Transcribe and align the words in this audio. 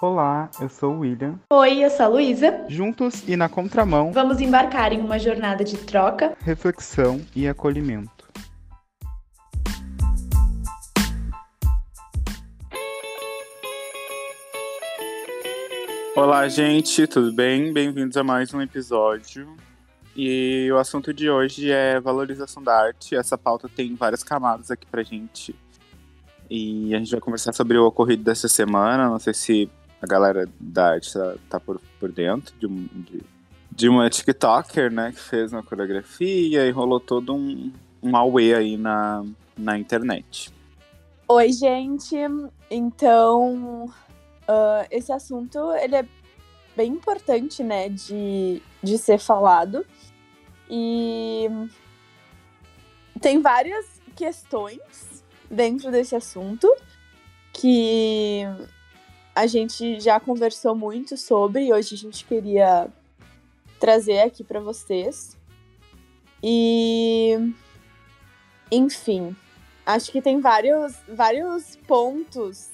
Olá, 0.00 0.50
eu 0.60 0.68
sou 0.68 0.94
o 0.94 0.98
William. 1.00 1.38
Oi, 1.52 1.84
eu 1.84 1.90
sou 1.90 2.06
a 2.06 2.08
Luísa. 2.08 2.64
Juntos 2.68 3.28
e 3.28 3.36
na 3.36 3.48
contramão, 3.48 4.12
Vamos 4.12 4.40
embarcar 4.40 4.92
em 4.92 5.00
uma 5.00 5.18
jornada 5.18 5.62
de 5.62 5.76
troca. 5.76 6.36
reflexão 6.40 7.20
e 7.36 7.46
acolhimento. 7.46 8.28
Olá, 16.16 16.48
gente, 16.48 17.06
tudo 17.06 17.32
bem? 17.32 17.72
Bem-vindos 17.72 18.16
a 18.16 18.24
mais 18.24 18.52
um 18.52 18.60
episódio. 18.60 19.56
E 20.14 20.68
o 20.72 20.78
assunto 20.78 21.14
de 21.14 21.30
hoje 21.30 21.70
é 21.70 22.00
valorização 22.00 22.62
da 22.62 22.74
arte. 22.74 23.14
Essa 23.14 23.38
pauta 23.38 23.68
tem 23.68 23.94
várias 23.94 24.22
camadas 24.22 24.70
aqui 24.70 24.86
pra 24.86 25.02
gente. 25.02 25.54
E 26.48 26.94
a 26.94 26.98
gente 26.98 27.12
vai 27.12 27.20
conversar 27.20 27.52
sobre 27.52 27.78
o 27.78 27.86
ocorrido 27.86 28.24
dessa 28.24 28.48
semana. 28.48 29.08
Não 29.08 29.18
sei 29.18 29.32
se 29.32 29.70
a 30.00 30.06
galera 30.06 30.48
da 30.58 30.92
arte 30.92 31.12
tá, 31.12 31.34
tá 31.48 31.60
por, 31.60 31.80
por 31.98 32.10
dentro 32.10 32.54
de, 32.58 32.66
de, 32.68 33.22
de 33.70 33.88
uma 33.88 34.08
TikToker, 34.08 34.90
né, 34.90 35.12
que 35.12 35.20
fez 35.20 35.52
uma 35.52 35.62
coreografia 35.62 36.66
e 36.66 36.70
rolou 36.70 37.00
todo 37.00 37.34
um, 37.34 37.72
um 38.02 38.16
auê 38.16 38.54
aí 38.54 38.76
na, 38.76 39.24
na 39.56 39.78
internet. 39.78 40.52
Oi, 41.28 41.52
gente. 41.52 42.16
Então, 42.70 43.92
ah, 44.48 44.84
esse 44.90 45.12
assunto 45.12 45.72
ele 45.74 45.94
é 45.94 46.04
bem 46.76 46.92
importante, 46.92 47.62
né, 47.62 47.88
de, 47.88 48.60
de 48.82 48.98
ser 48.98 49.18
falado. 49.18 49.86
E 50.68 51.48
tem 53.20 53.40
várias 53.40 54.00
questões 54.16 55.22
dentro 55.48 55.92
desse 55.92 56.16
assunto 56.16 56.68
que 57.52 58.44
a 59.34 59.46
gente 59.46 60.00
já 60.00 60.18
conversou 60.18 60.74
muito 60.74 61.16
sobre 61.16 61.66
e 61.66 61.72
hoje 61.72 61.94
a 61.94 61.98
gente 61.98 62.24
queria 62.24 62.88
trazer 63.78 64.20
aqui 64.20 64.44
para 64.44 64.60
vocês. 64.60 65.36
E 66.42 67.52
enfim, 68.70 69.34
acho 69.84 70.12
que 70.12 70.22
tem 70.22 70.40
vários, 70.40 70.94
vários 71.08 71.76
pontos 71.86 72.70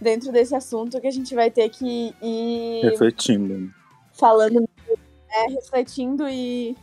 dentro 0.00 0.32
desse 0.32 0.54
assunto 0.54 1.00
que 1.00 1.06
a 1.06 1.12
gente 1.12 1.34
vai 1.34 1.50
ter 1.50 1.68
que 1.68 2.14
ir 2.22 2.82
Refletindo. 2.82 3.72
falando, 4.12 4.68
é, 5.30 5.46
refletindo 5.50 6.28
e 6.28 6.76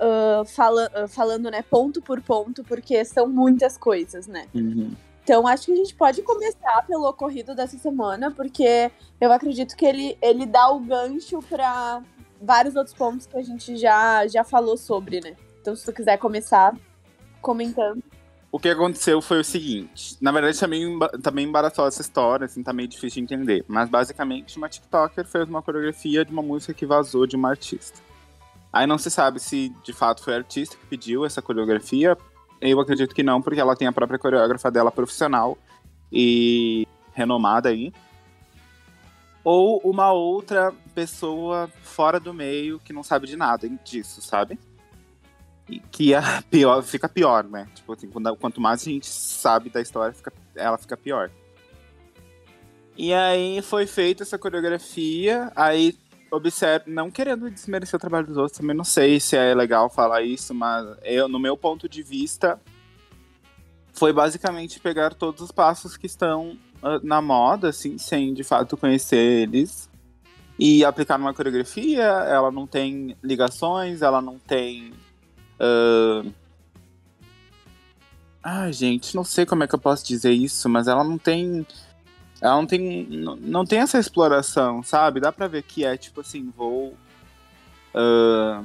ah, 0.00 0.44
fala, 0.46 0.90
ah, 0.94 1.06
falando, 1.06 1.50
né, 1.50 1.62
ponto 1.62 2.00
por 2.00 2.22
ponto, 2.22 2.64
porque 2.64 3.04
são 3.04 3.28
muitas 3.28 3.76
coisas, 3.76 4.26
né? 4.26 4.46
Uhum. 4.54 4.92
Então, 5.22 5.46
acho 5.46 5.66
que 5.66 5.72
a 5.72 5.76
gente 5.76 5.94
pode 5.94 6.22
começar 6.22 6.84
pelo 6.86 7.08
ocorrido 7.08 7.54
dessa 7.54 7.78
semana, 7.78 8.30
porque 8.30 8.90
eu 9.20 9.30
acredito 9.30 9.76
que 9.76 9.84
ele, 9.84 10.18
ele 10.20 10.46
dá 10.46 10.70
o 10.70 10.80
gancho 10.80 11.40
para 11.42 12.02
vários 12.40 12.74
outros 12.74 12.94
pontos 12.94 13.26
que 13.26 13.36
a 13.36 13.42
gente 13.42 13.76
já, 13.76 14.26
já 14.26 14.42
falou 14.42 14.76
sobre, 14.76 15.20
né? 15.20 15.36
Então, 15.60 15.76
se 15.76 15.84
tu 15.84 15.92
quiser 15.92 16.16
começar 16.16 16.74
comentando. 17.40 18.02
O 18.50 18.58
que 18.58 18.68
aconteceu 18.68 19.22
foi 19.22 19.40
o 19.40 19.44
seguinte. 19.44 20.16
Na 20.20 20.32
verdade, 20.32 20.58
tá 20.58 20.66
meio, 20.66 20.88
emba- 20.90 21.10
tá 21.22 21.30
meio 21.30 21.48
embaraçosa 21.48 21.88
essa 21.88 22.02
história, 22.02 22.46
assim, 22.46 22.62
tá 22.62 22.72
meio 22.72 22.88
difícil 22.88 23.24
de 23.24 23.34
entender. 23.34 23.64
Mas 23.68 23.88
basicamente, 23.88 24.56
uma 24.56 24.68
TikToker 24.68 25.24
fez 25.24 25.48
uma 25.48 25.62
coreografia 25.62 26.24
de 26.24 26.32
uma 26.32 26.42
música 26.42 26.74
que 26.74 26.84
vazou 26.84 27.26
de 27.26 27.36
uma 27.36 27.50
artista. 27.50 28.00
Aí 28.72 28.86
não 28.86 28.98
se 28.98 29.10
sabe 29.10 29.38
se 29.38 29.68
de 29.84 29.92
fato 29.92 30.22
foi 30.24 30.34
a 30.34 30.38
artista 30.38 30.76
que 30.76 30.86
pediu 30.86 31.24
essa 31.24 31.40
coreografia. 31.40 32.16
Eu 32.60 32.78
acredito 32.80 33.14
que 33.14 33.22
não, 33.22 33.40
porque 33.40 33.60
ela 33.60 33.74
tem 33.76 33.88
a 33.88 33.92
própria 33.92 34.18
coreógrafa 34.18 34.70
dela 34.70 34.90
profissional 34.92 35.56
e 36.12 36.86
renomada 37.12 37.68
aí. 37.70 37.92
Ou 39.42 39.78
uma 39.82 40.12
outra 40.12 40.72
pessoa 40.94 41.70
fora 41.82 42.20
do 42.20 42.34
meio 42.34 42.78
que 42.80 42.92
não 42.92 43.02
sabe 43.02 43.26
de 43.26 43.36
nada 43.36 43.66
disso, 43.82 44.20
sabe? 44.20 44.58
E 45.68 45.80
que 45.80 46.12
é 46.12 46.20
pior, 46.50 46.82
fica 46.82 47.08
pior, 47.08 47.44
né? 47.44 47.66
Tipo 47.74 47.94
assim, 47.94 48.10
quanto 48.38 48.60
mais 48.60 48.82
a 48.82 48.84
gente 48.90 49.06
sabe 49.06 49.70
da 49.70 49.80
história, 49.80 50.12
fica- 50.12 50.32
ela 50.54 50.76
fica 50.76 50.96
pior. 50.96 51.30
E 52.96 53.14
aí 53.14 53.62
foi 53.62 53.86
feita 53.86 54.22
essa 54.22 54.38
coreografia, 54.38 55.50
aí 55.56 55.96
observe, 56.30 56.90
não 56.90 57.10
querendo 57.10 57.50
desmerecer 57.50 57.96
o 57.96 58.00
trabalho 58.00 58.26
dos 58.26 58.36
outros, 58.36 58.58
também 58.58 58.76
não 58.76 58.84
sei 58.84 59.18
se 59.20 59.36
é 59.36 59.54
legal 59.54 59.90
falar 59.90 60.22
isso, 60.22 60.54
mas 60.54 60.86
eu, 61.02 61.28
no 61.28 61.38
meu 61.38 61.56
ponto 61.56 61.88
de 61.88 62.02
vista, 62.02 62.60
foi 63.92 64.12
basicamente 64.12 64.80
pegar 64.80 65.14
todos 65.14 65.42
os 65.42 65.50
passos 65.50 65.96
que 65.96 66.06
estão 66.06 66.56
ah, 66.82 67.00
na 67.02 67.20
moda, 67.20 67.68
assim, 67.68 67.98
sem 67.98 68.32
de 68.32 68.44
fato 68.44 68.76
conhecer 68.76 69.16
eles, 69.48 69.88
e 70.58 70.84
aplicar 70.84 71.18
numa 71.18 71.34
coreografia. 71.34 72.02
Ela 72.02 72.50
não 72.50 72.66
tem 72.66 73.16
ligações, 73.22 74.02
ela 74.02 74.20
não 74.20 74.38
tem 74.38 74.92
ah, 78.42 78.72
gente, 78.72 79.14
não 79.14 79.22
sei 79.22 79.44
como 79.44 79.64
é 79.64 79.66
que 79.66 79.74
eu 79.74 79.78
posso 79.78 80.06
dizer 80.06 80.32
isso, 80.32 80.68
mas 80.68 80.88
ela 80.88 81.04
não 81.04 81.18
tem. 81.18 81.66
Ela 82.40 82.56
não 82.56 82.66
tem. 82.66 83.06
Não, 83.06 83.36
não 83.36 83.64
tem 83.64 83.80
essa 83.80 83.98
exploração, 83.98 84.82
sabe? 84.82 85.20
Dá 85.20 85.30
pra 85.30 85.46
ver 85.46 85.62
que 85.62 85.84
é 85.84 85.96
tipo 85.96 86.20
assim, 86.20 86.52
vou. 86.56 86.96
ah, 87.94 88.62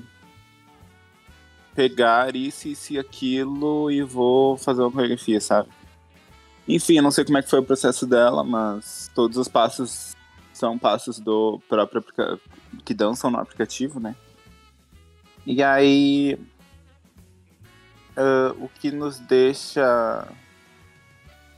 pegar 1.76 2.36
isso, 2.36 2.70
isso 2.70 2.94
e 2.94 3.00
aquilo 3.00 3.92
e 3.92 4.02
vou 4.02 4.58
fazer 4.58 4.82
uma 4.82 4.92
coreografia, 4.92 5.42
sabe? 5.42 5.70
Enfim, 6.68 6.96
eu 6.96 7.04
não 7.04 7.12
sei 7.12 7.26
como 7.26 7.38
é 7.38 7.44
que 7.44 7.50
foi 7.50 7.60
o 7.60 7.66
processo 7.66 8.08
dela, 8.08 8.44
mas 8.44 9.12
todos 9.14 9.38
os 9.38 9.48
passos 9.48 10.16
são 10.54 10.80
passos 10.80 11.20
do 11.20 11.60
próprio 11.68 12.04
que 12.86 12.94
dançam 12.94 13.30
no 13.30 13.40
aplicativo, 13.40 14.00
né? 14.00 14.16
E 15.46 15.62
aí 15.62 16.40
ah, 18.16 18.56
o 18.58 18.70
que 18.70 18.90
nos 18.92 19.20
deixa 19.20 20.28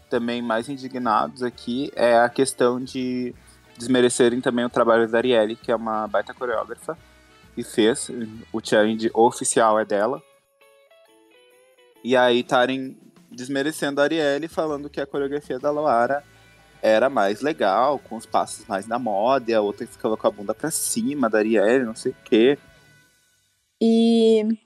também 0.09 0.41
mais 0.41 0.69
indignados 0.69 1.43
aqui 1.43 1.91
é 1.95 2.17
a 2.17 2.29
questão 2.29 2.79
de 2.83 3.33
desmerecerem 3.77 4.41
também 4.41 4.65
o 4.65 4.69
trabalho 4.69 5.07
da 5.07 5.17
Arielle, 5.17 5.55
que 5.55 5.71
é 5.71 5.75
uma 5.75 6.07
baita 6.07 6.33
coreógrafa, 6.33 6.97
que 7.53 7.63
fez, 7.63 8.09
o 8.51 8.59
challenge 8.63 9.09
oficial 9.13 9.79
é 9.79 9.85
dela. 9.85 10.21
E 12.03 12.15
aí 12.15 12.39
estarem 12.39 12.97
desmerecendo 13.31 14.01
a 14.01 14.05
Arielle, 14.05 14.47
falando 14.47 14.89
que 14.89 15.01
a 15.01 15.05
coreografia 15.05 15.59
da 15.59 15.69
Loara 15.69 16.23
era 16.81 17.09
mais 17.09 17.41
legal, 17.41 17.99
com 17.99 18.15
os 18.15 18.25
passos 18.25 18.65
mais 18.67 18.87
na 18.87 18.97
moda, 18.97 19.51
e 19.51 19.53
a 19.53 19.61
outra 19.61 19.85
ficava 19.85 20.15
com 20.15 20.27
a 20.27 20.31
bunda 20.31 20.53
pra 20.53 20.71
cima 20.71 21.29
da 21.29 21.39
Arielle, 21.39 21.85
não 21.85 21.95
sei 21.95 22.11
o 22.11 22.15
quê. 22.23 22.57
E 23.81 24.57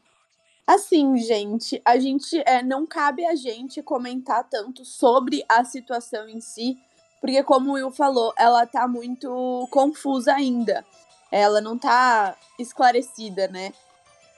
assim, 0.74 1.18
gente, 1.18 1.82
a 1.86 1.98
gente 1.98 2.42
é, 2.46 2.64
não 2.64 2.86
cabe 2.86 3.26
a 3.26 3.36
gente 3.36 3.82
comentar 3.82 4.48
tanto 4.50 4.84
sobre 4.86 5.44
a 5.48 5.64
situação 5.64 6.28
em 6.28 6.42
si, 6.42 6.78
porque 7.20 7.44
como 7.44 7.72
o 7.72 7.74
Will 7.74 7.92
falou, 7.92 8.34
ela 8.38 8.66
tá 8.66 8.88
muito 8.88 9.68
confusa 9.72 10.34
ainda. 10.34 10.86
Ela 11.32 11.62
não 11.62 11.78
tá 11.78 12.36
esclarecida, 12.60 13.48
né? 13.48 13.72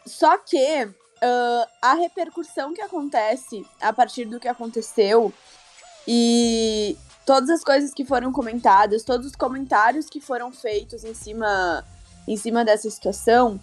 Só 0.05 0.38
que 0.38 0.93
ah, 1.22 1.67
a 1.81 1.93
repercussão 1.93 2.73
que 2.73 2.81
acontece 2.81 3.66
a 3.79 3.93
partir 3.93 4.25
do 4.25 4.41
que 4.41 4.47
aconteceu 4.47 5.31
e 6.05 6.97
todas 7.25 7.49
as 7.49 7.63
coisas 7.63 7.93
que 7.93 8.03
foram 8.03 8.33
comentadas, 8.33 9.03
todos 9.03 9.27
os 9.27 9.35
comentários 9.35 10.09
que 10.09 10.19
foram 10.19 10.51
feitos 10.51 11.05
em 11.05 11.13
cima, 11.13 11.85
em 12.27 12.35
cima 12.35 12.66
dessa 12.66 12.89
situação, 12.89 13.57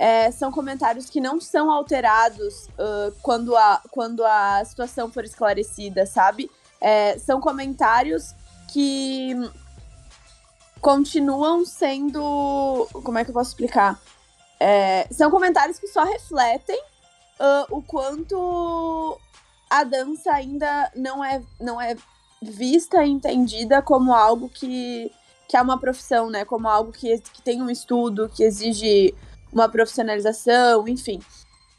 é, 0.00 0.30
são 0.30 0.50
comentários 0.50 1.10
que 1.10 1.20
não 1.20 1.38
são 1.38 1.70
alterados 1.70 2.68
ah, 2.78 3.12
quando, 3.20 3.54
a, 3.54 3.82
quando 3.90 4.24
a 4.24 4.64
situação 4.64 5.12
for 5.12 5.24
esclarecida, 5.24 6.06
sabe? 6.06 6.50
É, 6.80 7.18
são 7.18 7.38
comentários 7.38 8.34
que 8.72 9.34
continuam 10.80 11.66
sendo. 11.66 12.88
Como 13.04 13.18
é 13.18 13.24
que 13.24 13.30
eu 13.30 13.34
posso 13.34 13.50
explicar? 13.50 14.00
É, 14.58 15.06
são 15.10 15.30
comentários 15.30 15.78
que 15.78 15.86
só 15.86 16.02
refletem 16.02 16.82
ah, 17.38 17.66
o 17.68 17.82
quanto 17.82 19.20
a 19.68 19.84
dança 19.84 20.32
ainda 20.32 20.90
não 20.96 21.22
é, 21.22 21.42
não 21.60 21.78
é 21.78 21.94
vista 22.40 23.04
e 23.04 23.10
entendida 23.10 23.82
como 23.82 24.14
algo 24.14 24.48
que, 24.48 25.12
que 25.46 25.58
é 25.58 25.60
uma 25.60 25.78
profissão, 25.78 26.30
né? 26.30 26.46
Como 26.46 26.66
algo 26.66 26.90
que, 26.90 27.18
que 27.18 27.42
tem 27.42 27.60
um 27.60 27.68
estudo, 27.68 28.30
que 28.30 28.42
exige 28.42 29.14
uma 29.52 29.68
profissionalização, 29.68 30.86
enfim. 30.88 31.20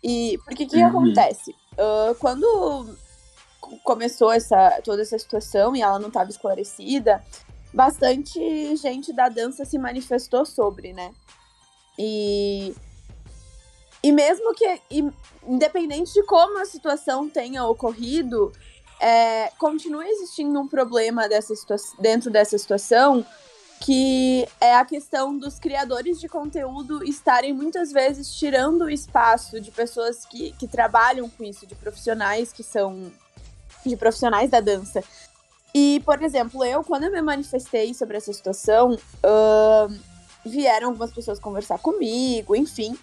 E 0.04 0.40
porque 0.46 0.66
que 0.66 0.78
Uhum. 0.82 0.88
acontece? 0.90 1.56
Ah, 1.78 2.14
quando 2.20 2.96
co- 3.60 3.78
começou 3.84 4.32
essa, 4.32 4.82
toda 4.84 5.02
essa 5.02 5.18
situação 5.18 5.76
e 5.76 5.82
ela 5.82 6.00
não 6.00 6.08
estava 6.10 6.30
esclarecida, 6.30 7.24
bastante 7.74 8.76
gente 8.76 9.14
da 9.14 9.30
dança 9.30 9.64
se 9.66 9.78
manifestou 9.78 10.46
sobre, 10.46 10.94
né? 10.94 11.14
E, 11.98 12.76
e 14.04 14.12
mesmo 14.12 14.54
que, 14.54 14.82
independente 15.48 16.14
de 16.14 16.24
como 16.24 16.60
a 16.60 16.66
situação 16.66 17.30
tenha 17.30 17.66
ocorrido, 17.66 18.52
é, 19.00 19.52
continua 19.58 20.06
existindo 20.08 20.60
um 20.60 20.68
problema 20.68 21.28
dessa 21.30 21.54
dentro 22.00 22.30
dessa 22.30 22.58
situação 22.58 23.26
que 23.82 24.48
é 24.60 24.76
a 24.76 24.86
questão 24.86 25.36
dos 25.36 25.58
criadores 25.58 26.20
de 26.20 26.30
conteúdo 26.30 27.04
estarem 27.04 27.52
muitas 27.52 27.92
vezes 27.92 28.32
tirando 28.32 28.84
o 28.84 28.90
espaço 28.90 29.60
de 29.60 29.72
pessoas 29.72 30.24
que, 30.24 30.52
que 30.54 30.68
trabalham 30.68 31.28
com 31.28 31.44
isso, 31.44 31.66
de 31.66 31.74
profissionais 31.74 32.54
que 32.54 32.62
são 32.62 33.12
de 33.84 33.98
profissionais 33.98 34.52
da 34.52 34.60
dança. 34.60 35.04
E, 35.74 36.00
por 36.06 36.22
exemplo, 36.22 36.64
eu, 36.64 36.84
quando 36.84 37.06
eu 37.06 37.12
me 37.12 37.24
manifestei 37.24 37.92
sobre 37.96 38.18
essa 38.18 38.32
situação, 38.32 38.94
uh, 38.94 40.00
vieram 40.46 40.90
algumas 40.90 41.12
pessoas 41.12 41.40
conversar 41.40 41.80
comigo, 41.80 42.56
enfim, 42.56 42.96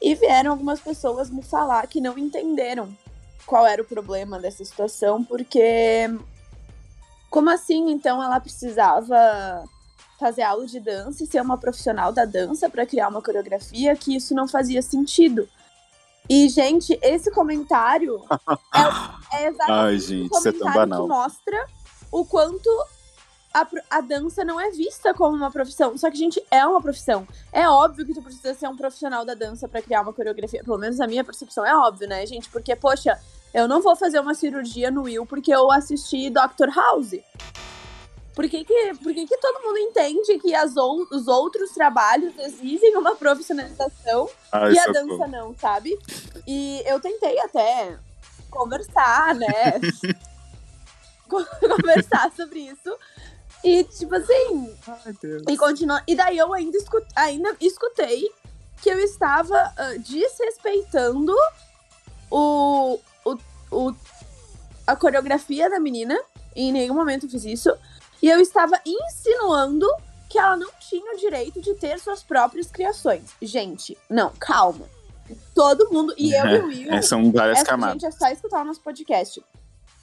e 0.00 0.14
vieram 0.14 0.52
algumas 0.52 0.80
pessoas 0.80 1.28
me 1.28 1.42
falar 1.42 1.86
que 1.88 2.00
não 2.00 2.16
entenderam 2.16 2.88
qual 3.44 3.66
era 3.66 3.82
o 3.82 3.84
problema 3.84 4.38
dessa 4.38 4.64
situação, 4.64 5.22
porque 5.22 6.08
como 7.28 7.50
assim 7.50 7.90
então 7.90 8.22
ela 8.22 8.40
precisava 8.40 9.64
fazer 10.22 10.42
aula 10.42 10.64
de 10.66 10.78
dança 10.78 11.24
e 11.24 11.26
ser 11.26 11.42
uma 11.42 11.58
profissional 11.58 12.12
da 12.12 12.24
dança 12.24 12.70
para 12.70 12.86
criar 12.86 13.08
uma 13.08 13.20
coreografia 13.20 13.96
que 13.96 14.14
isso 14.14 14.34
não 14.36 14.46
fazia 14.46 14.80
sentido. 14.80 15.48
E, 16.30 16.48
gente, 16.48 16.96
esse 17.02 17.28
comentário 17.32 18.22
é, 19.32 19.42
é 19.42 19.48
exatamente 19.48 19.70
Ai, 19.72 19.98
gente, 19.98 20.32
um 20.32 20.38
é 20.38 20.52
comentário 20.52 20.74
banal. 20.74 21.02
que 21.02 21.08
mostra 21.08 21.66
o 22.12 22.24
quanto 22.24 22.70
a, 23.52 23.66
a 23.90 24.00
dança 24.00 24.44
não 24.44 24.60
é 24.60 24.70
vista 24.70 25.12
como 25.12 25.36
uma 25.36 25.50
profissão. 25.50 25.98
Só 25.98 26.08
que, 26.08 26.16
gente, 26.16 26.40
é 26.52 26.64
uma 26.64 26.80
profissão. 26.80 27.26
É 27.52 27.68
óbvio 27.68 28.06
que 28.06 28.14
tu 28.14 28.22
precisa 28.22 28.54
ser 28.54 28.68
um 28.68 28.76
profissional 28.76 29.24
da 29.24 29.34
dança 29.34 29.66
pra 29.66 29.82
criar 29.82 30.02
uma 30.02 30.12
coreografia. 30.12 30.62
Pelo 30.62 30.78
menos 30.78 31.00
a 31.00 31.08
minha 31.08 31.24
percepção 31.24 31.66
é 31.66 31.76
óbvio, 31.76 32.08
né, 32.08 32.24
gente? 32.26 32.48
Porque, 32.48 32.76
poxa, 32.76 33.18
eu 33.52 33.66
não 33.66 33.82
vou 33.82 33.96
fazer 33.96 34.20
uma 34.20 34.34
cirurgia 34.34 34.88
no 34.88 35.02
Will 35.02 35.26
porque 35.26 35.52
eu 35.52 35.68
assisti 35.72 36.30
Dr. 36.30 36.70
House. 36.72 37.16
Por 38.34 38.48
que, 38.48 38.64
que, 38.64 38.94
por 39.02 39.12
que, 39.12 39.26
que 39.26 39.36
todo 39.36 39.62
mundo 39.62 39.76
entende 39.78 40.38
que 40.38 40.54
as 40.54 40.74
os 40.76 41.28
outros 41.28 41.70
trabalhos 41.72 42.32
exigem 42.38 42.96
uma 42.96 43.14
profissionalização 43.14 44.28
Ai, 44.50 44.72
e 44.72 44.78
a 44.78 44.84
socorro. 44.84 45.08
dança 45.18 45.26
não, 45.28 45.54
sabe? 45.58 45.98
E 46.46 46.82
eu 46.86 46.98
tentei 46.98 47.38
até 47.40 47.98
conversar, 48.50 49.34
né? 49.34 49.80
Con- 51.28 51.44
conversar 51.60 52.30
sobre 52.34 52.60
isso. 52.60 52.96
E, 53.64 53.84
tipo 53.84 54.14
assim, 54.14 54.76
Ai, 54.88 55.14
Deus. 55.20 55.42
e 55.48 55.56
continua. 55.56 56.02
E 56.06 56.14
daí 56.16 56.36
eu 56.38 56.52
ainda, 56.52 56.76
escu- 56.76 57.04
ainda 57.14 57.54
escutei 57.60 58.30
que 58.82 58.90
eu 58.90 58.98
estava 58.98 59.54
ah, 59.76 59.94
desrespeitando 59.98 61.34
o, 62.30 62.98
o, 63.24 63.38
o, 63.70 63.94
a 64.86 64.96
coreografia 64.96 65.70
da 65.70 65.78
menina. 65.78 66.18
E 66.56 66.68
em 66.68 66.72
nenhum 66.72 66.94
momento 66.94 67.26
eu 67.26 67.30
fiz 67.30 67.44
isso. 67.44 67.70
E 68.22 68.28
eu 68.28 68.40
estava 68.40 68.80
insinuando 68.86 69.86
que 70.30 70.38
ela 70.38 70.56
não 70.56 70.70
tinha 70.80 71.12
o 71.12 71.18
direito 71.18 71.60
de 71.60 71.74
ter 71.74 71.98
suas 71.98 72.22
próprias 72.22 72.70
criações. 72.70 73.34
Gente, 73.42 73.98
não, 74.08 74.32
calma. 74.38 74.86
Todo 75.54 75.90
mundo. 75.92 76.14
E 76.16 76.32
eu 76.32 76.46
e 76.46 76.58
o 76.60 76.66
Will. 76.68 76.92
É, 76.92 77.02
são 77.02 77.30
várias 77.32 77.58
Essa, 77.58 77.66
camadas. 77.66 78.00
gente, 78.00 78.06
é 78.06 78.10
só 78.10 78.28
escutar 78.28 78.62
o 78.62 78.64
nosso 78.64 78.80
podcast. 78.80 79.44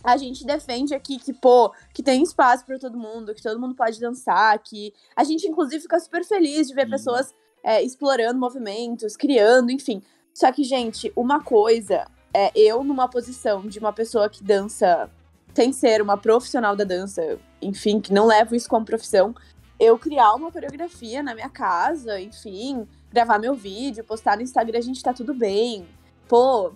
A 0.03 0.17
gente 0.17 0.45
defende 0.45 0.93
aqui 0.93 1.17
que, 1.17 1.33
pô, 1.33 1.73
que 1.93 2.03
tem 2.03 2.21
espaço 2.21 2.65
pra 2.65 2.77
todo 2.77 2.97
mundo, 2.97 3.33
que 3.33 3.41
todo 3.41 3.59
mundo 3.59 3.75
pode 3.75 3.99
dançar, 3.99 4.57
que 4.59 4.93
a 5.15 5.23
gente, 5.23 5.47
inclusive, 5.47 5.81
fica 5.81 5.99
super 5.99 6.23
feliz 6.23 6.67
de 6.67 6.73
ver 6.73 6.85
Sim. 6.85 6.91
pessoas 6.91 7.33
é, 7.63 7.81
explorando 7.81 8.39
movimentos, 8.39 9.17
criando, 9.17 9.71
enfim. 9.71 10.01
Só 10.33 10.51
que, 10.51 10.63
gente, 10.63 11.11
uma 11.15 11.43
coisa 11.43 12.05
é 12.33 12.51
eu 12.55 12.83
numa 12.83 13.09
posição 13.09 13.61
de 13.67 13.79
uma 13.79 13.91
pessoa 13.91 14.29
que 14.29 14.43
dança 14.43 15.09
sem 15.53 15.73
ser 15.73 16.01
uma 16.01 16.17
profissional 16.17 16.75
da 16.75 16.83
dança, 16.83 17.39
enfim, 17.61 17.99
que 17.99 18.13
não 18.13 18.25
levo 18.25 18.55
isso 18.55 18.69
como 18.69 18.85
profissão, 18.85 19.35
eu 19.79 19.97
criar 19.97 20.33
uma 20.33 20.51
coreografia 20.51 21.23
na 21.23 21.33
minha 21.33 21.49
casa, 21.49 22.19
enfim, 22.19 22.87
gravar 23.11 23.39
meu 23.39 23.55
vídeo, 23.55 24.03
postar 24.03 24.35
no 24.35 24.43
Instagram, 24.43 24.77
a 24.77 24.81
gente 24.81 25.01
tá 25.01 25.13
tudo 25.13 25.33
bem. 25.33 25.87
Pô, 26.27 26.73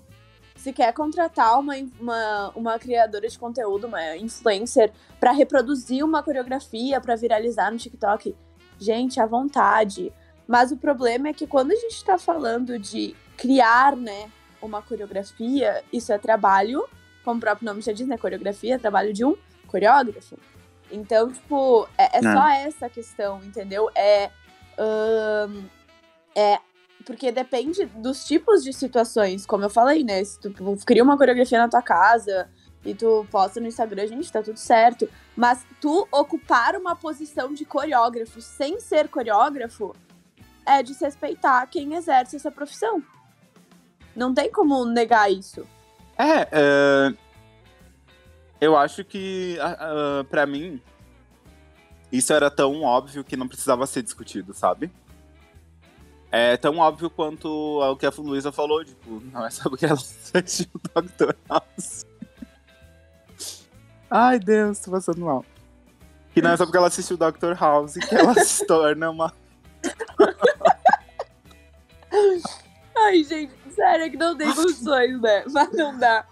se 0.55 0.71
quer 0.71 0.93
contratar 0.93 1.59
uma, 1.59 1.73
uma, 1.99 2.51
uma 2.55 2.79
criadora 2.79 3.27
de 3.27 3.37
conteúdo, 3.37 3.87
uma 3.87 4.15
influencer, 4.15 4.91
pra 5.19 5.31
reproduzir 5.31 6.03
uma 6.05 6.23
coreografia, 6.23 7.01
pra 7.01 7.15
viralizar 7.15 7.69
no 7.71 7.77
TikTok, 7.77 8.35
gente, 8.79 9.19
à 9.19 9.25
vontade. 9.25 10.13
Mas 10.47 10.71
o 10.71 10.77
problema 10.77 11.27
é 11.27 11.33
que 11.33 11.45
quando 11.45 11.71
a 11.71 11.75
gente 11.75 12.03
tá 12.03 12.17
falando 12.17 12.79
de 12.79 13.15
criar, 13.35 13.95
né, 13.95 14.31
uma 14.61 14.81
coreografia, 14.81 15.83
isso 15.91 16.13
é 16.13 16.17
trabalho, 16.17 16.87
como 17.23 17.37
o 17.37 17.41
próprio 17.41 17.65
nome 17.65 17.81
já 17.81 17.91
diz, 17.91 18.07
né, 18.07 18.17
coreografia, 18.17 18.75
é 18.75 18.77
trabalho 18.77 19.11
de 19.11 19.25
um 19.25 19.35
coreógrafo. 19.67 20.37
Então, 20.93 21.31
tipo, 21.31 21.87
é, 21.97 22.17
é 22.17 22.19
É. 22.19 22.21
só 22.21 22.47
essa 22.49 22.89
questão, 22.89 23.41
entendeu? 23.43 23.89
É, 23.95 24.29
é 26.35 26.59
porque 27.05 27.31
depende 27.31 27.85
dos 27.85 28.23
tipos 28.25 28.63
de 28.63 28.71
situações, 28.71 29.45
como 29.45 29.65
eu 29.65 29.69
falei, 29.69 30.03
né? 30.03 30.23
Se 30.23 30.39
tu 30.39 30.53
cria 30.85 31.03
uma 31.03 31.17
coreografia 31.17 31.57
na 31.57 31.67
tua 31.67 31.81
casa 31.81 32.47
e 32.85 32.93
tu 32.93 33.25
posta 33.29 33.59
no 33.59 33.67
Instagram, 33.67 34.07
gente, 34.07 34.31
tá 34.31 34.41
tudo 34.41 34.57
certo. 34.57 35.09
Mas 35.35 35.65
tu 35.81 36.07
ocupar 36.11 36.75
uma 36.75 36.95
posição 36.95 37.53
de 37.53 37.65
coreógrafo 37.65 38.39
sem 38.39 38.79
ser 38.79 39.09
coreógrafo 39.09 39.95
é 40.65 40.81
desrespeitar 40.81 41.67
quem 41.69 41.95
exerce 41.95 42.35
essa 42.37 42.51
profissão. 42.51 43.03
Não 44.15 44.33
tem 44.33 44.49
como 44.51 44.85
negar 44.85 45.29
isso. 45.31 45.67
É, 46.17 46.47
é, 46.51 47.13
eu 48.59 48.77
acho 48.77 49.03
que, 49.03 49.57
ah, 49.61 49.77
ah, 49.79 50.23
pra 50.29 50.45
mim, 50.45 50.81
isso 52.11 52.31
era 52.31 52.49
tão 52.51 52.83
óbvio 52.83 53.23
que 53.23 53.35
não 53.35 53.47
precisava 53.47 53.85
ser 53.87 54.03
discutido, 54.03 54.53
sabe? 54.53 54.91
É 56.31 56.57
tão 56.57 56.77
óbvio 56.79 57.09
quanto 57.09 57.47
o 57.47 57.95
que 57.95 58.05
a 58.05 58.13
Luísa 58.17 58.51
falou, 58.51 58.83
tipo, 58.83 59.21
não 59.31 59.45
é 59.45 59.49
só 59.49 59.69
porque 59.69 59.85
ela 59.85 59.93
assistiu 60.33 60.67
o 60.73 61.01
Dr. 61.01 61.35
House. 61.49 62.05
Ai, 64.09 64.39
Deus, 64.39 64.79
tô 64.79 64.91
passando 64.91 65.21
mal. 65.21 65.45
Que 66.33 66.41
não 66.41 66.51
é 66.51 66.57
só 66.57 66.65
porque 66.65 66.77
ela 66.77 66.87
assistiu 66.87 67.17
o 67.17 67.31
Dr. 67.31 67.53
House 67.59 67.93
que 67.93 68.15
ela 68.15 68.33
se 68.35 68.65
torna 68.67 69.09
uma. 69.09 69.33
Ai, 72.95 73.23
gente, 73.23 73.53
sério 73.75 74.05
é 74.05 74.09
que 74.09 74.17
não 74.17 74.37
tem 74.37 74.49
condições, 74.53 75.21
né? 75.21 75.43
Mas 75.51 75.71
não 75.73 75.97
dá. 75.97 76.25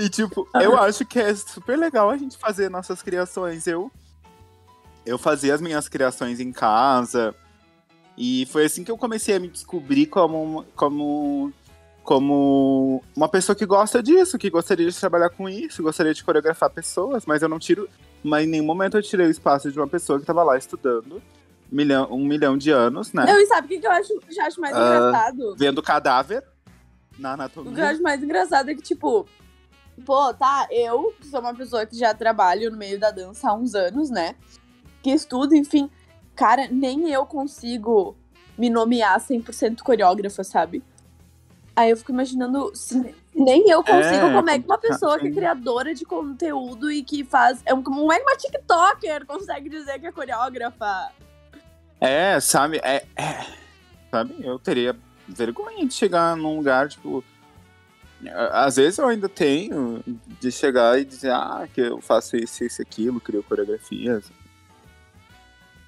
E, 0.00 0.08
tipo, 0.08 0.48
eu 0.54 0.78
acho 0.78 1.04
que 1.04 1.18
é 1.18 1.34
super 1.34 1.78
legal 1.78 2.08
a 2.08 2.16
gente 2.16 2.36
fazer 2.38 2.70
nossas 2.70 3.02
criações. 3.02 3.66
Eu, 3.66 3.90
eu 5.04 5.18
fazia 5.18 5.54
as 5.54 5.60
minhas 5.60 5.88
criações 5.88 6.40
em 6.40 6.52
casa. 6.52 7.34
E 8.16 8.46
foi 8.46 8.64
assim 8.64 8.82
que 8.82 8.90
eu 8.90 8.96
comecei 8.98 9.36
a 9.36 9.40
me 9.40 9.48
descobrir 9.48 10.06
como, 10.06 10.64
como, 10.74 11.52
como 12.02 13.02
uma 13.14 13.28
pessoa 13.28 13.54
que 13.54 13.66
gosta 13.66 14.02
disso, 14.02 14.38
que 14.38 14.48
gostaria 14.50 14.88
de 14.90 14.98
trabalhar 14.98 15.30
com 15.30 15.48
isso, 15.48 15.82
gostaria 15.82 16.14
de 16.14 16.24
coreografar 16.24 16.70
pessoas, 16.70 17.26
mas 17.26 17.42
eu 17.42 17.48
não 17.48 17.58
tiro. 17.58 17.88
Mas 18.22 18.44
em 18.46 18.50
nenhum 18.50 18.64
momento 18.66 18.96
eu 18.96 19.02
tirei 19.02 19.26
o 19.26 19.30
espaço 19.30 19.70
de 19.70 19.78
uma 19.78 19.88
pessoa 19.88 20.18
que 20.18 20.22
estava 20.24 20.42
lá 20.42 20.56
estudando 20.56 21.22
milhão, 21.70 22.08
um 22.10 22.26
milhão 22.26 22.58
de 22.58 22.70
anos, 22.70 23.12
né? 23.12 23.24
Não, 23.26 23.38
e 23.38 23.46
sabe 23.46 23.66
o 23.66 23.68
que 23.68 23.78
que 23.78 23.86
eu 23.86 23.92
acho, 23.92 24.12
já 24.30 24.46
acho 24.46 24.60
mais 24.60 24.74
Ah, 24.74 24.80
engraçado? 24.80 25.54
Vendo 25.56 25.82
cadáver 25.82 26.42
na 27.18 27.34
O 27.34 27.36
que 27.36 27.42
eu 27.42 27.44
anatomia. 27.44 27.88
acho 27.90 28.02
mais 28.02 28.22
engraçado 28.22 28.70
é 28.70 28.74
que, 28.74 28.82
tipo, 28.82 29.26
pô, 30.00 30.32
tá, 30.34 30.66
eu 30.70 31.14
que 31.20 31.26
sou 31.26 31.40
uma 31.40 31.54
pessoa 31.54 31.86
que 31.86 31.96
já 31.96 32.14
trabalho 32.14 32.70
no 32.70 32.76
meio 32.76 32.98
da 32.98 33.10
dança 33.10 33.50
há 33.50 33.54
uns 33.54 33.74
anos, 33.74 34.10
né? 34.10 34.34
Que 35.02 35.10
estudo, 35.10 35.54
enfim. 35.54 35.90
Cara, 36.34 36.68
nem 36.70 37.10
eu 37.10 37.24
consigo 37.26 38.16
me 38.58 38.68
nomear 38.68 39.18
100% 39.18 39.82
coreógrafa, 39.82 40.44
sabe? 40.44 40.82
Aí 41.74 41.90
eu 41.90 41.96
fico 41.96 42.12
imaginando, 42.12 42.72
se 42.74 43.14
nem 43.34 43.70
eu 43.70 43.82
consigo, 43.82 44.26
É, 44.26 44.32
como 44.34 44.50
é 44.50 44.58
que 44.58 44.66
uma 44.66 44.78
pessoa 44.78 45.18
que 45.18 45.28
é 45.28 45.30
criadora 45.30 45.94
de 45.94 46.04
conteúdo 46.04 46.90
e 46.90 47.02
que 47.02 47.24
faz. 47.24 47.62
É 47.64 47.72
um, 47.72 47.82
como 47.82 48.12
é 48.12 48.18
que 48.18 48.22
uma 48.22 48.36
TikToker 48.36 49.24
consegue 49.24 49.68
dizer 49.68 49.98
que 49.98 50.06
é 50.06 50.12
coreógrafa? 50.12 51.10
É, 52.00 52.38
sabe? 52.40 52.80
É, 52.82 53.06
é, 53.16 53.46
sabe? 54.10 54.36
Eu 54.40 54.58
teria 54.58 54.96
vergonha 55.28 55.86
de 55.86 55.94
chegar 55.94 56.36
num 56.36 56.56
lugar, 56.56 56.88
tipo. 56.88 57.24
Às 58.52 58.76
vezes 58.76 58.98
eu 58.98 59.08
ainda 59.08 59.28
tenho 59.28 60.02
de 60.40 60.52
chegar 60.52 60.98
e 61.00 61.04
dizer, 61.04 61.30
ah, 61.30 61.66
que 61.72 61.80
eu 61.80 62.00
faço 62.00 62.36
isso, 62.36 62.62
isso, 62.64 62.82
aquilo, 62.82 63.20
crio 63.20 63.42
coreografias. 63.42 64.30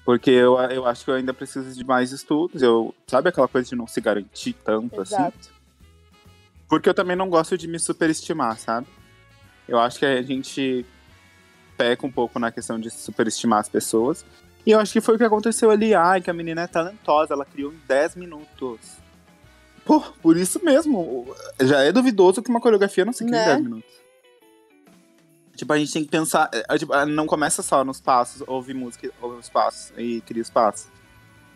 Porque 0.03 0.31
eu, 0.31 0.59
eu 0.59 0.85
acho 0.85 1.05
que 1.05 1.11
eu 1.11 1.15
ainda 1.15 1.33
preciso 1.33 1.73
de 1.73 1.83
mais 1.83 2.11
estudos. 2.11 2.61
Eu, 2.61 2.93
sabe 3.07 3.29
aquela 3.29 3.47
coisa 3.47 3.69
de 3.69 3.75
não 3.75 3.87
se 3.87 4.01
garantir 4.01 4.53
tanto 4.53 4.99
assim? 4.99 5.15
Exato. 5.15 5.53
Porque 6.67 6.89
eu 6.89 6.93
também 6.93 7.15
não 7.15 7.29
gosto 7.29 7.57
de 7.57 7.67
me 7.67 7.79
superestimar, 7.79 8.57
sabe? 8.57 8.87
Eu 9.67 9.79
acho 9.79 9.99
que 9.99 10.05
a 10.05 10.21
gente 10.21 10.85
peca 11.77 12.05
um 12.05 12.11
pouco 12.11 12.39
na 12.39 12.51
questão 12.51 12.79
de 12.79 12.89
superestimar 12.89 13.59
as 13.59 13.69
pessoas. 13.69 14.25
E 14.65 14.71
eu 14.71 14.79
acho 14.79 14.91
que 14.91 15.01
foi 15.01 15.15
o 15.15 15.17
que 15.17 15.23
aconteceu 15.23 15.69
ali. 15.69 15.93
Ai, 15.93 16.21
que 16.21 16.29
a 16.29 16.33
menina 16.33 16.61
é 16.61 16.67
talentosa, 16.67 17.33
ela 17.33 17.45
criou 17.45 17.71
em 17.71 17.79
10 17.87 18.15
minutos. 18.15 19.02
Pô, 19.85 19.99
por 20.21 20.37
isso 20.37 20.63
mesmo. 20.63 21.35
Já 21.61 21.81
é 21.81 21.91
duvidoso 21.91 22.41
que 22.41 22.49
uma 22.49 22.61
coreografia 22.61 23.03
não 23.05 23.13
se 23.13 23.23
crie 23.25 23.31
Né? 23.31 23.43
em 23.43 23.45
10 23.47 23.61
minutos. 23.63 23.93
Tipo, 25.55 25.73
a 25.73 25.77
gente 25.77 25.91
tem 25.93 26.03
que 26.03 26.09
pensar. 26.09 26.49
é, 26.51 26.77
tipo, 26.77 26.93
é, 26.93 27.05
não 27.05 27.27
começa 27.27 27.61
só 27.61 27.83
nos 27.83 28.01
passos, 28.01 28.41
ouvir 28.47 28.73
música, 28.73 29.11
ouvir 29.21 29.39
os 29.39 29.49
passos 29.49 29.93
e 29.97 30.21
cria 30.21 30.41
os 30.41 30.49
passos. 30.49 30.87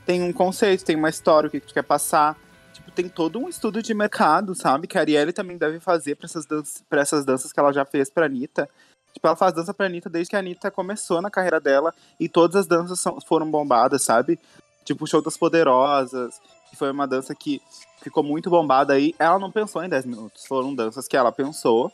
Tem 0.05 0.21
um 0.21 0.31
conceito, 0.31 0.85
tem 0.85 0.95
uma 0.95 1.09
história, 1.09 1.47
o 1.47 1.51
que 1.51 1.59
que 1.59 1.67
tu 1.67 1.73
quer 1.73 1.83
passar. 1.83 2.37
Tipo, 2.73 2.91
tem 2.91 3.09
todo 3.09 3.39
um 3.39 3.49
estudo 3.49 3.81
de 3.81 3.93
mercado, 3.93 4.53
sabe? 4.53 4.87
Que 4.87 4.97
a 4.97 5.01
Arielle 5.01 5.33
também 5.33 5.57
deve 5.57 5.79
fazer 5.79 6.15
pra 6.15 6.25
essas, 6.25 6.45
danças, 6.45 6.83
pra 6.87 7.01
essas 7.01 7.25
danças 7.25 7.51
que 7.51 7.59
ela 7.59 7.73
já 7.73 7.83
fez 7.85 8.09
pra 8.09 8.25
Anitta. 8.27 8.69
Tipo, 9.13 9.27
ela 9.27 9.35
faz 9.35 9.51
dança 9.53 9.73
pra 9.73 9.87
Anitta 9.87 10.09
desde 10.09 10.29
que 10.29 10.35
a 10.35 10.39
Anitta 10.39 10.69
começou 10.69 11.19
na 11.21 11.31
carreira 11.31 11.59
dela 11.59 11.93
e 12.19 12.29
todas 12.29 12.55
as 12.55 12.67
danças 12.67 12.99
são- 12.99 13.19
foram 13.21 13.49
bombadas, 13.49 14.03
sabe? 14.03 14.39
Tipo, 14.85 15.05
o 15.05 15.07
Show 15.07 15.21
das 15.23 15.35
Poderosas, 15.35 16.39
que 16.69 16.75
foi 16.75 16.91
uma 16.91 17.07
dança 17.07 17.33
que 17.33 17.59
ficou 18.07 18.23
muito 18.23 18.49
bombada 18.49 18.93
aí. 18.93 19.13
Ela 19.19 19.37
não 19.39 19.51
pensou 19.51 19.83
em 19.83 19.89
10 19.89 20.05
minutos, 20.05 20.45
foram 20.45 20.73
danças 20.73 21.07
que 21.07 21.17
ela 21.17 21.31
pensou 21.31 21.91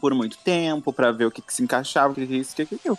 por 0.00 0.14
muito 0.14 0.38
tempo 0.38 0.92
pra 0.92 1.12
ver 1.12 1.26
o 1.26 1.30
que, 1.30 1.42
que 1.42 1.52
se 1.52 1.62
encaixava, 1.62 2.12
o 2.12 2.14
que 2.14 2.26
que 2.26 2.36
isso, 2.36 2.52
o 2.52 2.56
que 2.56 2.66
que 2.66 2.74
aquilo. 2.76 2.98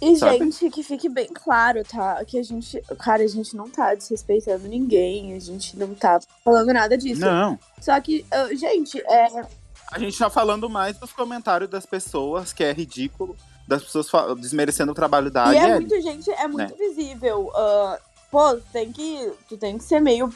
E, 0.00 0.16
Sabe? 0.16 0.38
gente, 0.38 0.68
que 0.70 0.82
fique 0.82 1.08
bem 1.08 1.28
claro, 1.32 1.82
tá? 1.84 2.22
Que 2.24 2.38
a 2.38 2.42
gente. 2.42 2.82
Cara, 2.98 3.22
a 3.22 3.26
gente 3.26 3.56
não 3.56 3.70
tá 3.70 3.94
desrespeitando 3.94 4.68
ninguém, 4.68 5.34
a 5.34 5.38
gente 5.38 5.78
não 5.78 5.94
tá 5.94 6.20
falando 6.44 6.72
nada 6.72 6.98
disso. 6.98 7.22
Não. 7.22 7.58
Só 7.80 7.98
que, 8.00 8.26
gente, 8.52 9.00
é, 9.00 9.46
A 9.90 9.98
gente 9.98 10.18
tá 10.18 10.28
falando 10.28 10.68
mais 10.68 10.98
dos 10.98 11.12
comentários 11.12 11.70
das 11.70 11.86
pessoas, 11.86 12.52
que 12.52 12.62
é 12.62 12.72
ridículo, 12.72 13.34
das 13.66 13.82
pessoas 13.82 14.38
desmerecendo 14.38 14.92
o 14.92 14.94
trabalho 14.94 15.30
da 15.30 15.52
e 15.52 15.56
é 15.56 15.60
Arielle. 15.60 15.86
muito, 15.86 16.02
gente, 16.02 16.30
é 16.30 16.46
muito 16.46 16.76
visível. 16.76 17.50
ah, 17.54 17.98
pô, 18.30 18.56
tem 18.72 18.92
que. 18.92 19.32
Tu 19.48 19.56
tem 19.56 19.78
que 19.78 19.84
ser 19.84 20.00
meio. 20.00 20.30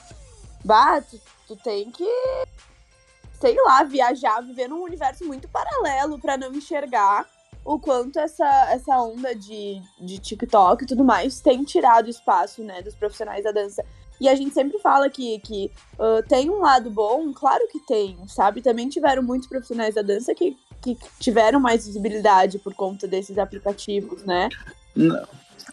Bah, 0.65 1.01
tu, 1.01 1.21
tu 1.49 1.57
tem 1.57 1.91
que. 1.91 2.05
Sei 3.41 3.57
lá, 3.65 3.83
viajar, 3.85 4.41
viver 4.43 4.69
num 4.69 4.83
universo 4.83 5.25
muito 5.25 5.49
paralelo 5.49 6.19
pra 6.19 6.37
não 6.37 6.53
enxergar 6.53 7.27
o 7.65 7.79
quanto 7.79 8.19
essa, 8.19 8.47
essa 8.71 8.99
onda 9.01 9.35
de, 9.35 9.81
de 9.99 10.19
TikTok 10.19 10.83
e 10.83 10.87
tudo 10.87 11.05
mais 11.05 11.41
tem 11.41 11.63
tirado 11.65 12.09
espaço, 12.09 12.63
né, 12.63 12.83
dos 12.83 12.95
profissionais 12.95 13.45
da 13.45 13.53
dança. 13.53 13.85
E 14.21 14.29
a 14.29 14.35
gente 14.35 14.53
sempre 14.53 14.79
fala 14.81 15.09
que, 15.09 15.39
que 15.41 15.71
ah, 15.99 16.23
tem 16.29 16.51
um 16.51 16.61
lado 16.61 16.91
bom, 16.91 17.33
claro 17.33 17.67
que 17.69 17.81
tem, 17.81 18.19
sabe? 18.29 18.61
Também 18.61 18.89
tiveram 18.89 19.23
muitos 19.23 19.49
profissionais 19.49 19.95
da 19.95 20.03
dança 20.03 20.35
que, 20.35 20.57
que 20.83 20.99
tiveram 21.19 21.59
mais 21.59 21.87
visibilidade 21.87 22.59
por 22.59 22.75
conta 22.75 23.09
desses 23.09 23.39
aplicativos, 23.39 24.23
né? 24.25 24.51
Não. 24.95 25.27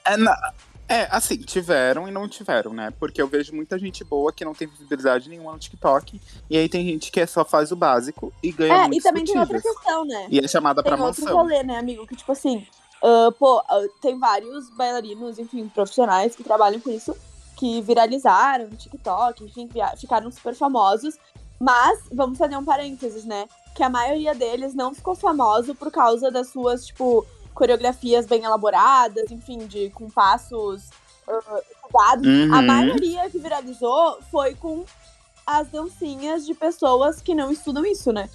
É, 0.06 0.16
na- 0.16 0.54
é, 0.88 1.08
assim, 1.12 1.38
tiveram 1.38 2.08
e 2.08 2.12
não 2.12 2.28
tiveram, 2.28 2.74
né? 2.74 2.92
Porque 3.00 3.22
eu 3.22 3.28
vejo 3.28 3.54
muita 3.54 3.78
gente 3.78 4.04
boa 4.04 4.32
que 4.32 4.46
não 4.46 4.54
tem 4.54 4.68
visibilidade 4.68 5.30
nenhuma 5.30 5.52
no 5.52 5.60
TikTok. 5.60 6.22
E 6.50 6.58
aí 6.58 6.70
tem 6.70 6.86
gente 6.86 7.12
que 7.12 7.26
só 7.28 7.44
faz 7.44 7.72
o 7.72 7.76
básico 7.76 8.32
e 8.42 8.52
ganha 8.52 8.74
É, 8.74 8.86
e 8.86 8.88
muitos 8.88 9.04
também 9.04 9.26
tem 9.26 9.40
outra 9.40 9.62
questão, 9.62 10.06
né? 10.06 10.28
E 10.30 10.40
é 10.40 10.48
chamada 10.48 10.82
Tem 10.82 10.94
pra 10.94 11.04
outro 11.04 11.22
mansão. 11.24 11.38
rolê, 11.38 11.64
né, 11.64 11.78
amigo? 11.78 12.08
Que, 12.08 12.16
tipo 12.16 12.32
assim, 12.32 12.66
ah, 13.04 13.32
pô, 13.38 13.60
ah, 13.68 13.86
tem 14.02 14.18
vários 14.18 14.70
bailarinos, 14.72 15.38
enfim, 15.40 15.68
profissionais 15.68 16.36
que 16.36 16.44
trabalham 16.44 16.80
com 16.80 16.90
isso, 16.90 17.16
que 17.56 17.82
viralizaram 17.82 18.68
no 18.68 18.76
TikTok, 18.76 19.44
enfim, 19.44 19.70
ficaram 19.98 20.32
super 20.32 20.56
famosos. 20.56 21.16
Mas, 21.60 22.02
vamos 22.12 22.38
fazer 22.38 22.56
um 22.56 22.64
parênteses, 22.64 23.26
né? 23.26 23.48
Que 23.76 23.82
a 23.82 23.90
maioria 23.90 24.36
deles 24.36 24.76
não 24.76 24.94
ficou 24.94 25.16
famoso 25.16 25.74
por 25.74 25.92
causa 25.92 26.30
das 26.30 26.50
suas, 26.50 26.86
tipo, 26.86 27.26
coreografias 27.58 28.26
bem 28.28 28.44
elaboradas, 28.44 29.32
enfim, 29.32 29.58
de, 29.66 29.90
com 29.90 30.10
passos 30.10 30.90
ah, 31.28 31.62
estudados. 31.72 32.28
A 32.54 32.60
Uhum. 32.60 32.66
maioria 32.66 33.30
que 33.30 33.40
viralizou 33.40 34.20
foi 34.32 34.54
com 34.56 34.86
as 35.46 35.68
dancinhas 35.70 36.46
de 36.46 36.54
pessoas 36.54 37.20
que 37.22 37.34
não 37.34 37.52
estudam 37.52 37.84
isso, 37.86 38.12
né? 38.14 38.30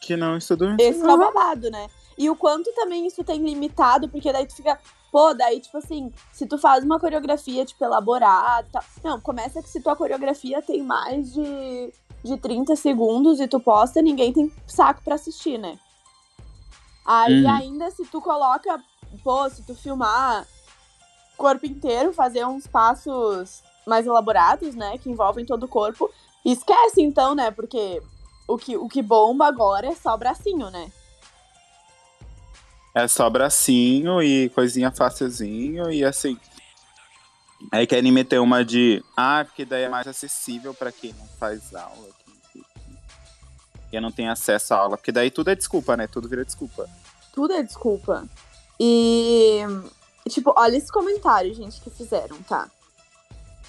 Que 0.00 0.16
não 0.16 0.36
estudam 0.36 0.76
Esse 0.80 0.98
isso. 0.98 1.06
é 1.08 1.14
o 1.14 1.18
babado, 1.18 1.70
né? 1.70 1.88
E 2.16 2.28
o 2.30 2.36
quanto 2.36 2.72
também 2.74 3.06
isso 3.06 3.22
tem 3.22 3.38
limitado, 3.44 4.08
porque 4.08 4.32
daí 4.32 4.46
tu 4.46 4.54
fica, 4.56 4.78
pô, 5.10 5.34
daí, 5.34 5.60
tipo 5.60 5.76
assim, 5.78 6.12
se 6.32 6.46
tu 6.46 6.56
faz 6.58 6.84
uma 6.84 6.98
coreografia, 7.00 7.64
tipo, 7.64 7.84
elaborada 7.84 8.66
tal. 8.72 8.82
Não, 9.04 9.20
começa 9.20 9.62
que 9.62 9.68
se 9.68 9.80
tua 9.82 9.96
coreografia 9.96 10.60
tem 10.62 10.82
mais 10.82 11.32
de, 11.32 11.92
de 12.24 12.36
30 12.36 12.76
segundos 12.76 13.40
e 13.40 13.48
tu 13.48 13.58
posta, 13.60 14.00
ninguém 14.02 14.32
tem 14.32 14.52
saco 14.66 15.02
pra 15.02 15.14
assistir, 15.16 15.58
né? 15.58 15.78
Aí 17.04 17.44
Uhum. 17.44 17.50
ainda 17.50 17.90
se 17.90 18.04
tu 18.06 18.20
coloca, 18.20 18.82
pô, 19.24 19.48
se 19.50 19.62
tu 19.64 19.74
filmar 19.74 20.46
corpo 21.36 21.66
inteiro, 21.66 22.12
fazer 22.12 22.46
uns 22.46 22.66
passos 22.66 23.62
mais 23.86 24.06
elaborados, 24.06 24.74
né? 24.74 24.96
Que 24.98 25.10
envolvem 25.10 25.44
todo 25.44 25.64
o 25.64 25.68
corpo. 25.68 26.10
Esquece, 26.44 27.02
então, 27.02 27.34
né? 27.34 27.50
Porque 27.50 28.00
o 28.46 28.56
que, 28.56 28.76
o 28.76 28.88
que 28.88 29.02
bomba 29.02 29.46
agora 29.46 29.88
é 29.88 29.94
só 29.94 30.16
bracinho, 30.16 30.70
né? 30.70 30.92
É 32.94 33.08
só 33.08 33.28
bracinho 33.30 34.22
e 34.22 34.50
coisinha 34.50 34.90
facilzinho 34.92 35.90
e 35.90 36.04
assim. 36.04 36.38
Aí 37.70 37.86
querem 37.86 38.12
meter 38.12 38.38
uma 38.40 38.64
de. 38.64 39.02
Ah, 39.16 39.44
porque 39.44 39.64
daí 39.64 39.84
é 39.84 39.88
mais 39.88 40.06
acessível 40.06 40.74
pra 40.74 40.92
quem 40.92 41.12
não 41.14 41.26
faz 41.38 41.74
aula. 41.74 42.08
Quem 43.92 44.00
não 44.00 44.10
tem 44.10 44.26
acesso 44.28 44.72
à 44.72 44.78
aula. 44.78 44.96
Porque 44.96 45.12
daí 45.12 45.30
tudo 45.30 45.50
é 45.50 45.54
desculpa, 45.54 45.96
né? 45.98 46.06
Tudo 46.06 46.26
vira 46.26 46.44
desculpa. 46.46 46.88
Tudo 47.34 47.52
é 47.52 47.62
desculpa. 47.62 48.24
E, 48.80 49.60
tipo, 50.30 50.50
olha 50.56 50.76
esse 50.78 50.90
comentário, 50.90 51.52
gente, 51.54 51.78
que 51.78 51.90
fizeram, 51.90 52.38
tá? 52.48 52.68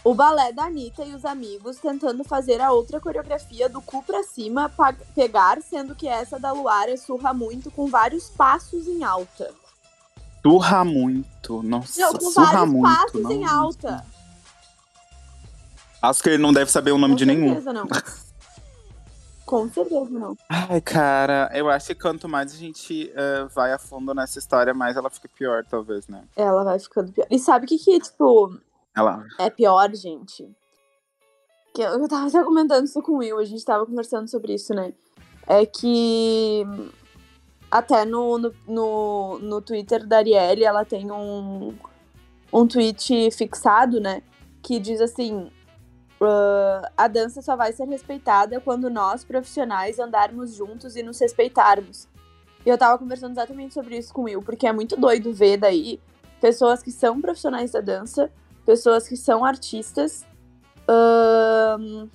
O 0.02 0.16
balé 0.16 0.54
da 0.54 0.64
Anitta 0.64 1.04
e 1.04 1.14
os 1.14 1.26
amigos 1.26 1.76
tentando 1.78 2.24
fazer 2.24 2.62
a 2.62 2.72
outra 2.72 3.02
coreografia 3.02 3.68
do 3.68 3.82
cu 3.82 4.02
pra 4.02 4.24
cima, 4.24 4.70
pa- 4.70 4.96
pegar, 5.14 5.62
sendo 5.62 5.94
que 5.94 6.08
essa 6.08 6.40
da 6.40 6.54
Luara 6.54 6.96
surra 6.96 7.34
muito 7.34 7.70
com 7.70 7.88
vários 7.88 8.30
passos 8.30 8.88
em 8.88 9.04
alta. 9.04 9.54
Surra 10.42 10.86
muito. 10.86 11.62
Nossa, 11.64 12.00
Não, 12.02 12.14
com 12.14 12.32
surra 12.32 12.46
vários 12.52 12.70
muito. 12.70 12.84
passos 12.96 13.30
em 13.30 13.40
não. 13.42 13.60
alta. 13.62 14.06
Acho 16.02 16.24
que 16.24 16.30
ele 16.30 16.42
não 16.44 16.52
deve 16.54 16.72
saber 16.72 16.92
o 16.92 16.98
nome 16.98 17.14
Com 17.14 17.18
de 17.18 17.26
nenhum. 17.26 17.48
certeza 17.50 17.74
não. 17.74 17.88
Com 19.54 19.70
certeza 19.70 20.10
não. 20.10 20.36
Ai, 20.50 20.82
cara, 20.82 21.48
eu 21.54 21.70
acho 21.70 21.86
que 21.90 21.94
quanto 22.02 22.28
mais 22.28 22.52
a 22.52 22.58
gente 22.58 23.14
eh, 23.14 23.46
vai 23.54 23.72
a 23.72 23.78
fundo 23.78 24.12
nessa 24.12 24.40
história, 24.40 24.74
mais 24.74 24.98
ela 24.98 25.12
fica 25.12 25.30
pior, 25.30 25.64
talvez, 25.64 26.08
né? 26.08 26.24
Ela 26.36 26.64
vai 26.64 26.80
ficando 26.80 27.12
pior. 27.12 27.28
E 27.30 27.38
sabe 27.38 27.66
o 27.66 27.68
que 27.68 27.78
que, 27.78 28.00
tipo, 28.00 28.58
Ela. 28.98 29.24
é 29.38 29.52
pior, 29.52 29.94
gente? 29.94 30.50
Que 31.72 31.84
eu, 31.84 32.00
eu 32.00 32.08
tava 32.08 32.26
até 32.26 32.44
comentando 32.44 32.86
isso 32.86 33.00
com 33.04 33.12
o 33.12 33.18
Will, 33.18 33.38
a 33.38 33.46
gente 33.46 33.64
tava 33.64 33.86
conversando 33.86 34.28
sobre 34.28 34.56
isso, 34.56 34.74
né? 34.74 34.92
É 35.46 35.68
que 35.68 36.66
até 37.70 38.06
no, 38.06 38.40
no, 38.40 38.54
no, 38.68 39.38
no 39.38 39.62
Twitter 39.62 40.04
da 40.08 40.18
Arielle, 40.18 40.64
ela 40.64 40.84
tem 40.84 41.12
um, 41.12 41.76
um 42.52 42.66
tweet 42.66 43.30
fixado, 43.30 44.02
né? 44.02 44.24
Que 44.64 44.80
diz 44.80 45.00
assim: 45.00 45.52
"Ah, 46.26 46.92
a 46.98 47.08
dança 47.08 47.42
só 47.42 47.56
vai 47.56 47.74
ser 47.74 47.86
respeitada 47.86 48.60
quando 48.60 48.90
nós, 48.90 49.24
profissionais, 49.24 50.00
andarmos 50.00 50.54
juntos 50.54 50.96
e 50.96 51.04
nos 51.04 51.20
respeitarmos. 51.20 52.08
E 52.66 52.70
eu 52.70 52.78
tava 52.78 52.98
conversando 52.98 53.32
exatamente 53.32 53.74
sobre 53.74 53.98
isso 53.98 54.14
com 54.14 54.22
o 54.22 54.26
Will, 54.26 54.42
porque 54.42 54.68
é 54.68 54.72
muito 54.72 54.96
doido 54.96 55.34
ver 55.34 55.58
daí 55.58 56.00
pessoas 56.40 56.82
que 56.82 56.92
são 56.92 57.20
profissionais 57.22 57.72
da 57.72 57.82
dança 57.82 58.32
pessoas 58.66 59.08
que 59.08 59.16
são 59.16 59.44
artistas 59.44 60.26
ahn, 60.88 62.08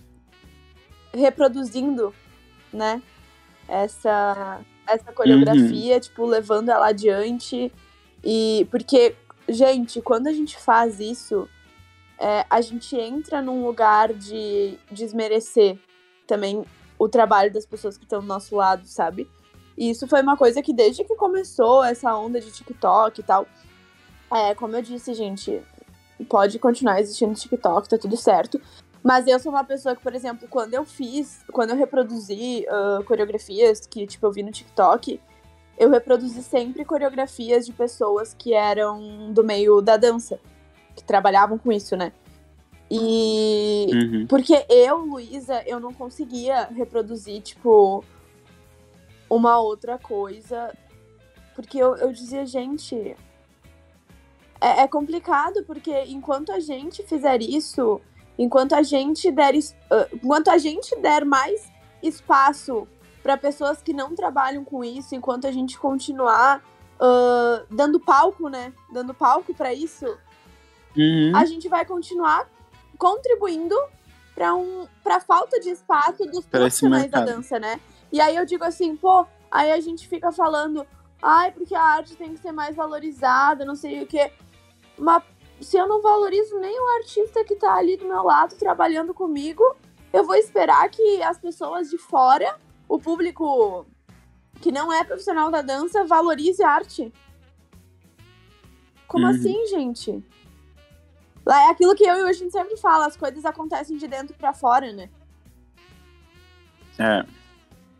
reproduzindo, 1.13 2.15
né, 2.73 3.03
essa, 3.67 4.61
essa 4.87 5.13
coreografia, 5.13 6.01
tipo, 6.01 6.25
levando 6.27 6.71
ela 6.71 6.89
adiante. 6.89 7.73
E 8.25 8.67
porque, 8.71 9.15
gente, 9.49 10.01
quando 10.01 10.27
a 10.27 10.33
gente 10.33 10.57
faz 10.59 11.01
isso, 11.01 11.49
é, 12.19 12.45
a 12.49 12.61
gente 12.61 12.97
entra 12.97 13.41
num 13.41 13.65
lugar 13.65 14.13
de 14.13 14.79
desmerecer 14.91 15.79
também 16.27 16.65
o 16.99 17.09
trabalho 17.09 17.53
das 17.53 17.65
pessoas 17.65 17.97
que 17.97 18.05
estão 18.05 18.21
do 18.21 18.27
nosso 18.27 18.57
lado, 18.57 18.87
sabe? 18.87 19.31
E 19.77 19.91
isso 19.91 20.09
foi 20.09 20.21
uma 20.21 20.37
coisa 20.37 20.61
que 20.61 20.73
desde 20.73 21.05
que 21.05 21.15
começou 21.15 21.85
essa 21.85 22.15
onda 22.17 22.41
de 22.41 22.51
TikTok 22.51 23.21
e 23.21 23.23
tal, 23.23 23.47
é, 24.33 24.55
como 24.55 24.75
eu 24.75 24.83
disse, 24.83 25.15
gente, 25.15 25.63
pode 26.29 26.59
continuar 26.59 27.01
existindo 27.01 27.35
TikTok, 27.35 27.89
tá 27.89 27.97
tudo 27.97 28.17
certo. 28.17 28.61
Mas 29.03 29.27
eu 29.27 29.39
sou 29.39 29.53
uma 29.53 29.65
pessoa 29.65 29.95
que, 29.95 30.03
por 30.03 30.15
exemplo, 30.15 30.49
quando 30.49 30.75
eu 30.75 30.85
fiz, 30.85 31.45
quando 31.53 31.71
eu 31.71 31.77
reproduzi 31.77 32.67
ah, 32.69 32.99
coreografias 33.07 33.87
que, 33.87 34.07
tipo, 34.07 34.27
eu 34.27 34.33
vi 34.33 34.43
no 34.43 34.51
TikTok, 34.51 35.21
eu 35.79 35.89
reproduzi 35.89 36.43
sempre 36.43 36.85
coreografias 36.85 37.65
de 37.65 37.73
pessoas 37.73 38.35
que 38.35 38.53
eram 38.53 39.33
do 39.33 39.45
meio 39.45 39.81
da 39.81 39.97
dança, 39.97 40.41
que 40.99 41.05
trabalhavam 41.05 41.57
com 41.57 41.73
isso, 41.73 41.97
né? 41.97 42.13
E. 42.91 43.87
Uhum. 43.93 44.27
Porque 44.27 44.65
eu, 44.69 44.99
Luísa, 44.99 45.63
eu 45.67 45.79
não 45.79 45.93
conseguia 45.93 46.65
reproduzir, 46.67 47.41
tipo, 47.43 48.05
uma 49.31 49.61
outra 49.61 49.99
coisa. 49.99 50.75
Porque 51.55 51.79
eu, 51.79 51.97
eu 51.97 52.13
dizia, 52.13 52.45
gente. 52.45 53.17
É, 54.61 54.83
é 54.83 54.89
complicado, 54.89 55.63
porque 55.65 56.05
enquanto 56.05 56.51
a 56.51 56.59
gente 56.59 57.03
fizer 57.05 57.41
isso, 57.43 58.01
enquanto 58.39 58.75
a 58.75 58.83
gente 58.83 59.31
der. 59.31 59.55
ah, 59.91 60.09
enquanto 60.13 60.49
a 60.49 60.59
gente 60.59 60.97
der 61.01 61.25
mais 61.25 61.71
espaço 62.03 62.89
para 63.23 63.37
pessoas 63.37 63.83
que 63.83 63.93
não 63.93 64.15
trabalham 64.15 64.65
com 64.65 64.83
isso, 64.83 65.15
enquanto 65.15 65.47
a 65.47 65.53
gente 65.53 65.79
continuar 65.79 66.63
uh, 66.99 67.75
dando 67.75 68.01
palco, 68.01 68.49
né? 68.49 68.73
Dando 68.93 69.13
palco 69.13 69.55
para 69.55 69.73
isso, 69.73 70.07
Uhum. 70.99 71.33
a 71.35 71.45
gente 71.45 71.69
vai 71.69 71.85
continuar 71.85 72.49
contribuindo 72.99 73.77
para 74.35 74.55
um, 74.55 74.87
pra 75.03 75.21
falta 75.21 75.61
de 75.61 75.71
espaço 75.71 76.25
dos 76.27 76.45
profissionais 76.47 77.09
da 77.11 77.21
dança, 77.25 77.59
né? 77.59 77.81
E 78.13 78.21
aí 78.21 78.35
eu 78.37 78.45
digo 78.45 78.65
assim, 78.65 78.97
pô, 78.97 79.25
aí 79.51 79.71
a 79.71 79.81
gente 79.81 80.09
fica 80.09 80.33
falando, 80.33 80.85
ai, 81.23 81.53
porque 81.53 81.75
a 81.75 81.83
arte 81.83 82.17
tem 82.17 82.35
que 82.35 82.41
ser 82.41 82.53
mais 82.53 82.75
valorizada, 82.75 83.65
não 83.65 83.75
sei 83.77 84.03
o 84.03 84.07
quê. 84.07 84.33
Mas 84.97 85.23
se 85.61 85.77
eu 85.77 85.87
não 85.89 86.01
valorizo 86.03 86.59
nem 86.59 86.79
o 86.81 86.89
artista 86.99 87.45
que 87.45 87.55
tá 87.57 87.75
ali 87.75 87.97
do 87.97 88.07
meu 88.07 88.23
lado 88.25 88.57
trabalhando 88.57 89.13
comigo, 89.15 89.63
eu 90.13 90.25
vou 90.25 90.35
esperar 90.37 90.89
que 90.89 91.23
as 91.23 91.39
pessoas 91.39 91.91
de 91.91 91.99
fora, 91.99 92.57
o 92.89 92.99
público 92.99 93.87
que 94.61 94.73
não 94.73 94.93
é 94.93 95.05
profissional 95.05 95.51
da 95.51 95.63
dança, 95.63 96.05
valorize 96.05 96.63
a 96.63 96.71
arte. 96.71 97.13
Como 99.07 99.25
Uhum. 99.25 99.31
assim, 99.31 99.67
gente? 99.67 100.23
Lá 101.49 101.63
é 101.63 101.71
aquilo 101.71 101.95
que 101.95 102.05
eu 102.05 102.15
e 102.15 102.31
o 102.31 102.33
gente 102.35 102.53
sempre 102.53 102.77
fala, 102.77 103.07
as 103.07 103.17
coisas 103.17 103.43
acontecem 103.43 103.97
de 103.97 104.07
dentro 104.07 104.37
pra 104.37 104.53
fora, 104.53 104.93
né? 104.93 105.09
É. 106.99 107.25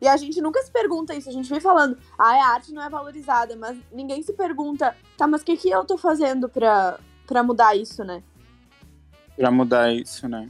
E 0.03 0.07
a 0.07 0.15
gente 0.19 0.39
nunca 0.43 0.63
se 0.63 0.71
pergunta 0.71 1.15
isso, 1.15 1.31
a 1.31 1.33
gente 1.33 1.49
vem 1.49 1.59
falando, 1.59 1.97
ah, 2.19 2.29
a 2.29 2.49
arte 2.53 2.75
não 2.75 2.83
é 2.83 2.91
valorizada, 2.91 3.57
mas 3.57 3.79
ninguém 3.91 4.23
se 4.23 4.35
pergunta, 4.35 4.95
tá, 5.17 5.27
mas 5.27 5.41
o 5.41 5.47
que, 5.47 5.57
que 5.57 5.71
eu 5.71 5.83
tô 5.87 5.97
fazendo 5.97 6.47
pra, 6.47 7.01
pra 7.27 7.43
mudar 7.43 7.75
isso, 7.75 8.05
né? 8.05 8.23
Pra 9.35 9.51
mudar 9.51 9.95
isso, 9.95 10.29
né? 10.29 10.47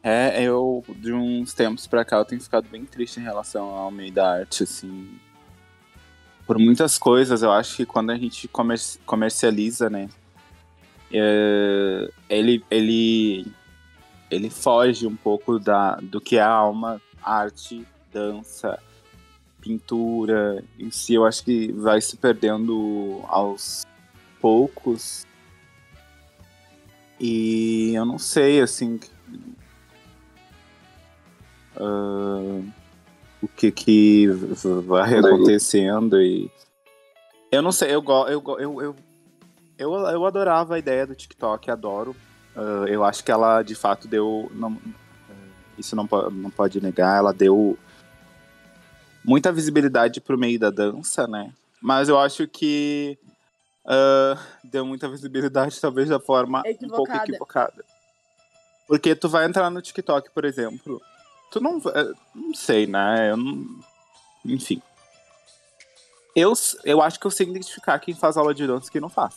É, 0.00 0.40
eu, 0.40 0.84
de 0.88 1.12
uns 1.12 1.52
tempos 1.52 1.88
pra 1.88 2.04
cá, 2.04 2.18
eu 2.18 2.24
tenho 2.24 2.40
ficado 2.40 2.68
bem 2.68 2.84
triste 2.84 3.18
em 3.18 3.24
relação 3.24 3.70
ao 3.74 3.90
meio 3.90 4.12
da 4.12 4.38
arte, 4.38 4.62
assim. 4.62 5.18
Por 6.46 6.60
muitas 6.60 6.96
coisas, 6.96 7.42
eu 7.42 7.50
acho 7.50 7.76
que 7.76 7.84
quando 7.84 8.10
a 8.10 8.16
gente 8.16 8.46
comer- 8.46 8.78
comercializa, 9.04 9.90
né? 9.90 10.08
É, 11.12 12.10
ele, 12.28 12.64
ele, 12.70 13.46
ele 14.30 14.50
foge 14.50 15.06
um 15.06 15.16
pouco 15.16 15.58
da, 15.58 15.96
do 15.96 16.20
que 16.20 16.36
é 16.36 16.42
a 16.42 16.50
alma, 16.50 17.00
arte, 17.22 17.86
dança, 18.12 18.78
pintura 19.60 20.62
em 20.78 20.90
si. 20.90 21.14
Eu 21.14 21.24
acho 21.24 21.44
que 21.44 21.72
vai 21.72 22.00
se 22.00 22.16
perdendo 22.16 23.20
aos 23.28 23.84
poucos. 24.40 25.26
E 27.20 27.92
eu 27.94 28.04
não 28.04 28.18
sei, 28.18 28.60
assim. 28.60 29.00
ah, 31.76 32.60
o 33.42 33.48
que 33.48 33.70
que 33.70 34.28
vai 34.86 35.14
acontecendo 35.18 36.20
e. 36.20 36.50
Eu 37.50 37.62
não 37.62 37.72
sei, 37.72 37.94
eu, 37.94 38.02
go- 38.02 38.26
eu, 38.28 38.42
eu, 38.58 38.82
eu, 38.82 38.96
eu, 39.78 39.94
eu 39.94 40.26
adorava 40.26 40.74
a 40.74 40.78
ideia 40.78 41.06
do 41.06 41.14
TikTok, 41.14 41.70
adoro. 41.70 42.14
Ah, 42.56 42.84
eu 42.88 43.04
acho 43.04 43.22
que 43.24 43.30
ela 43.30 43.62
de 43.62 43.74
fato 43.74 44.08
deu. 44.08 44.50
Não, 44.54 44.76
ah, 45.30 45.32
isso 45.78 45.94
não, 45.94 46.08
não 46.32 46.50
pode 46.50 46.80
negar, 46.80 47.18
ela 47.18 47.32
deu 47.32 47.78
muita 49.24 49.52
visibilidade 49.52 50.20
pro 50.20 50.38
meio 50.38 50.58
da 50.58 50.70
dança, 50.70 51.26
né? 51.26 51.52
Mas 51.80 52.08
eu 52.08 52.18
acho 52.18 52.48
que 52.48 53.16
ah, 53.86 54.36
deu 54.64 54.84
muita 54.84 55.08
visibilidade, 55.08 55.78
talvez 55.80 56.08
da 56.08 56.18
forma 56.20 56.62
um 56.82 56.88
pouco 56.88 57.12
Equivocada. 57.12 57.84
Porque 58.86 59.14
tu 59.14 59.28
vai 59.28 59.44
entrar 59.44 59.70
no 59.70 59.82
TikTok, 59.82 60.30
por 60.30 60.44
exemplo, 60.46 61.00
tu 61.50 61.60
não. 61.60 61.76
eh, 61.94 62.12
Não 62.34 62.54
sei, 62.54 62.86
né? 62.86 63.30
Eu 63.30 63.36
não, 63.36 63.78
enfim. 64.46 64.80
Eu, 66.34 66.52
eu 66.84 67.02
acho 67.02 67.18
que 67.20 67.26
eu 67.26 67.30
sei 67.30 67.46
identificar 67.48 67.98
quem 67.98 68.14
faz 68.14 68.36
aula 68.36 68.54
de 68.54 68.66
dança 68.66 68.88
e 68.88 68.90
quem 68.92 69.00
não 69.00 69.08
faz. 69.10 69.34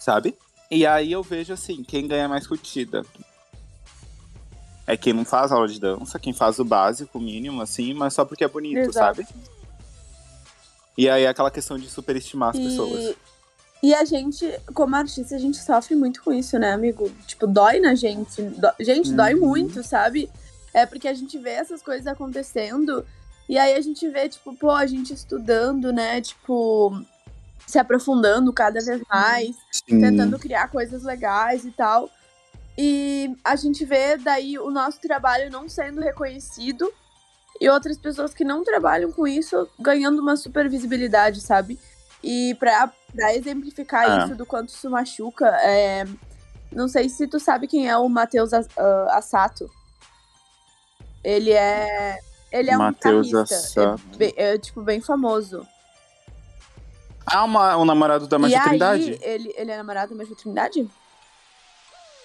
Sabe? 0.00 0.34
E 0.70 0.86
aí 0.86 1.12
eu 1.12 1.22
vejo 1.22 1.52
assim, 1.52 1.84
quem 1.84 2.08
ganha 2.08 2.26
mais 2.28 2.46
curtida. 2.46 3.04
É 4.86 4.96
quem 4.96 5.12
não 5.12 5.24
faz 5.24 5.52
aula 5.52 5.68
de 5.68 5.78
dança, 5.78 6.18
quem 6.18 6.32
faz 6.32 6.58
o 6.58 6.64
básico, 6.64 7.18
o 7.18 7.20
mínimo, 7.20 7.60
assim, 7.62 7.92
mas 7.94 8.14
só 8.14 8.24
porque 8.24 8.42
é 8.42 8.48
bonito, 8.48 8.78
Exato. 8.78 9.22
sabe? 9.22 9.28
E 10.96 11.08
aí 11.08 11.24
é 11.24 11.28
aquela 11.28 11.50
questão 11.50 11.78
de 11.78 11.88
superestimar 11.88 12.50
as 12.50 12.58
pessoas. 12.58 13.14
E, 13.82 13.88
e 13.88 13.94
a 13.94 14.04
gente, 14.04 14.44
como 14.74 14.96
artista, 14.96 15.36
a 15.36 15.38
gente 15.38 15.58
sofre 15.58 15.94
muito 15.94 16.22
com 16.22 16.32
isso, 16.32 16.58
né, 16.58 16.72
amigo? 16.72 17.08
Tipo, 17.26 17.46
dói 17.46 17.78
na 17.78 17.94
gente. 17.94 18.42
Dó- 18.42 18.72
gente, 18.80 19.12
dói 19.12 19.34
Uhum. 19.34 19.46
muito, 19.48 19.82
sabe? 19.84 20.28
É 20.74 20.86
porque 20.86 21.06
a 21.08 21.14
gente 21.14 21.38
vê 21.38 21.50
essas 21.50 21.82
coisas 21.82 22.06
acontecendo 22.06 23.04
e 23.48 23.58
aí 23.58 23.74
a 23.74 23.80
gente 23.80 24.08
vê, 24.08 24.28
tipo, 24.28 24.54
pô, 24.56 24.70
a 24.70 24.86
gente 24.86 25.12
estudando, 25.12 25.92
né? 25.92 26.20
Tipo, 26.20 27.00
se 27.70 27.78
aprofundando 27.78 28.52
cada 28.52 28.80
vez 28.80 29.00
mais, 29.08 29.56
Sim. 29.70 30.00
tentando 30.00 30.38
criar 30.38 30.68
coisas 30.68 31.02
legais 31.02 31.64
e 31.64 31.70
tal. 31.70 32.10
E 32.76 33.36
a 33.44 33.56
gente 33.56 33.84
vê 33.84 34.16
daí 34.16 34.58
o 34.58 34.70
nosso 34.70 35.00
trabalho 35.00 35.50
não 35.50 35.68
sendo 35.68 36.00
reconhecido 36.00 36.90
e 37.60 37.68
outras 37.68 37.98
pessoas 37.98 38.32
que 38.32 38.44
não 38.44 38.64
trabalham 38.64 39.12
com 39.12 39.26
isso 39.26 39.68
ganhando 39.78 40.20
uma 40.20 40.36
super 40.36 40.68
visibilidade, 40.68 41.40
sabe? 41.40 41.78
E 42.22 42.54
pra, 42.58 42.90
pra 43.14 43.34
exemplificar 43.34 44.10
Ah. 44.10 44.24
isso 44.24 44.34
do 44.34 44.46
quanto 44.46 44.70
isso 44.70 44.88
machuca, 44.90 45.46
é, 45.62 46.04
não 46.72 46.88
sei 46.88 47.08
se 47.08 47.26
tu 47.26 47.38
sabe 47.40 47.66
quem 47.66 47.88
é 47.88 47.96
o 47.96 48.08
Matheus 48.08 48.52
ah, 48.52 48.64
Assato. 49.10 49.70
Ele 51.22 51.52
é. 51.52 52.18
Ele 52.50 52.70
é 52.70 52.76
Matheus 52.76 53.26
um 53.28 53.42
guitarrista. 53.42 53.94
Assato. 53.94 54.02
É, 54.18 54.54
é, 54.54 54.58
tipo, 54.58 54.82
bem 54.82 55.00
famoso. 55.00 55.66
Ah, 57.26 57.44
uma, 57.44 57.76
o 57.76 57.84
namorado 57.84 58.26
da 58.26 58.36
aí, 58.36 58.60
Trindade? 58.60 59.18
ele, 59.22 59.54
ele 59.56 59.70
é 59.70 59.76
namorado 59.76 60.10
da 60.10 60.16
Magia 60.16 60.36
Trindade? 60.36 60.88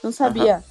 Não 0.03 0.11
sabia. 0.11 0.63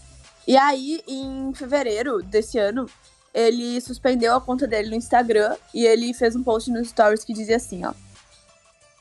E 0.47 0.57
aí, 0.57 1.03
em 1.09 1.53
fevereiro 1.55 2.23
desse 2.23 2.59
ano, 2.59 2.87
ele 3.33 3.81
suspendeu 3.81 4.35
a 4.35 4.41
conta 4.41 4.67
dele 4.67 4.91
no 4.91 4.95
Instagram 4.95 5.57
e 5.73 5.85
ele 5.85 6.15
fez 6.15 6.37
um 6.37 6.43
post 6.43 6.71
nos 6.71 6.89
stories 6.89 7.25
que 7.25 7.33
dizia 7.33 7.57
assim, 7.57 7.85
ó. 7.85 7.93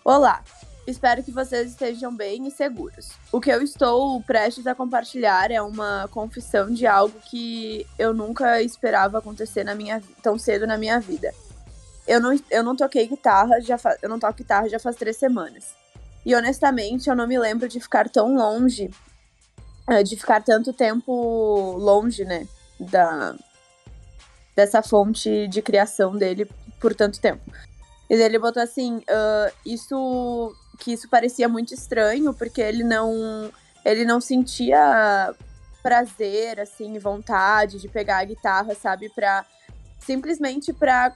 Olá, 0.03 0.43
espero 0.87 1.23
que 1.23 1.31
vocês 1.31 1.71
estejam 1.71 2.15
bem 2.15 2.47
e 2.47 2.51
seguros. 2.51 3.11
O 3.31 3.39
que 3.39 3.49
eu 3.49 3.61
estou 3.61 4.21
prestes 4.23 4.65
a 4.65 4.73
compartilhar 4.73 5.51
é 5.51 5.61
uma 5.61 6.07
confissão 6.09 6.71
de 6.71 6.87
algo 6.87 7.17
que 7.29 7.85
eu 7.99 8.13
nunca 8.13 8.61
esperava 8.61 9.19
acontecer 9.19 9.63
na 9.63 9.75
minha 9.75 10.01
tão 10.21 10.37
cedo 10.39 10.65
na 10.65 10.77
minha 10.77 10.99
vida. 10.99 11.33
Eu 12.07 12.19
não, 12.19 12.37
eu 12.51 12.63
não 12.63 12.75
toquei 12.75 13.07
guitarra, 13.07 13.61
já 13.61 13.77
fa- 13.77 13.97
eu 14.01 14.09
não 14.09 14.19
toco 14.19 14.33
guitarra 14.37 14.67
já 14.67 14.79
faz 14.79 14.95
três 14.95 15.17
semanas. 15.17 15.73
E 16.25 16.35
honestamente, 16.35 17.09
eu 17.09 17.15
não 17.15 17.27
me 17.27 17.37
lembro 17.39 17.67
de 17.67 17.79
ficar 17.79 18.09
tão 18.09 18.35
longe, 18.35 18.89
eh, 19.89 20.03
de 20.03 20.15
ficar 20.15 20.41
tanto 20.43 20.73
tempo 20.73 21.11
longe, 21.77 22.23
né, 22.25 22.47
da 22.79 23.35
dessa 24.55 24.83
fonte 24.83 25.47
de 25.47 25.61
criação 25.63 26.15
dele 26.15 26.47
por 26.79 26.93
tanto 26.93 27.19
tempo. 27.19 27.41
E 28.09 28.13
ele 28.13 28.37
botou 28.37 28.61
assim, 28.61 29.01
ah, 29.09 29.51
isso 29.65 30.55
que 30.79 30.91
isso 30.93 31.09
parecia 31.09 31.47
muito 31.49 31.73
estranho 31.73 32.33
porque 32.33 32.61
ele 32.61 32.83
não 32.83 33.51
ele 33.83 34.05
não 34.05 34.21
sentia 34.21 35.33
prazer 35.81 36.59
assim, 36.59 36.97
vontade 36.99 37.79
de 37.79 37.87
pegar 37.87 38.19
a 38.19 38.23
guitarra, 38.25 38.75
sabe, 38.75 39.09
para 39.09 39.45
simplesmente 39.99 40.71
para 40.71 41.13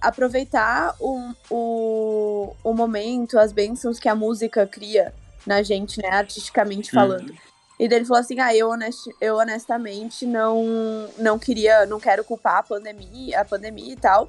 aproveitar 0.00 0.94
o, 1.00 1.32
o, 1.50 2.56
o 2.62 2.72
momento, 2.72 3.38
as 3.38 3.52
bênçãos 3.52 3.98
que 3.98 4.08
a 4.08 4.14
música 4.14 4.66
cria 4.66 5.12
na 5.46 5.62
gente, 5.62 6.00
né, 6.02 6.08
artisticamente 6.10 6.90
falando. 6.90 7.32
E 7.78 7.88
daí 7.88 7.98
ele 7.98 8.04
falou 8.04 8.20
assim: 8.20 8.38
ah, 8.40 8.54
eu, 8.54 8.68
honesti 8.68 9.10
eu 9.20 9.36
honestamente 9.36 10.26
não, 10.26 11.08
não 11.16 11.38
queria, 11.38 11.86
não 11.86 11.98
quero 11.98 12.22
culpar 12.22 12.58
a 12.58 12.62
pandemia, 12.62 13.40
a 13.40 13.44
pandemia 13.44 13.94
e 13.94 13.96
tal. 13.96 14.28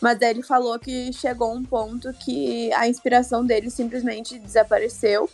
Mas 0.00 0.18
daí 0.18 0.30
ele 0.30 0.42
falou 0.42 0.78
que 0.78 1.10
chegou 1.12 1.54
um 1.54 1.64
ponto 1.64 2.12
que 2.12 2.70
a 2.74 2.86
inspiração 2.86 3.44
dele 3.44 3.70
simplesmente 3.70 4.38
desapareceu. 4.38 5.30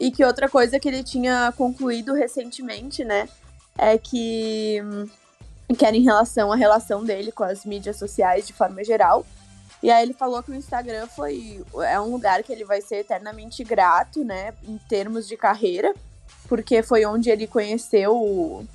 E 0.00 0.10
que 0.10 0.24
outra 0.24 0.48
coisa 0.48 0.80
que 0.80 0.88
ele 0.88 1.04
tinha 1.04 1.52
concluído 1.56 2.14
recentemente, 2.14 3.04
né? 3.04 3.28
É 3.76 3.98
que, 3.98 4.82
que 5.74 5.84
era 5.86 5.96
em 5.96 6.02
relação 6.02 6.52
à 6.52 6.56
relação 6.56 7.04
dele 7.04 7.32
com 7.32 7.44
as 7.44 7.64
mídias 7.64 7.96
sociais 7.96 8.46
de 8.46 8.52
forma 8.52 8.82
geral. 8.84 9.24
E 9.82 9.90
aí 9.90 10.02
ele 10.02 10.14
falou 10.14 10.42
que 10.42 10.50
o 10.50 10.54
Instagram 10.54 11.06
foi 11.08 11.62
é 11.82 12.00
um 12.00 12.10
lugar 12.10 12.42
que 12.42 12.52
ele 12.52 12.64
vai 12.64 12.80
ser 12.80 12.96
eternamente 12.96 13.62
grato, 13.62 14.24
né? 14.24 14.54
Em 14.66 14.78
termos 14.88 15.26
de 15.28 15.36
carreira 15.36 15.94
porque 16.48 16.82
foi 16.82 17.04
onde 17.06 17.30
ele 17.30 17.46
conheceu 17.46 18.14
o- 18.16 18.66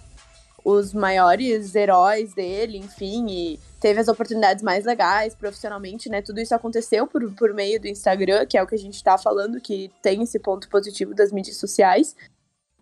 os 0.66 0.94
maiores 0.94 1.74
heróis 1.74 2.34
dele, 2.34 2.78
enfim, 2.78 3.28
e 3.30 3.60
teve 3.80 4.00
as 4.00 4.08
oportunidades 4.08 4.62
mais 4.64 4.86
legais 4.86 5.34
profissionalmente, 5.34 6.10
né? 6.10 6.22
Tudo 6.22 6.40
isso 6.42 6.54
aconteceu 6.54 7.08
por, 7.08 7.32
por 7.34 7.54
meio 7.54 7.80
do 7.80 7.88
Instagram, 7.88 8.46
que 8.46 8.58
é 8.58 8.62
o 8.64 8.68
que 8.68 8.76
a 8.76 8.80
gente 8.80 9.02
tá 9.04 9.18
falando, 9.18 9.62
que 9.62 9.90
tem 10.02 10.22
esse 10.22 10.38
ponto 10.38 10.68
positivo 10.68 11.14
das 11.16 11.32
mídias 11.32 11.58
sociais. 11.58 12.16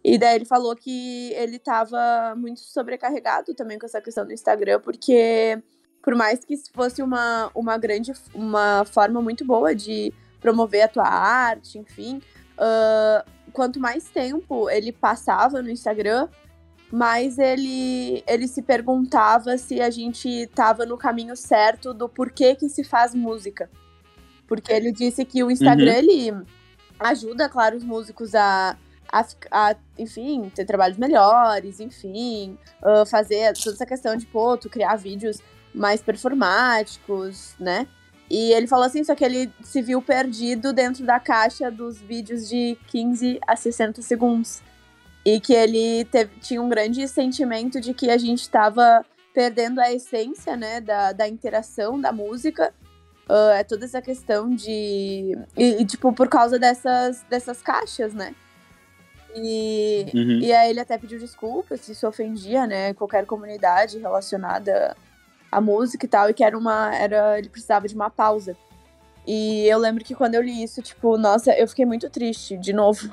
E 0.07 0.17
daí 0.17 0.35
ele 0.35 0.45
falou 0.45 0.73
que 0.73 1.33
ele 1.33 1.59
tava 1.59 2.33
muito 2.37 2.61
sobrecarregado 2.61 3.53
também 3.53 3.77
com 3.77 3.85
essa 3.85 3.99
questão 3.99 4.25
do 4.25 4.31
Instagram, 4.31 4.79
porque 4.79 5.61
por 6.01 6.15
mais 6.15 6.45
que 6.45 6.55
fosse 6.73 7.01
uma, 7.01 7.51
uma 7.53 7.77
grande, 7.77 8.13
uma 8.33 8.85
forma 8.85 9.21
muito 9.21 9.43
boa 9.43 9.75
de 9.75 10.13
promover 10.39 10.83
a 10.83 10.87
tua 10.87 11.05
arte, 11.05 11.77
enfim, 11.77 12.21
uh, 12.53 13.29
quanto 13.51 13.81
mais 13.81 14.05
tempo 14.05 14.69
ele 14.69 14.93
passava 14.93 15.61
no 15.61 15.69
Instagram, 15.69 16.29
mais 16.89 17.37
ele, 17.37 18.23
ele 18.25 18.47
se 18.47 18.61
perguntava 18.61 19.57
se 19.57 19.81
a 19.81 19.89
gente 19.89 20.29
estava 20.29 20.85
no 20.85 20.97
caminho 20.97 21.35
certo 21.35 21.93
do 21.93 22.07
porquê 22.07 22.55
que 22.55 22.69
se 22.69 22.81
faz 22.81 23.13
música. 23.13 23.69
Porque 24.47 24.71
ele 24.71 24.93
disse 24.93 25.25
que 25.25 25.43
o 25.43 25.51
Instagram, 25.51 25.91
uhum. 25.91 25.97
ele 25.97 26.33
ajuda, 26.97 27.49
claro, 27.49 27.75
os 27.75 27.83
músicos 27.83 28.33
a, 28.33 28.77
a, 29.11 29.25
a, 29.51 29.75
enfim, 29.97 30.51
ter 30.53 30.65
trabalhos 30.65 30.97
melhores, 30.97 31.79
enfim, 31.79 32.57
uh, 32.81 33.05
fazer 33.05 33.53
toda 33.53 33.75
essa 33.75 33.85
questão 33.85 34.15
de, 34.15 34.25
pô, 34.25 34.57
tu 34.57 34.69
criar 34.69 34.95
vídeos 34.95 35.39
mais 35.73 36.01
performáticos, 36.01 37.55
né? 37.59 37.87
E 38.29 38.51
ele 38.51 38.67
falou 38.67 38.85
assim, 38.85 39.03
só 39.03 39.15
que 39.15 39.23
ele 39.23 39.51
se 39.63 39.81
viu 39.81 40.01
perdido 40.01 40.73
dentro 40.73 41.05
da 41.05 41.19
caixa 41.19 41.71
dos 41.71 41.97
vídeos 41.97 42.47
de 42.49 42.77
15 42.87 43.39
a 43.47 43.55
60 43.55 44.01
segundos. 44.01 44.61
E 45.25 45.39
que 45.39 45.53
ele 45.53 46.05
teve, 46.05 46.37
tinha 46.39 46.61
um 46.61 46.69
grande 46.69 47.07
sentimento 47.07 47.79
de 47.79 47.93
que 47.93 48.09
a 48.09 48.17
gente 48.17 48.41
estava 48.41 49.05
perdendo 49.33 49.79
a 49.79 49.91
essência, 49.93 50.57
né, 50.57 50.81
da, 50.81 51.13
da 51.13 51.27
interação 51.27 51.99
da 51.99 52.11
música. 52.11 52.73
Uh, 53.29 53.51
é 53.51 53.63
toda 53.63 53.85
essa 53.85 54.01
questão 54.01 54.49
de... 54.49 55.37
E, 55.55 55.81
e, 55.81 55.85
tipo, 55.85 56.11
por 56.13 56.27
causa 56.27 56.57
dessas, 56.57 57.23
dessas 57.29 57.61
caixas, 57.61 58.13
né? 58.13 58.33
E, 59.43 60.05
uhum. 60.13 60.39
e 60.39 60.51
aí 60.51 60.69
ele 60.69 60.79
até 60.79 60.97
pediu 60.97 61.19
desculpas 61.19 61.81
se 61.81 61.91
isso 61.91 62.07
ofendia, 62.07 62.65
né, 62.65 62.93
qualquer 62.93 63.25
comunidade 63.25 63.99
relacionada 63.99 64.95
a 65.51 65.61
música 65.61 66.05
e 66.05 66.09
tal, 66.09 66.29
e 66.29 66.33
que 66.33 66.43
era 66.43 66.57
uma. 66.57 66.93
Era, 66.95 67.37
ele 67.37 67.49
precisava 67.49 67.87
de 67.87 67.95
uma 67.95 68.09
pausa. 68.09 68.55
E 69.25 69.67
eu 69.67 69.77
lembro 69.77 70.03
que 70.03 70.15
quando 70.15 70.35
eu 70.35 70.41
li 70.41 70.63
isso, 70.63 70.81
tipo, 70.81 71.17
nossa, 71.17 71.51
eu 71.51 71.67
fiquei 71.67 71.85
muito 71.85 72.09
triste, 72.09 72.57
de 72.57 72.71
novo. 72.73 73.11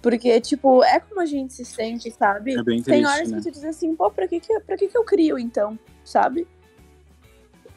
Porque, 0.00 0.40
tipo, 0.40 0.82
é 0.82 0.98
como 0.98 1.20
a 1.20 1.26
gente 1.26 1.52
se 1.52 1.64
sente, 1.64 2.10
sabe? 2.10 2.54
É 2.54 2.62
bem 2.62 2.82
triste, 2.82 2.90
Tem 2.90 3.06
horas 3.06 3.30
né? 3.30 3.36
que 3.36 3.44
tu 3.44 3.50
diz 3.52 3.64
assim, 3.64 3.94
pô, 3.94 4.10
pra 4.10 4.26
que 4.26 4.40
que, 4.40 4.58
pra 4.60 4.76
que 4.76 4.88
que 4.88 4.98
eu 4.98 5.04
crio, 5.04 5.38
então? 5.38 5.78
Sabe? 6.04 6.48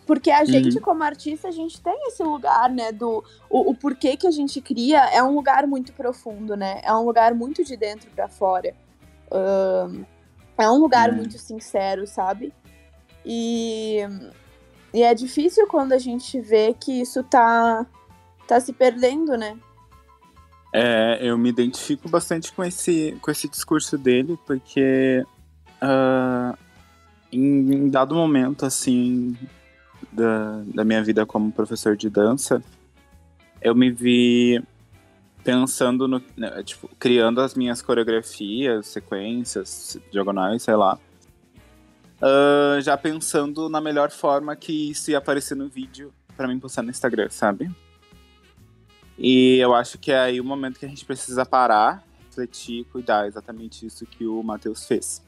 Porque 0.05 0.29
a 0.29 0.45
gente, 0.45 0.77
uhum. 0.77 0.83
como 0.83 1.03
artista, 1.03 1.47
a 1.47 1.51
gente 1.51 1.81
tem 1.81 1.97
esse 2.07 2.21
lugar, 2.21 2.69
né? 2.69 2.91
Do 2.91 3.23
o, 3.49 3.71
o, 3.71 3.75
porquê 3.75 4.15
que 4.15 4.27
a 4.27 4.31
gente 4.31 4.61
cria 4.61 4.99
é 5.09 5.21
um 5.23 5.33
lugar 5.33 5.65
muito 5.65 5.93
profundo, 5.93 6.55
né? 6.55 6.79
É 6.83 6.93
um 6.93 7.03
lugar 7.03 7.33
muito 7.33 7.63
de 7.63 7.75
dentro 7.75 8.09
para 8.11 8.27
fora. 8.27 8.73
Um, 9.31 10.05
é 10.57 10.69
um 10.69 10.77
lugar 10.77 11.09
uhum. 11.09 11.17
muito 11.17 11.37
sincero, 11.39 12.05
sabe? 12.05 12.53
E, 13.25 14.01
e 14.93 15.01
é 15.01 15.13
difícil 15.13 15.67
quando 15.67 15.93
a 15.93 15.97
gente 15.97 16.39
vê 16.39 16.73
que 16.73 17.01
isso 17.01 17.23
tá, 17.23 17.85
tá 18.47 18.59
se 18.59 18.71
perdendo, 18.71 19.35
né? 19.35 19.57
É, 20.71 21.19
eu 21.21 21.37
me 21.37 21.49
identifico 21.49 22.07
bastante 22.09 22.51
com 22.51 22.63
esse, 22.63 23.17
com 23.21 23.31
esse 23.31 23.47
discurso 23.47 23.97
dele, 23.97 24.37
porque 24.45 25.25
uh, 25.81 26.57
em, 27.31 27.73
em, 27.73 27.89
dado 27.89 28.13
momento, 28.13 28.65
assim, 28.65 29.37
da, 30.15 30.61
da 30.73 30.83
minha 30.83 31.03
vida 31.03 31.25
como 31.25 31.51
professor 31.51 31.95
de 31.95 32.09
dança, 32.09 32.63
eu 33.61 33.75
me 33.75 33.91
vi 33.91 34.61
pensando 35.43 36.07
no, 36.07 36.21
né, 36.35 36.63
tipo, 36.63 36.89
criando 36.99 37.41
as 37.41 37.53
minhas 37.53 37.81
coreografias, 37.81 38.87
sequências, 38.87 39.97
diagonais, 40.11 40.63
sei 40.63 40.75
lá, 40.75 40.97
uh, 42.21 42.81
já 42.81 42.97
pensando 42.97 43.69
na 43.69 43.79
melhor 43.79 44.09
forma 44.09 44.55
que 44.55 44.91
isso 44.91 45.11
ia 45.11 45.19
aparecer 45.19 45.55
no 45.55 45.69
vídeo 45.69 46.11
para 46.35 46.47
mim 46.47 46.59
postar 46.59 46.81
no 46.81 46.89
Instagram, 46.89 47.29
sabe? 47.29 47.69
E 49.17 49.57
eu 49.57 49.73
acho 49.73 49.97
que 49.97 50.11
é 50.11 50.19
aí 50.19 50.41
o 50.41 50.43
momento 50.43 50.79
que 50.79 50.85
a 50.85 50.89
gente 50.89 51.05
precisa 51.05 51.45
parar, 51.45 52.03
refletir 52.25 52.85
cuidar. 52.85 53.27
Exatamente 53.27 53.85
isso 53.85 54.05
que 54.05 54.25
o 54.25 54.43
Matheus 54.43 54.85
fez. 54.85 55.23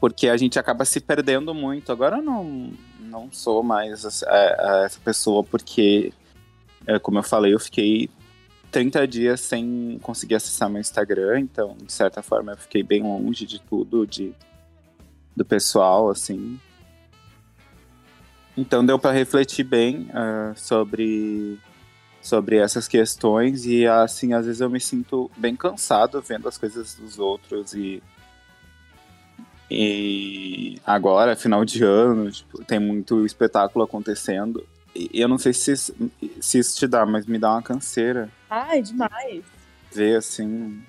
Porque 0.00 0.28
a 0.28 0.36
gente 0.36 0.58
acaba 0.58 0.84
se 0.84 1.00
perdendo 1.00 1.52
muito. 1.54 1.92
Agora 1.92 2.22
não, 2.22 2.72
não 3.10 3.30
sou 3.32 3.62
mais 3.62 4.04
essa, 4.04 4.26
é, 4.28 4.84
essa 4.84 5.00
pessoa, 5.00 5.42
porque, 5.42 6.12
é, 6.86 6.98
como 6.98 7.18
eu 7.18 7.22
falei, 7.22 7.52
eu 7.52 7.60
fiquei 7.60 8.08
30 8.70 9.06
dias 9.06 9.40
sem 9.40 9.98
conseguir 10.02 10.36
acessar 10.36 10.70
meu 10.70 10.80
Instagram. 10.80 11.40
Então, 11.40 11.76
de 11.84 11.92
certa 11.92 12.22
forma, 12.22 12.52
eu 12.52 12.56
fiquei 12.56 12.82
bem 12.82 13.02
longe 13.02 13.44
de 13.44 13.60
tudo, 13.60 14.06
de 14.06 14.34
do 15.36 15.44
pessoal, 15.44 16.10
assim. 16.10 16.58
Então 18.56 18.84
deu 18.84 18.98
para 18.98 19.12
refletir 19.12 19.64
bem 19.64 20.10
uh, 20.10 20.56
sobre 20.56 21.58
sobre 22.20 22.58
essas 22.58 22.86
questões 22.86 23.64
e 23.64 23.86
assim 23.86 24.34
às 24.34 24.44
vezes 24.44 24.60
eu 24.60 24.68
me 24.68 24.78
sinto 24.78 25.30
bem 25.38 25.56
cansado 25.56 26.20
vendo 26.20 26.46
as 26.46 26.58
coisas 26.58 26.94
dos 26.94 27.18
outros 27.18 27.72
e 27.72 28.02
e 29.70 30.80
agora 30.84 31.36
final 31.36 31.64
de 31.64 31.84
ano 31.84 32.30
tipo, 32.30 32.64
tem 32.64 32.78
muito 32.78 33.24
espetáculo 33.24 33.84
acontecendo 33.84 34.66
e 34.94 35.20
eu 35.20 35.28
não 35.28 35.38
sei 35.38 35.52
se, 35.52 35.76
se 35.76 36.58
isso 36.58 36.76
te 36.76 36.86
dá 36.86 37.06
mas 37.06 37.26
me 37.26 37.38
dá 37.38 37.52
uma 37.52 37.62
canseira 37.62 38.28
ai 38.50 38.82
demais 38.82 39.44
ver 39.92 40.16
assim 40.16 40.82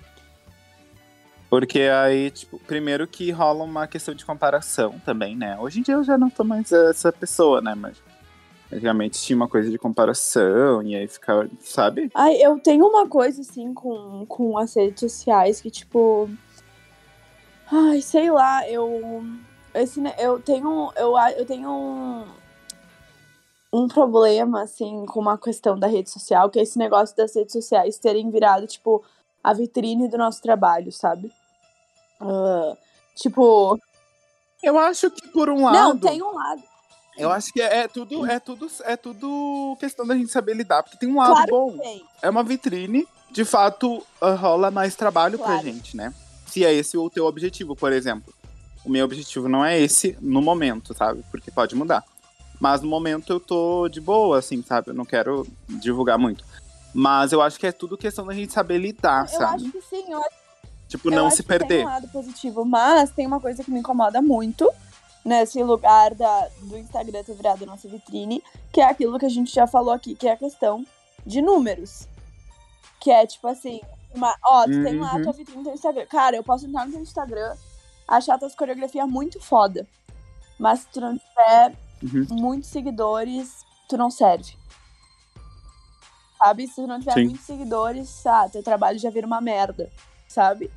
porque 1.52 1.80
aí, 1.80 2.30
tipo, 2.30 2.58
primeiro 2.60 3.06
que 3.06 3.30
rola 3.30 3.62
uma 3.62 3.86
questão 3.86 4.14
de 4.14 4.24
comparação 4.24 4.98
também, 5.04 5.36
né? 5.36 5.54
Hoje 5.60 5.80
em 5.80 5.82
dia 5.82 5.96
eu 5.96 6.02
já 6.02 6.16
não 6.16 6.30
tô 6.30 6.42
mais 6.42 6.72
essa 6.72 7.12
pessoa, 7.12 7.60
né? 7.60 7.74
Mas 7.74 7.98
antigamente 8.72 9.20
tinha 9.20 9.36
uma 9.36 9.46
coisa 9.46 9.70
de 9.70 9.76
comparação 9.76 10.82
e 10.82 10.96
aí 10.96 11.06
ficava, 11.06 11.46
sabe? 11.60 12.10
Ai, 12.14 12.36
eu 12.40 12.58
tenho 12.58 12.86
uma 12.86 13.06
coisa 13.06 13.42
assim 13.42 13.74
com, 13.74 14.24
com 14.26 14.56
as 14.56 14.74
redes 14.74 15.00
sociais 15.00 15.60
que, 15.60 15.70
tipo. 15.70 16.30
Ai, 17.72 18.02
sei 18.02 18.30
lá, 18.30 18.68
eu. 18.68 19.24
Esse, 19.72 19.98
eu 20.18 20.38
tenho. 20.38 20.92
Eu, 20.94 21.18
eu 21.38 21.46
tenho 21.46 21.70
um, 21.70 22.26
um 23.72 23.88
problema, 23.88 24.62
assim, 24.62 25.06
com 25.06 25.18
uma 25.18 25.38
questão 25.38 25.78
da 25.78 25.86
rede 25.86 26.10
social, 26.10 26.50
que 26.50 26.58
é 26.58 26.62
esse 26.62 26.78
negócio 26.78 27.16
das 27.16 27.34
redes 27.34 27.54
sociais 27.54 27.98
terem 27.98 28.30
virado, 28.30 28.66
tipo, 28.66 29.02
a 29.42 29.54
vitrine 29.54 30.06
do 30.06 30.18
nosso 30.18 30.42
trabalho, 30.42 30.92
sabe? 30.92 31.32
Uh, 32.20 32.76
tipo. 33.16 33.80
Eu 34.62 34.78
acho 34.78 35.10
que 35.10 35.28
por 35.28 35.48
um 35.48 35.64
lado. 35.64 35.74
Não, 35.74 35.98
tem 35.98 36.22
um 36.22 36.34
lado. 36.34 36.62
Eu 37.16 37.30
acho 37.30 37.52
que 37.54 37.60
é, 37.60 37.78
é, 37.78 37.88
tudo, 37.88 38.26
é 38.26 38.38
tudo, 38.38 38.70
é 38.84 38.96
tudo 38.96 39.76
questão 39.80 40.06
da 40.06 40.14
gente 40.14 40.30
saber 40.30 40.54
lidar, 40.54 40.82
porque 40.82 40.98
tem 40.98 41.08
um 41.08 41.16
lado 41.16 41.32
claro 41.32 41.50
bom. 41.50 41.78
Tem. 41.78 42.04
É 42.20 42.28
uma 42.28 42.42
vitrine, 42.42 43.08
de 43.30 43.46
fato, 43.46 43.96
uh, 44.20 44.34
rola 44.36 44.70
mais 44.70 44.94
trabalho 44.94 45.38
claro. 45.38 45.54
pra 45.54 45.62
gente, 45.62 45.96
né? 45.96 46.12
Se 46.52 46.66
é 46.66 46.74
esse 46.74 46.98
o 46.98 47.08
teu 47.08 47.24
objetivo, 47.24 47.74
por 47.74 47.92
exemplo. 47.92 48.34
O 48.84 48.90
meu 48.90 49.04
objetivo 49.04 49.48
não 49.48 49.64
é 49.64 49.80
esse 49.80 50.18
no 50.20 50.42
momento, 50.42 50.92
sabe? 50.92 51.24
Porque 51.30 51.50
pode 51.50 51.74
mudar. 51.74 52.04
Mas 52.60 52.82
no 52.82 52.88
momento 52.88 53.32
eu 53.32 53.40
tô 53.40 53.88
de 53.88 54.02
boa, 54.02 54.38
assim, 54.38 54.62
sabe? 54.62 54.90
Eu 54.90 54.94
não 54.94 55.06
quero 55.06 55.46
divulgar 55.68 56.18
muito. 56.18 56.44
Mas 56.92 57.32
eu 57.32 57.40
acho 57.40 57.58
que 57.58 57.66
é 57.66 57.72
tudo 57.72 57.96
questão 57.96 58.26
da 58.26 58.34
gente 58.34 58.52
saber 58.52 58.76
lidar, 58.76 59.22
eu 59.22 59.38
sabe? 59.38 59.62
Eu 59.62 59.68
acho 59.68 59.72
que 59.72 59.80
sim, 59.80 60.12
eu 60.12 60.18
acho 60.20 60.42
Tipo, 60.92 61.10
não 61.10 61.30
se 61.30 61.42
perder. 61.42 61.68
tem 61.68 61.86
um 61.86 61.88
lado 61.88 62.08
positivo, 62.08 62.66
mas 62.66 63.10
tem 63.10 63.26
uma 63.26 63.40
coisa 63.40 63.64
que 63.64 63.70
me 63.70 63.80
incomoda 63.80 64.20
muito 64.20 64.70
nesse 65.24 65.62
lugar 65.62 66.14
da, 66.14 66.48
do 66.60 66.76
Instagram 66.76 67.24
ter 67.24 67.34
virado 67.34 67.64
nossa 67.64 67.88
vitrine, 67.88 68.42
que 68.70 68.78
é 68.78 68.84
aquilo 68.84 69.18
que 69.18 69.24
a 69.24 69.30
gente 69.30 69.54
já 69.54 69.66
falou 69.66 69.94
aqui, 69.94 70.14
que 70.14 70.28
é 70.28 70.32
a 70.32 70.36
questão 70.36 70.84
de 71.24 71.40
números. 71.40 72.06
Que 73.00 73.10
é 73.10 73.26
tipo 73.26 73.48
assim, 73.48 73.80
uma, 74.14 74.36
ó, 74.44 74.64
tu 74.64 74.72
uhum. 74.72 74.84
tem 74.84 74.98
lá 74.98 75.08
a 75.08 75.20
tua 75.20 75.26
uhum. 75.26 75.32
vitrine 75.32 75.58
no 75.58 75.64
teu 75.64 75.74
Instagram. 75.74 76.06
Cara, 76.06 76.36
eu 76.36 76.44
posso 76.44 76.66
entrar 76.66 76.86
no 76.86 76.92
teu 76.92 77.00
Instagram, 77.00 77.56
achar 78.06 78.38
tuas 78.38 78.54
coreografias 78.54 79.08
muito 79.08 79.40
foda. 79.40 79.86
Mas 80.58 80.80
se 80.80 80.88
tu 80.88 81.00
não 81.00 81.16
tiver 81.16 81.76
uhum. 82.02 82.26
muitos 82.30 82.70
seguidores, 82.70 83.64
tu 83.88 83.96
não 83.96 84.10
serve. 84.10 84.56
Sabe? 86.38 86.66
Se 86.66 86.74
tu 86.76 86.86
não 86.86 86.98
tiver 86.98 87.14
Sim. 87.14 87.24
muitos 87.24 87.46
seguidores, 87.46 88.26
ah, 88.26 88.48
teu 88.48 88.62
trabalho 88.62 88.98
já 88.98 89.10
vira 89.10 89.26
uma 89.26 89.40
merda, 89.40 89.90
sabe? 90.28 90.70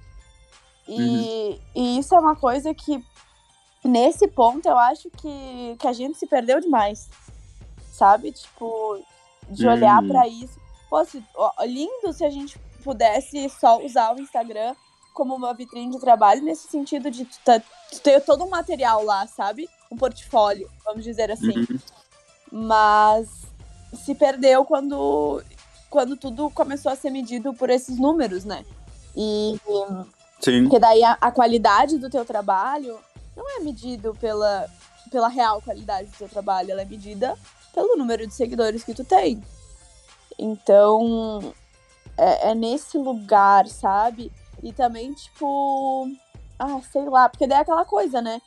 E, 0.87 1.01
uhum. 1.01 1.59
e 1.75 1.99
isso 1.99 2.13
é 2.15 2.19
uma 2.19 2.35
coisa 2.35 2.73
que, 2.73 3.03
nesse 3.83 4.27
ponto, 4.27 4.67
eu 4.67 4.77
acho 4.77 5.09
que, 5.09 5.75
que 5.79 5.87
a 5.87 5.93
gente 5.93 6.17
se 6.17 6.27
perdeu 6.27 6.59
demais. 6.59 7.09
Sabe? 7.91 8.31
Tipo, 8.31 9.01
de 9.49 9.67
olhar 9.67 10.01
uhum. 10.01 10.07
para 10.07 10.27
isso. 10.27 10.59
Pô, 10.89 11.03
se, 11.05 11.23
ó, 11.35 11.51
lindo 11.63 12.13
se 12.13 12.23
a 12.23 12.29
gente 12.29 12.59
pudesse 12.85 13.49
só 13.49 13.83
usar 13.83 14.15
o 14.15 14.21
Instagram 14.21 14.75
como 15.11 15.33
uma 15.33 15.53
vitrine 15.55 15.91
de 15.91 15.99
trabalho, 15.99 16.43
nesse 16.43 16.67
sentido 16.67 17.09
de 17.09 17.27
ter 18.03 18.21
todo 18.21 18.43
um 18.43 18.49
material 18.49 19.03
lá, 19.03 19.25
sabe? 19.25 19.67
Um 19.91 19.97
portfólio, 19.97 20.69
vamos 20.85 21.03
dizer 21.03 21.31
assim. 21.31 21.57
Uhum. 21.57 21.79
Mas 22.51 23.27
se 23.93 24.13
perdeu 24.13 24.63
quando, 24.65 25.41
quando 25.89 26.15
tudo 26.15 26.51
começou 26.51 26.91
a 26.91 26.95
ser 26.95 27.09
medido 27.09 27.53
por 27.53 27.69
esses 27.71 27.97
números, 27.97 28.45
né? 28.45 28.63
E 29.15 29.59
Sim. 30.41 30.63
porque 30.63 30.79
daí 30.79 31.03
a, 31.03 31.17
a 31.19 31.31
qualidade 31.31 31.97
do 31.97 32.09
teu 32.09 32.23
trabalho 32.23 32.99
não 33.35 33.57
é 33.57 33.61
medido 33.61 34.13
pela, 34.19 34.69
pela 35.09 35.29
real 35.29 35.61
qualidade 35.61 36.09
do 36.09 36.17
teu 36.17 36.29
trabalho, 36.29 36.71
ela 36.71 36.81
é 36.81 36.85
medida 36.85 37.35
pelo 37.73 37.95
número 37.95 38.27
de 38.27 38.33
seguidores 38.33 38.83
que 38.83 38.93
tu 38.93 39.03
tem. 39.03 39.41
Então, 40.37 41.53
é, 42.17 42.51
é 42.51 42.56
nesse 42.56 42.97
lugar, 42.97 43.67
sabe? 43.67 44.32
E 44.63 44.71
também, 44.73 45.13
tipo, 45.13 46.10
ah, 46.60 46.80
sei 46.91 47.06
lá, 47.10 47.30
porque 47.30 47.47
daí 47.47 47.60
é 47.60 47.62
aquela 47.62 47.86
coisa, 47.86 48.21
né? 48.21 48.41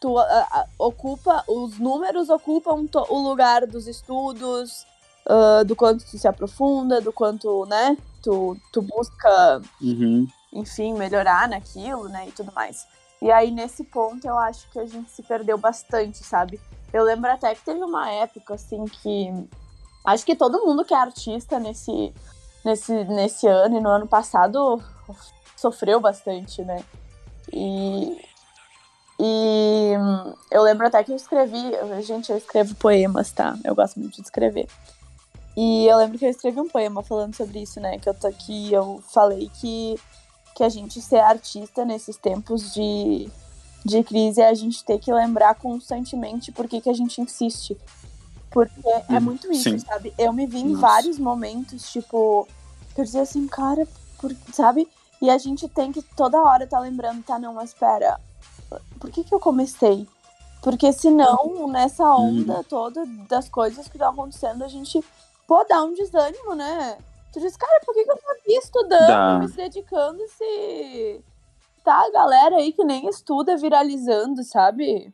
Tu 0.00 0.18
a- 0.18 0.22
a- 0.50 0.66
ocupa, 0.78 1.42
os 1.48 1.78
números 1.78 2.28
ocupam 2.28 2.86
to- 2.86 3.06
o 3.08 3.18
lugar 3.28 3.66
dos 3.66 3.86
estudos, 3.86 4.86
ah, 5.28 5.62
do 5.64 5.74
quanto 5.74 6.04
tu 6.04 6.18
se 6.18 6.28
aprofunda, 6.28 7.00
do 7.00 7.12
quanto, 7.12 7.64
né? 7.66 7.96
Tu, 8.22 8.56
tu 8.72 8.82
busca 8.82 9.62
Uhum. 9.80 10.26
enfim, 10.52 10.94
melhorar 10.94 11.48
naquilo, 11.48 12.08
né, 12.08 12.28
e 12.28 12.32
tudo 12.32 12.52
mais. 12.54 12.86
E 13.20 13.30
aí, 13.30 13.50
nesse 13.50 13.82
ponto, 13.84 14.24
eu 14.26 14.38
acho 14.38 14.70
que 14.70 14.78
a 14.78 14.86
gente 14.86 15.10
se 15.10 15.22
perdeu 15.22 15.56
bastante, 15.58 16.18
sabe? 16.22 16.60
Eu 16.92 17.02
lembro 17.04 17.30
até 17.30 17.54
que 17.54 17.64
teve 17.64 17.82
uma 17.82 18.10
época, 18.10 18.54
assim, 18.54 18.84
que... 18.84 19.32
Acho 20.04 20.24
que 20.26 20.36
todo 20.36 20.64
mundo 20.64 20.84
que 20.84 20.92
é 20.92 20.96
artista 20.98 21.58
nesse, 21.58 22.12
nesse, 22.64 22.92
nesse 23.04 23.46
ano 23.46 23.78
e 23.78 23.80
no 23.80 23.88
ano 23.88 24.06
passado 24.06 24.82
sofreu 25.56 26.00
bastante, 26.00 26.62
né? 26.62 26.82
E... 27.52 28.34
E 29.20 29.92
eu 30.50 30.60
lembro 30.62 30.86
até 30.86 31.04
que 31.04 31.12
eu 31.12 31.16
escrevi... 31.16 31.70
Gente, 32.02 32.32
eu 32.32 32.36
escrevo 32.36 32.74
poemas, 32.74 33.30
tá? 33.30 33.56
Eu 33.62 33.74
gosto 33.74 34.00
muito 34.00 34.16
de 34.16 34.22
escrever. 34.22 34.66
E 35.56 35.86
eu 35.86 35.96
lembro 35.98 36.18
que 36.18 36.24
eu 36.24 36.30
escrevi 36.30 36.60
um 36.60 36.68
poema 36.68 37.00
falando 37.00 37.34
sobre 37.34 37.60
isso, 37.60 37.78
né? 37.78 37.96
Que 37.98 38.08
eu 38.08 38.14
tô 38.14 38.26
aqui, 38.26 38.72
eu 38.72 39.00
falei 39.12 39.48
que 39.60 39.96
que 40.54 40.62
a 40.62 40.68
gente 40.68 41.00
ser 41.00 41.18
artista 41.18 41.84
nesses 41.84 42.16
tempos 42.16 42.72
de, 42.72 43.28
de 43.84 44.04
crise 44.04 44.40
é 44.40 44.48
a 44.48 44.54
gente 44.54 44.84
ter 44.84 44.98
que 44.98 45.12
lembrar 45.12 45.56
constantemente 45.56 46.52
por 46.52 46.68
que, 46.68 46.80
que 46.80 46.88
a 46.88 46.94
gente 46.94 47.20
insiste. 47.20 47.76
Porque 48.54 48.88
é 49.08 49.14
Uhum, 49.14 49.20
muito 49.20 49.52
isso, 49.52 49.70
sim. 49.70 49.78
sabe? 49.80 50.14
Eu 50.16 50.32
me 50.32 50.46
vi 50.46 50.60
em 50.60 50.68
Nossa. 50.68 50.80
vários 50.80 51.18
momentos, 51.18 51.90
tipo, 51.90 52.46
que 52.94 53.00
eu 53.00 53.04
dizia 53.04 53.22
assim, 53.22 53.48
cara, 53.48 53.84
por, 54.20 54.30
sabe? 54.52 54.88
E 55.20 55.28
a 55.28 55.36
gente 55.38 55.68
tem 55.68 55.90
que 55.90 56.00
toda 56.00 56.40
hora 56.40 56.64
tá 56.64 56.78
lembrando, 56.78 57.24
tá, 57.24 57.36
não, 57.36 57.52
mas 57.54 57.70
espera, 57.70 58.20
por 59.00 59.10
que 59.10 59.24
que 59.24 59.34
eu 59.34 59.40
comecei? 59.40 60.06
Porque 60.62 60.92
senão, 60.92 61.66
nessa 61.66 62.04
onda 62.14 62.62
toda 62.62 63.04
das 63.28 63.48
coisas 63.48 63.88
que 63.88 63.96
estão 63.96 64.10
acontecendo, 64.12 64.62
a 64.62 64.68
gente, 64.68 65.04
pô, 65.48 65.64
dá 65.64 65.82
um 65.82 65.92
desânimo, 65.92 66.54
né? 66.54 66.96
Tu 67.32 67.40
diz, 67.40 67.56
cara, 67.56 67.80
por 67.84 67.92
que, 67.92 68.04
que 68.04 68.10
eu 68.12 68.16
tô 68.16 68.30
aqui 68.30 68.52
estudando, 68.52 69.08
Dá. 69.08 69.38
me 69.40 69.48
dedicando 69.48 70.22
se 70.28 71.20
tá 71.84 72.06
a 72.06 72.10
galera 72.12 72.56
aí 72.56 72.72
que 72.72 72.84
nem 72.84 73.08
estuda 73.08 73.56
viralizando, 73.56 74.44
sabe? 74.44 75.12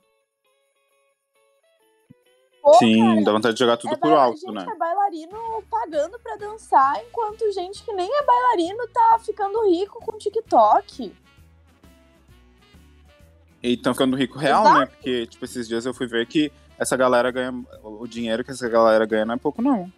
Pô, 2.63 2.75
Sim, 2.75 2.99
cara, 3.15 3.25
dá 3.25 3.33
vontade 3.33 3.55
de 3.55 3.59
jogar 3.61 3.77
tudo 3.79 3.95
é 3.95 3.97
baila- 3.97 4.23
alto, 4.25 4.39
gente 4.41 4.53
né? 4.53 4.67
é 4.71 4.77
bailarino 4.77 5.65
pagando 5.71 6.19
pra 6.19 6.37
dançar, 6.37 7.03
enquanto 7.09 7.51
gente 7.53 7.83
que 7.83 7.93
nem 7.95 8.07
é 8.13 8.23
bailarino 8.23 8.87
tá 8.93 9.19
ficando 9.25 9.67
rico 9.71 9.99
com 10.05 10.19
TikTok. 10.19 11.13
E 13.63 13.73
estão 13.75 13.93
ficando 13.95 14.17
rico 14.17 14.39
real, 14.39 14.63
Exato. 14.65 14.79
né? 14.81 14.87
Porque, 14.87 15.27
tipo, 15.27 15.45
esses 15.45 15.67
dias 15.69 15.87
eu 15.87 15.95
fui 15.95 16.07
ver 16.07 16.27
que 16.27 16.53
essa 16.79 16.97
galera 16.97 17.31
ganha. 17.31 17.53
O 17.83 18.07
dinheiro 18.07 18.43
que 18.45 18.51
essa 18.51 18.69
galera 18.69 19.05
ganha 19.07 19.25
não 19.25 19.35
é 19.35 19.39
pouco, 19.39 19.61
não. 19.63 19.91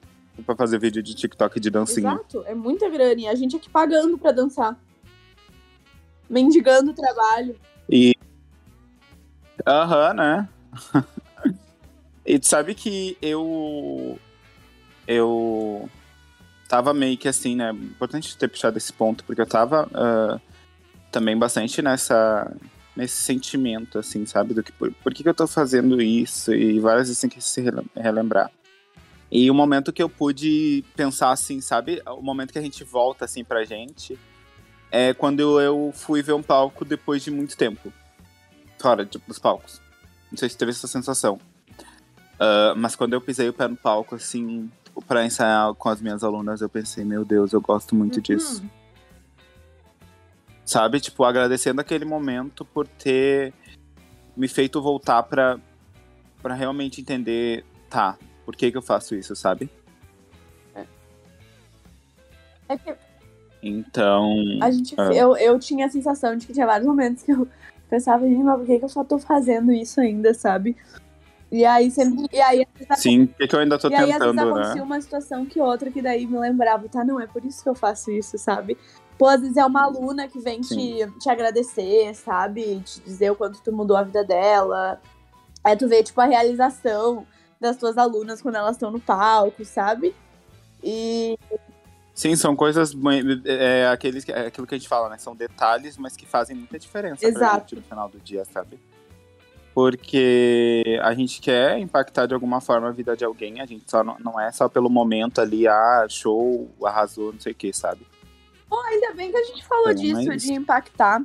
Pra 0.47 0.57
fazer 0.57 0.79
vídeo 0.79 1.03
de 1.03 1.15
TikTok 1.15 1.61
de 1.61 1.71
dancinha. 1.71 2.13
Exato, 2.13 2.43
é 2.47 2.55
muita 2.55 2.89
grana. 2.89 3.21
E 3.21 3.29
a 3.29 3.35
gente 3.35 3.55
aqui 3.57 3.69
pagando 3.69 4.17
pra 4.19 4.33
dançar. 4.33 4.77
Mendigando 6.29 6.91
o 6.91 6.95
trabalho. 6.95 7.57
E. 7.89 8.15
Aham, 9.67 10.15
né? 10.15 10.49
e 12.25 12.39
tu 12.39 12.47
sabe 12.47 12.75
que 12.75 13.17
eu. 13.21 14.19
Eu. 15.07 15.89
Tava 16.69 16.95
meio 16.95 17.19
que 17.19 17.29
assim, 17.29 17.55
né? 17.55 17.71
Importante 17.71 18.37
ter 18.37 18.49
puxado 18.49 18.79
esse 18.79 18.93
ponto, 18.93 19.25
porque 19.25 19.41
eu 19.41 19.47
tava 19.47 19.89
ah, 19.93 20.41
também 21.11 21.37
bastante 21.37 21.83
nessa. 21.83 22.55
Nesse 22.95 23.23
sentimento, 23.23 23.99
assim, 23.99 24.27
sabe? 24.27 24.53
Do 24.53 24.63
que, 24.63 24.71
por, 24.71 24.93
por 24.93 25.15
que, 25.15 25.23
que 25.23 25.29
eu 25.29 25.35
tô 25.35 25.47
fazendo 25.47 26.01
isso? 26.03 26.53
E 26.53 26.79
várias 26.79 27.09
vezes 27.09 27.21
tem 27.21 27.31
que 27.31 27.41
se 27.41 27.63
relem- 27.63 27.91
relembrar. 27.97 28.51
E 29.31 29.51
o 29.51 29.55
momento 29.55 29.95
que 29.95 30.03
eu 30.03 30.11
pude 30.11 30.85
pensar 30.95 31.31
assim, 31.31 31.59
sabe? 31.63 32.03
O 32.07 32.21
momento 32.21 32.53
que 32.53 32.59
a 32.59 32.63
gente 32.63 32.85
volta, 32.85 33.25
assim, 33.25 33.43
pra 33.43 33.65
gente 33.65 34.19
é 34.91 35.15
quando 35.15 35.59
eu 35.59 35.91
fui 35.95 36.23
ver 36.23 36.35
um 36.35 36.43
palco 36.43 36.85
depois 36.85 37.25
de 37.25 37.31
muito 37.31 37.57
tempo. 37.57 37.91
Fora 38.79 39.07
tipo, 39.07 39.27
dos 39.27 39.39
palcos. 39.39 39.81
Não 40.31 40.37
sei 40.37 40.51
se 40.51 40.59
teve 40.59 40.71
essa 40.71 40.87
sensação. 40.87 41.41
Ah, 42.45 42.75
mas 42.77 42.97
quando 42.97 43.13
eu 43.13 43.21
pisei 43.21 43.49
o 43.49 43.53
pé 43.53 43.69
no 43.69 43.77
palco, 43.77 44.17
assim, 44.17 44.69
pra 45.07 45.25
ensaiar 45.25 45.73
com 45.75 45.89
as 45.89 46.01
minhas 46.01 46.25
alunas, 46.25 46.61
eu 46.61 46.69
pensei, 46.69 47.05
meu 47.05 47.25
Deus, 47.25 47.53
eu 47.53 47.61
gosto 47.61 47.95
muito 47.95 48.21
disso. 48.21 48.63
Uhum. 48.63 48.69
Sabe? 50.65 50.99
Tipo, 50.99 51.23
agradecendo 51.23 51.81
aquele 51.81 52.05
momento 52.05 52.65
por 52.65 52.89
ter 52.89 53.53
me 54.37 54.49
feito 54.49 54.83
voltar 54.83 55.23
pra, 55.23 55.57
pra 56.43 56.55
realmente 56.55 57.01
entender, 57.01 57.65
tá, 57.89 58.19
por 58.45 58.57
que 58.57 58.73
que 58.73 58.77
eu 58.77 58.83
faço 58.83 59.15
isso, 59.15 59.37
sabe? 59.37 59.71
É 62.69 62.77
que 62.77 62.95
Então. 63.63 64.33
a 64.61 64.71
gente, 64.71 64.99
É. 64.99 65.23
eu, 65.23 65.37
eu 65.37 65.59
tinha 65.61 65.87
a 65.87 65.91
sensação 65.91 66.37
de 66.37 66.47
que 66.47 66.53
tinha 66.53 66.67
vários 66.67 66.87
momentos 66.89 67.23
que 67.23 67.31
eu 67.33 67.47
pensava, 67.89 68.27
gente, 68.27 68.43
mas 68.43 68.57
por 68.59 68.67
que, 68.67 68.79
que 68.79 68.85
eu 68.85 68.89
só 68.89 69.05
tô 69.05 69.19
fazendo 69.19 69.71
isso 69.73 70.01
ainda, 70.01 70.33
sabe? 70.35 70.77
E 71.53 71.67
aí 71.67 71.91
sempre. 71.91 72.27
E 72.33 72.41
aí, 72.41 72.67
Sim, 72.97 73.25
o 73.25 73.29
que, 73.29 73.47
que 73.47 73.55
eu 73.55 73.61
ainda 73.61 73.79
tô 73.79 73.91
e 73.91 73.95
aí, 73.95 74.11
às 74.11 74.19
vezes 74.19 74.35
tentando, 74.35 74.49
acontecia 74.49 74.75
né? 74.77 74.83
uma 74.83 75.01
situação 75.01 75.45
que 75.45 75.61
outra 75.61 75.91
que 75.91 76.01
daí 76.01 76.27
me 76.27 76.39
lembrava, 76.39 76.89
tá? 76.89 77.05
Não, 77.05 77.21
é 77.21 77.27
por 77.27 77.45
isso 77.45 77.63
que 77.63 77.69
eu 77.69 77.75
faço 77.75 78.11
isso, 78.11 78.39
sabe? 78.39 78.79
Pô, 79.19 79.27
às 79.29 79.43
vezes 79.43 79.59
é 79.59 79.65
uma 79.65 79.85
aluna 79.85 80.27
que 80.27 80.41
vem 80.41 80.63
te, 80.63 81.07
te 81.21 81.29
agradecer, 81.29 82.15
sabe? 82.15 82.81
Te 82.81 83.01
dizer 83.03 83.31
o 83.31 83.37
quanto 83.37 83.61
tu 83.63 83.71
mudou 83.71 83.99
a 83.99 84.03
vida 84.03 84.25
dela. 84.25 84.99
Aí 85.63 85.77
tu 85.77 85.87
vê, 85.87 86.03
tipo, 86.03 86.19
a 86.23 86.25
realização 86.25 87.27
das 87.61 87.77
tuas 87.77 87.99
alunas 87.99 88.41
quando 88.41 88.57
elas 88.57 88.77
estão 88.77 88.91
no 88.91 88.99
palco, 88.99 89.63
sabe? 89.63 90.17
E 90.83 91.39
Sim, 92.15 92.35
são 92.35 92.57
coisas. 92.57 92.95
mui- 92.95 93.43
É, 93.45 93.87
aqueles, 93.89 94.27
é 94.27 94.47
aquilo 94.47 94.67
que 94.67 94.75
a 94.75 94.79
gente 94.79 94.89
fala, 94.89 95.11
né? 95.11 95.19
São 95.19 95.37
detalhes, 95.37 95.99
mas 95.99 96.17
que 96.17 96.25
fazem 96.27 96.57
muita 96.57 96.79
diferença 96.79 97.21
pra 97.21 97.29
Exato. 97.31 97.61
gente 97.61 97.77
no 97.77 97.83
final 97.83 98.09
do 98.09 98.19
dia, 98.19 98.43
sabe? 98.47 98.81
Porque 99.75 100.85
a 101.03 101.15
gente 101.15 101.41
quer 101.41 101.79
impactar 101.79 102.27
de 102.27 102.35
alguma 102.35 102.61
forma 102.61 102.89
a 102.89 102.93
vida 102.93 103.17
de 103.17 103.25
alguém, 103.25 103.61
a 103.61 103.67
gente 103.67 103.91
só 103.91 104.05
não, 104.05 104.17
não 104.19 104.39
é 104.41 104.53
só 104.53 104.69
pelo 104.69 104.91
momento 104.91 105.41
ali, 105.41 105.67
ah, 105.67 106.07
show, 106.09 106.69
arrasou, 106.85 107.33
não 107.33 107.41
sei 107.41 107.53
o 107.53 107.55
que, 107.55 107.73
sabe? 107.73 108.07
Pô, 108.69 108.79
ainda 108.81 109.13
bem 109.15 109.31
que 109.31 109.37
a 109.37 109.45
gente 109.45 109.65
falou 109.67 109.91
É, 109.91 109.95
disso, 109.95 110.27
mas- 110.27 110.43
de 110.43 110.53
impactar 110.53 111.23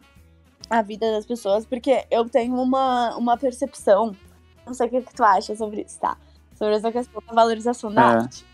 a 0.69 0.81
vida 0.81 1.11
das 1.11 1.25
pessoas, 1.25 1.65
porque 1.65 2.05
eu 2.11 2.27
tenho 2.29 2.55
uma, 2.55 3.15
uma 3.15 3.37
percepção, 3.37 4.15
não 4.65 4.73
sei 4.73 4.87
o 4.87 4.89
que, 4.89 5.01
que 5.01 5.13
tu 5.13 5.23
acha 5.23 5.55
sobre 5.55 5.81
isso, 5.81 5.99
tá? 5.99 6.17
Sobre 6.55 6.75
essa 6.75 6.91
questão 6.91 7.21
da 7.27 7.33
valorização 7.33 7.91
da 7.91 8.01
É. 8.01 8.05
arte. 8.15 8.45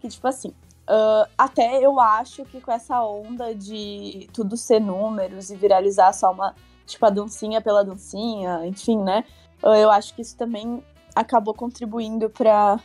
Que, 0.00 0.08
tipo 0.08 0.26
assim, 0.26 0.52
ah, 0.88 1.28
até 1.38 1.78
eu 1.84 2.00
acho 2.00 2.44
que 2.46 2.60
com 2.60 2.72
essa 2.72 3.00
onda 3.04 3.54
de 3.54 4.28
tudo 4.32 4.56
ser 4.56 4.80
números 4.80 5.50
e 5.50 5.56
viralizar 5.56 6.12
só 6.12 6.32
uma, 6.32 6.54
tipo, 6.92 7.06
a 7.06 7.10
dancinha 7.10 7.60
pela 7.60 7.84
dancinha, 7.84 8.66
enfim, 8.66 8.98
né? 8.98 9.24
Ah, 9.62 9.76
eu 9.78 9.90
acho 9.90 10.14
que 10.14 10.22
isso 10.22 10.36
também 10.36 10.82
acabou 11.14 11.54
contribuindo 11.54 12.30
pra, 12.30 12.80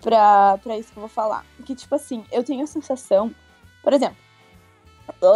pra, 0.00 0.58
pra 0.58 0.78
isso 0.78 0.92
que 0.92 0.98
eu 0.98 1.02
vou 1.02 1.08
falar. 1.08 1.44
Que, 1.64 1.74
tipo 1.74 1.94
assim, 1.94 2.24
eu 2.30 2.44
tenho 2.44 2.62
a 2.62 2.66
sensação 2.66 3.34
por 3.84 3.92
exemplo, 3.92 4.16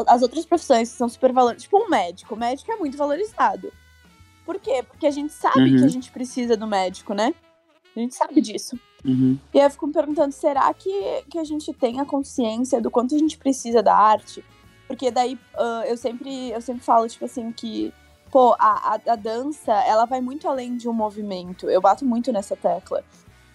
as 0.07 0.23
outras 0.23 0.47
profissões 0.47 0.91
que 0.91 0.97
são 0.97 1.09
super 1.09 1.31
valorizadas, 1.33 1.65
tipo 1.65 1.79
um 1.79 1.89
médico, 1.91 2.35
o 2.35 2.39
médico 2.39 2.73
é 2.73 2.77
muito 2.77 2.97
valorizado. 2.97 3.71
Por 4.47 4.59
quê? 4.59 4.83
Porque 4.83 5.07
a 5.07 5.11
gente 5.11 5.35
sabe 5.35 5.71
Uhum. 5.71 5.77
que 5.77 5.85
a 5.85 5.89
gente 5.89 6.11
precisa 6.11 6.57
do 6.57 6.67
médico, 6.67 7.13
né? 7.13 7.35
A 7.95 8.01
gente 8.01 8.15
sabe 8.15 8.41
disso. 8.41 8.79
Uhum. 9.05 9.39
E 9.53 9.61
aí 9.61 9.67
eu 9.67 9.71
fico 9.71 9.87
me 9.87 9.93
perguntando, 9.93 10.33
será 10.33 10.73
que, 10.73 11.23
que 11.31 11.39
a 11.39 11.45
gente 11.45 11.73
tem 11.75 12.01
a 12.01 12.07
consciência 12.07 12.81
do 12.81 12.91
quanto 12.91 13.15
a 13.15 13.19
gente 13.19 13.37
precisa 13.37 13.83
da 13.83 13.95
arte? 13.95 14.43
Porque 14.89 15.11
daí 15.11 15.39
ah, 15.55 15.85
eu, 15.87 15.97
sempre, 15.97 16.51
eu 16.51 16.61
sempre 16.61 16.83
falo, 16.83 17.07
tipo 17.07 17.25
assim, 17.27 17.53
que, 17.53 17.93
pô, 18.33 18.57
a, 18.59 18.95
a, 18.95 19.13
a 19.13 19.17
dança, 19.17 19.73
ela 19.85 20.07
vai 20.07 20.21
muito 20.21 20.49
além 20.49 20.77
de 20.77 20.89
um 20.89 20.93
movimento. 20.95 21.69
Eu 21.71 21.81
bato 21.81 22.05
muito 22.05 22.33
nessa 22.33 22.57
tecla. 22.57 23.05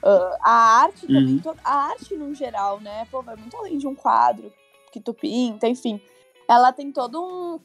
Ah, 0.04 0.38
a 0.42 0.52
arte 0.84 1.08
também, 1.08 1.42
Uhum. 1.44 1.54
a 1.64 1.76
arte 1.90 2.16
no 2.16 2.34
geral, 2.36 2.80
né? 2.80 3.08
Pô, 3.10 3.22
vai 3.24 3.36
muito 3.36 3.58
além 3.58 3.78
de 3.78 3.88
um 3.88 3.96
quadro 3.96 4.54
que 4.92 5.00
tu 5.02 5.14
pinta, 5.14 5.68
enfim. 5.68 6.00
Ela 6.48 6.72
tem 6.72 6.92
todo 6.92 7.20
um, 7.22 7.60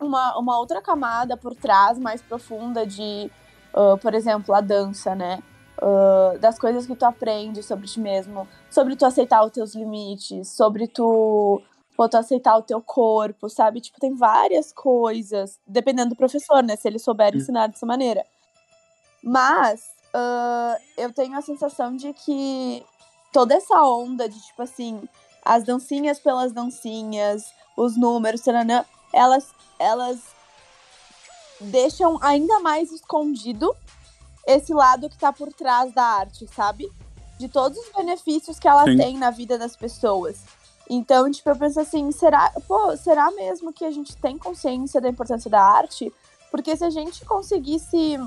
uma, 0.00 0.38
uma 0.38 0.58
outra 0.58 0.80
camada 0.80 1.36
por 1.36 1.54
trás, 1.56 1.98
mais 1.98 2.22
profunda 2.22 2.86
de, 2.86 3.30
ah, 3.74 3.96
por 4.00 4.14
exemplo, 4.14 4.54
a 4.54 4.60
dança, 4.60 5.14
né? 5.14 5.42
Ah, 5.82 6.36
das 6.40 6.56
coisas 6.58 6.86
que 6.86 6.94
tu 6.94 7.04
aprende 7.04 7.62
sobre 7.64 7.86
ti 7.88 7.98
mesmo, 7.98 8.46
sobre 8.70 8.94
tu 8.94 9.04
aceitar 9.04 9.44
os 9.44 9.50
teus 9.50 9.74
limites, 9.74 10.48
sobre 10.48 10.86
tu 10.86 11.60
Pô, 11.98 12.08
tu 12.08 12.16
aceitar 12.16 12.56
o 12.56 12.62
teu 12.62 12.80
corpo, 12.80 13.48
sabe? 13.48 13.80
Tipo, 13.80 13.98
tem 13.98 14.14
várias 14.14 14.72
coisas, 14.72 15.58
dependendo 15.66 16.10
do 16.10 16.16
professor, 16.16 16.62
né? 16.62 16.76
Se 16.76 16.86
ele 16.86 16.96
souber 16.96 17.34
ensinar 17.34 17.66
dessa 17.66 17.84
maneira. 17.84 18.24
Mas 19.20 19.90
ah, 20.14 20.78
eu 20.96 21.12
tenho 21.12 21.36
a 21.36 21.42
sensação 21.42 21.96
de 21.96 22.12
que 22.12 22.86
toda 23.32 23.56
essa 23.56 23.82
onda 23.82 24.28
de, 24.28 24.40
tipo 24.40 24.62
assim, 24.62 25.02
as 25.44 25.64
dancinhas 25.64 26.20
pelas 26.20 26.52
dancinhas, 26.52 27.52
os 27.76 27.96
números, 27.96 28.42
taranã, 28.42 28.84
elas, 29.12 29.48
elas 29.76 30.20
deixam 31.60 32.16
ainda 32.22 32.60
mais 32.60 32.92
escondido 32.92 33.74
esse 34.46 34.72
lado 34.72 35.10
que 35.10 35.18
tá 35.18 35.32
por 35.32 35.52
trás 35.52 35.92
da 35.92 36.04
arte, 36.04 36.46
sabe? 36.54 36.88
De 37.40 37.48
todos 37.48 37.76
os 37.76 37.90
benefícios 37.92 38.56
que 38.60 38.68
ela 38.68 38.84
Sim. 38.84 38.96
tem 38.96 39.18
na 39.18 39.32
vida 39.32 39.58
das 39.58 39.74
pessoas. 39.74 40.57
Então, 40.88 41.30
tipo, 41.30 41.48
eu 41.50 41.56
penso 41.56 41.78
assim, 41.80 42.10
será, 42.10 42.50
pô, 42.66 42.96
será 42.96 43.30
mesmo 43.32 43.72
que 43.72 43.84
a 43.84 43.90
gente 43.90 44.16
tem 44.16 44.38
consciência 44.38 45.00
da 45.00 45.08
importância 45.08 45.50
da 45.50 45.62
arte? 45.62 46.12
Porque 46.50 46.74
se 46.76 46.84
a 46.84 46.90
gente 46.90 47.24
conseguisse. 47.26 48.18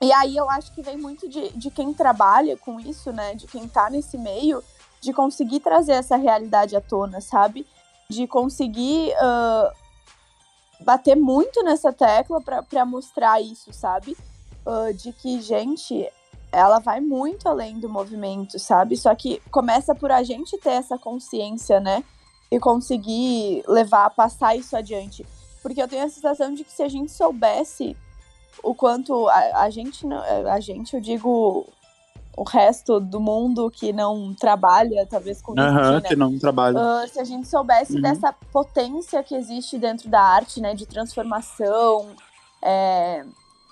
E 0.00 0.12
aí 0.12 0.36
eu 0.36 0.50
acho 0.50 0.72
que 0.72 0.82
vem 0.82 0.96
muito 0.96 1.28
de, 1.28 1.50
de 1.50 1.70
quem 1.70 1.94
trabalha 1.94 2.56
com 2.56 2.80
isso, 2.80 3.12
né? 3.12 3.34
De 3.34 3.46
quem 3.46 3.68
tá 3.68 3.88
nesse 3.88 4.18
meio, 4.18 4.62
de 5.00 5.12
conseguir 5.12 5.60
trazer 5.60 5.92
essa 5.92 6.16
realidade 6.16 6.74
à 6.74 6.80
tona, 6.80 7.20
sabe? 7.20 7.64
De 8.10 8.26
conseguir 8.26 9.14
ah, 9.18 9.72
bater 10.80 11.16
muito 11.16 11.62
nessa 11.62 11.92
tecla 11.92 12.40
pra 12.40 12.84
mostrar 12.84 13.40
isso, 13.40 13.72
sabe? 13.72 14.16
Ah, 14.66 14.92
de 14.92 15.12
que, 15.12 15.40
gente, 15.40 16.10
ela 16.52 16.78
vai 16.78 17.00
muito 17.00 17.48
além 17.48 17.80
do 17.80 17.88
movimento, 17.88 18.58
sabe? 18.58 18.96
Só 18.96 19.14
que 19.14 19.40
começa 19.50 19.94
por 19.94 20.12
a 20.12 20.22
gente 20.22 20.58
ter 20.58 20.70
essa 20.72 20.98
consciência, 20.98 21.80
né? 21.80 22.04
E 22.50 22.60
conseguir 22.60 23.64
levar, 23.66 24.10
passar 24.10 24.54
isso 24.54 24.76
adiante. 24.76 25.26
Porque 25.62 25.80
eu 25.82 25.88
tenho 25.88 26.04
a 26.04 26.08
sensação 26.10 26.52
de 26.52 26.62
que 26.64 26.72
se 26.72 26.82
a 26.82 26.88
gente 26.88 27.10
soubesse 27.10 27.96
o 28.62 28.74
quanto 28.74 29.26
a, 29.28 29.62
a 29.62 29.70
gente, 29.70 30.06
não- 30.06 30.22
a 30.52 30.60
gente, 30.60 30.94
eu 30.94 31.00
digo 31.00 31.66
o 32.36 32.42
resto 32.44 32.98
do 33.00 33.20
mundo 33.20 33.70
que 33.70 33.92
não 33.92 34.34
trabalha, 34.34 35.06
talvez 35.08 35.40
com 35.40 35.52
isso, 35.52 35.62
Aham, 35.62 36.00
né? 36.00 36.08
que 36.08 36.16
não 36.16 36.38
trabalha. 36.38 36.78
Ah, 36.78 37.06
se 37.06 37.18
a 37.20 37.24
gente 37.24 37.46
soubesse 37.48 37.94
Uhum. 37.96 38.02
dessa 38.02 38.32
potência 38.52 39.22
que 39.22 39.34
existe 39.34 39.78
dentro 39.78 40.08
da 40.10 40.20
arte, 40.20 40.60
né, 40.60 40.74
de 40.74 40.86
transformação, 40.86 42.08
é, 42.62 43.24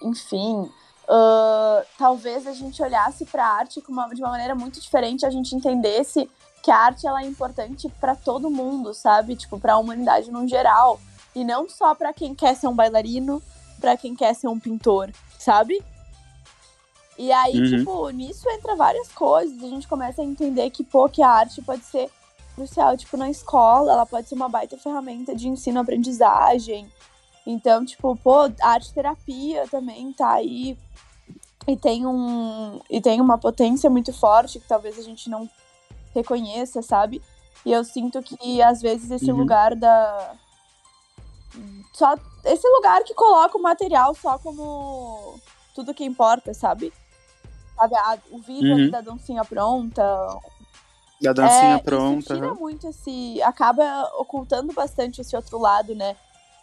enfim, 0.03 0.71
ah, 1.11 1.83
talvez 1.99 2.47
a 2.47 2.53
gente 2.53 2.81
olhasse 2.83 3.25
para 3.27 3.45
a 3.45 3.53
arte 3.57 3.83
uma- 3.89 4.09
de 4.09 4.21
uma 4.23 4.31
maneira 4.31 4.55
muito 4.55 4.81
diferente, 4.81 5.27
a 5.27 5.31
gente 5.31 5.55
entendesse 5.55 6.31
que 6.63 6.71
a 6.71 6.77
arte 6.77 7.07
ela 7.07 7.23
é 7.23 7.27
importante 7.27 7.89
para 8.01 8.15
todo 8.15 8.51
mundo, 8.51 8.95
sabe? 8.95 9.35
Tipo, 9.35 9.59
para 9.59 9.73
a 9.75 9.79
humanidade 9.79 10.31
no 10.31 10.47
geral, 10.47 11.01
e 11.35 11.43
não 11.45 11.69
só 11.69 11.95
para 11.95 12.13
quem 12.13 12.35
quer 12.35 12.55
ser 12.55 12.69
um 12.69 12.75
bailarino, 12.75 13.43
para 13.81 13.97
quem 13.97 14.15
quer 14.15 14.35
ser 14.35 14.47
um 14.49 14.59
pintor, 14.61 15.11
sabe? 15.39 15.83
E 17.19 17.31
aí, 17.33 17.59
Uhum. 17.59 17.79
tipo, 17.79 18.09
nisso 18.11 18.49
entra 18.51 18.75
várias 18.77 19.09
coisas. 19.13 19.63
A 19.63 19.69
gente 19.69 19.87
começa 19.89 20.23
a 20.23 20.25
entender 20.25 20.71
que, 20.71 20.83
pô, 20.85 21.09
que 21.09 21.23
a 21.23 21.29
arte 21.29 21.61
pode 21.61 21.85
ser 21.85 22.11
crucial, 22.55 22.97
tipo, 22.97 23.17
na 23.17 23.29
escola, 23.31 23.93
ela 23.93 24.07
pode 24.07 24.29
ser 24.29 24.35
uma 24.35 24.49
baita 24.49 24.77
ferramenta 24.79 25.35
de 25.35 25.49
ensino-aprendizagem. 25.49 26.91
Então, 27.47 27.85
tipo, 27.85 28.15
pô, 28.17 28.51
arte 28.63 28.93
terapia 28.93 29.67
também 29.69 30.13
tá 30.13 30.33
aí. 30.35 30.79
E 31.67 31.77
tem 31.77 32.07
um. 32.07 32.81
E 32.89 33.01
tem 33.01 33.21
uma 33.21 33.39
potência 33.39 33.89
muito 33.91 34.13
forte 34.13 34.59
que 34.61 34.67
talvez 34.69 34.99
a 34.99 35.03
gente 35.03 35.29
não 35.29 35.49
reconheça, 36.15 36.83
sabe? 36.83 37.23
E 37.65 37.73
eu 37.73 37.85
sinto 37.85 38.23
que 38.23 38.63
às 38.63 38.81
vezes 38.81 39.11
esse 39.11 39.31
Uhum. 39.31 39.39
lugar 39.39 39.75
da. 39.75 40.35
Só. 41.93 42.15
Esse 42.45 42.67
lugar 42.69 43.03
que 43.05 43.13
coloca 43.15 43.59
o 43.59 43.63
material 43.63 44.15
só 44.15 44.39
como 44.39 45.39
tudo 45.75 45.93
que 45.95 46.05
importa, 46.05 46.55
sabe? 46.55 46.93
Sabe, 47.77 47.95
a- 47.97 48.19
o 48.31 48.39
vídeo 48.39 48.73
ali 48.73 48.85
Uhum. 48.85 48.91
da 48.91 49.01
dancinha 49.01 49.45
pronta, 49.45 50.03
Da 51.21 51.33
dancinha 51.35 51.75
é, 51.75 51.79
pronta. 51.79 52.19
Isso 52.21 52.35
tira 52.35 52.47
aham. 52.47 52.55
muito 52.55 52.89
esse. 52.89 53.43
acaba 53.43 54.11
ocultando 54.19 54.73
bastante 54.73 55.21
esse 55.21 55.37
outro 55.37 55.59
lado, 55.59 55.95
né? 55.95 56.17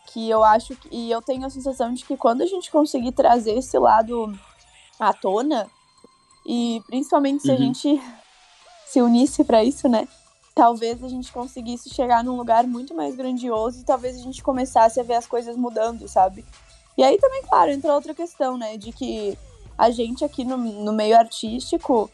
Que 0.07 0.29
eu 0.29 0.43
acho 0.43 0.75
que. 0.75 0.89
E 0.91 1.11
eu 1.11 1.21
tenho 1.21 1.45
a 1.45 1.49
sensação 1.49 1.93
de 1.93 2.03
que 2.03 2.17
quando 2.17 2.41
a 2.41 2.45
gente 2.45 2.71
conseguir 2.71 3.11
trazer 3.11 3.57
esse 3.57 3.77
lado 3.77 4.33
à 4.99 5.13
tona, 5.13 5.69
e 6.45 6.81
principalmente 6.87 7.43
se 7.43 7.51
a 7.51 7.53
Uhum. 7.53 7.59
gente 7.59 8.01
se 8.87 9.01
unisse 9.01 9.43
pra 9.43 9.63
isso, 9.63 9.87
né? 9.89 10.07
Talvez 10.55 11.03
a 11.03 11.07
gente 11.09 11.31
conseguisse 11.31 11.89
chegar 11.89 12.23
num 12.23 12.35
lugar 12.35 12.65
muito 12.65 12.95
mais 12.95 13.15
grandioso 13.15 13.79
e 13.81 13.83
talvez 13.83 14.17
a 14.17 14.21
gente 14.21 14.41
começasse 14.41 14.99
a 14.99 15.03
ver 15.03 15.13
as 15.15 15.27
coisas 15.27 15.55
mudando, 15.55 16.07
sabe? 16.07 16.43
E 16.97 17.03
aí 17.03 17.17
também, 17.19 17.43
claro, 17.43 17.69
entra 17.69 17.93
outra 17.93 18.15
questão, 18.15 18.57
né? 18.57 18.75
De 18.75 18.91
que 18.91 19.37
a 19.77 19.91
gente 19.91 20.25
aqui 20.25 20.43
no, 20.43 20.57
no 20.57 20.91
meio 20.93 21.15
artístico, 21.15 22.09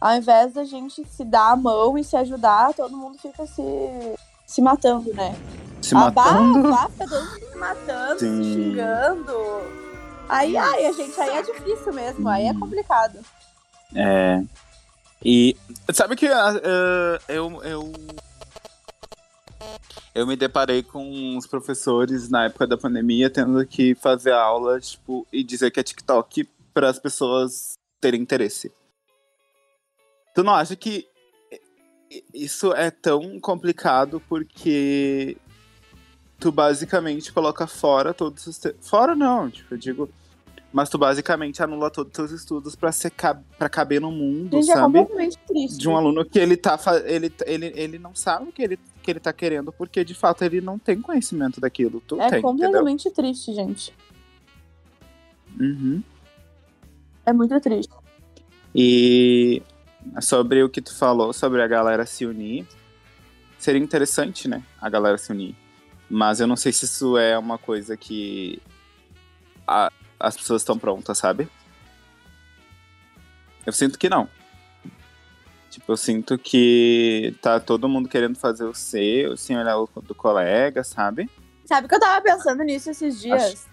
ao 0.00 0.14
invés 0.14 0.52
da 0.52 0.62
gente 0.64 1.04
se 1.08 1.24
dar 1.24 1.50
a 1.52 1.56
mão 1.56 1.98
e 1.98 2.04
se 2.04 2.16
ajudar, 2.16 2.72
todo 2.72 2.96
mundo 2.96 3.18
fica 3.18 3.44
se, 3.46 3.62
se 4.46 4.62
matando, 4.62 5.12
né? 5.12 5.34
Se 5.90 5.94
matando. 5.94 6.62
Todo 6.62 7.10
mundo 7.10 7.50
se 7.50 7.56
matando, 7.58 8.18
se 8.20 8.26
Sim. 8.26 8.54
xingando. 8.54 9.34
Aí, 10.28 10.56
ai, 10.56 10.86
a 10.86 10.92
gente, 10.92 11.20
aí 11.20 11.30
é 11.30 11.42
difícil 11.42 11.92
mesmo, 11.92 12.28
aí 12.28 12.46
é 12.46 12.54
complicado. 12.54 13.18
É. 13.96 14.40
E 15.24 15.56
sabe 15.92 16.14
que 16.14 16.28
ah, 16.28 16.52
eu, 17.28 17.60
eu. 17.64 17.92
Eu 20.14 20.26
me 20.28 20.36
deparei 20.36 20.84
com 20.84 21.36
os 21.36 21.48
professores 21.48 22.28
na 22.28 22.44
época 22.44 22.68
da 22.68 22.78
pandemia 22.78 23.28
tendo 23.28 23.66
que 23.66 23.96
fazer 23.96 24.32
aula, 24.32 24.78
tipo, 24.80 25.26
e 25.32 25.42
dizer 25.42 25.72
que 25.72 25.80
é 25.80 25.82
TikTok 25.82 26.48
para 26.72 26.88
as 26.88 27.00
pessoas 27.00 27.74
terem 28.00 28.22
interesse. 28.22 28.72
Tu 30.36 30.44
não 30.44 30.54
acha 30.54 30.76
que 30.76 31.08
isso 32.32 32.72
é 32.72 32.92
tão 32.92 33.40
complicado 33.40 34.22
porque 34.28 35.36
tu 36.40 36.50
basicamente 36.50 37.32
coloca 37.32 37.66
fora 37.66 38.12
todos 38.14 38.46
os. 38.46 38.58
Te... 38.58 38.74
Fora 38.80 39.14
não, 39.14 39.48
tipo, 39.50 39.74
eu 39.74 39.78
digo. 39.78 40.08
Mas 40.72 40.88
tu 40.88 40.96
basicamente 40.96 41.60
anula 41.62 41.90
todos 41.90 42.10
os 42.12 42.16
teus 42.16 42.30
estudos 42.30 42.76
pra, 42.76 42.92
ser 42.92 43.10
cab... 43.10 43.42
pra 43.58 43.68
caber 43.68 44.00
no 44.00 44.12
mundo, 44.12 44.52
Gente, 44.56 44.70
é 44.70 44.74
sabe? 44.74 44.98
completamente 45.00 45.36
triste. 45.46 45.76
de 45.78 45.88
um 45.88 45.96
aluno 45.96 46.24
que 46.24 46.38
ele 46.38 46.56
tá 46.56 46.78
fa- 46.78 47.00
ele, 47.04 47.32
ele, 47.44 47.72
ele 47.74 47.98
não 47.98 48.14
sabe 48.14 48.48
o 48.48 48.52
que 48.52 48.62
ele, 48.62 48.78
que 49.02 49.10
ele 49.10 49.18
tá 49.18 49.32
querendo, 49.32 49.72
porque 49.72 50.04
de 50.04 50.14
fato 50.14 50.44
ele 50.44 50.60
não 50.60 50.78
tem 50.78 51.00
conhecimento 51.02 51.60
daquilo. 51.60 52.00
Tu 52.06 52.14
É 52.14 52.18
tem, 52.18 52.26
entendeu? 52.38 52.42
completamente 52.42 53.10
triste, 53.10 53.52
gente. 53.52 53.92
Uhum. 55.58 56.02
É 57.26 57.32
muito 57.32 57.58
triste. 57.60 57.92
E 58.72 59.60
sobre 60.20 60.62
o 60.62 60.68
que 60.68 60.80
tu 60.80 60.94
falou 60.96 61.32
sobre 61.32 61.62
a 61.62 61.66
galera 61.66 62.06
se 62.06 62.24
unir, 62.24 62.64
seria 63.58 63.80
interessante, 63.82 64.46
né? 64.46 64.62
A 64.80 64.88
galera 64.88 65.18
se 65.18 65.32
unir. 65.32 65.56
Mas 66.10 66.40
eu 66.40 66.46
não 66.46 66.56
sei 66.56 66.72
se 66.72 66.84
isso 66.86 67.16
é 67.16 67.38
uma 67.38 67.56
coisa 67.56 67.96
que 67.96 68.60
a- 69.66 69.92
as 70.18 70.36
pessoas 70.36 70.62
estão 70.62 70.76
prontas, 70.76 71.16
sabe? 71.18 71.48
Eu 73.64 73.72
sinto 73.72 73.98
que 73.98 74.08
não. 74.08 74.28
Tipo, 75.70 75.92
eu 75.92 75.96
sinto 75.96 76.36
que 76.36 77.34
tá 77.40 77.60
todo 77.60 77.88
mundo 77.88 78.08
querendo 78.08 78.36
fazer 78.36 78.64
o 78.64 78.74
seu, 78.74 79.36
sem 79.36 79.56
olhar 79.56 79.78
o 79.78 79.88
do 80.02 80.14
colega, 80.14 80.82
sabe? 80.82 81.30
Sabe 81.64 81.86
que 81.86 81.94
eu 81.94 82.00
tava 82.00 82.20
pensando 82.20 82.64
nisso 82.64 82.90
esses 82.90 83.20
dias? 83.20 83.68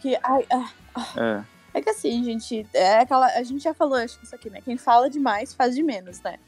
Que, 0.00 0.18
ai, 0.22 0.46
ah, 0.52 0.70
É. 1.16 1.78
é 1.78 1.80
que 1.80 1.88
assim, 1.88 2.22
gente, 2.22 2.66
é 2.74 2.98
aquela. 2.98 3.26
A 3.28 3.42
gente 3.42 3.62
já 3.64 3.72
falou 3.72 3.94
acho 3.96 4.18
que 4.18 4.26
isso 4.26 4.34
aqui, 4.34 4.50
né? 4.50 4.60
Quem 4.60 4.76
fala 4.76 5.08
demais 5.08 5.54
faz 5.54 5.74
de 5.74 5.82
menos, 5.82 6.20
né? 6.20 6.38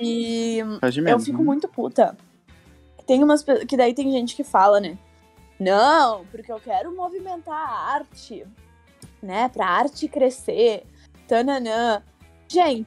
E 0.00 0.58
Faz 0.80 0.92
de 0.92 1.00
eu 1.00 1.04
menos, 1.04 1.24
fico 1.24 1.38
né? 1.38 1.44
muito 1.44 1.68
puta. 1.68 2.16
Tem 3.06 3.22
umas. 3.22 3.44
Que 3.68 3.76
daí 3.76 3.94
tem 3.94 4.10
gente 4.10 4.34
que 4.34 4.44
fala, 4.44 4.80
né? 4.80 4.98
Não, 5.58 6.24
porque 6.26 6.50
eu 6.52 6.60
quero 6.60 6.94
movimentar 6.94 7.54
a 7.56 7.94
arte, 7.94 8.46
né? 9.22 9.48
Pra 9.48 9.66
arte 9.66 10.08
crescer. 10.08 10.84
Tananã. 11.26 12.02
Gente, 12.48 12.86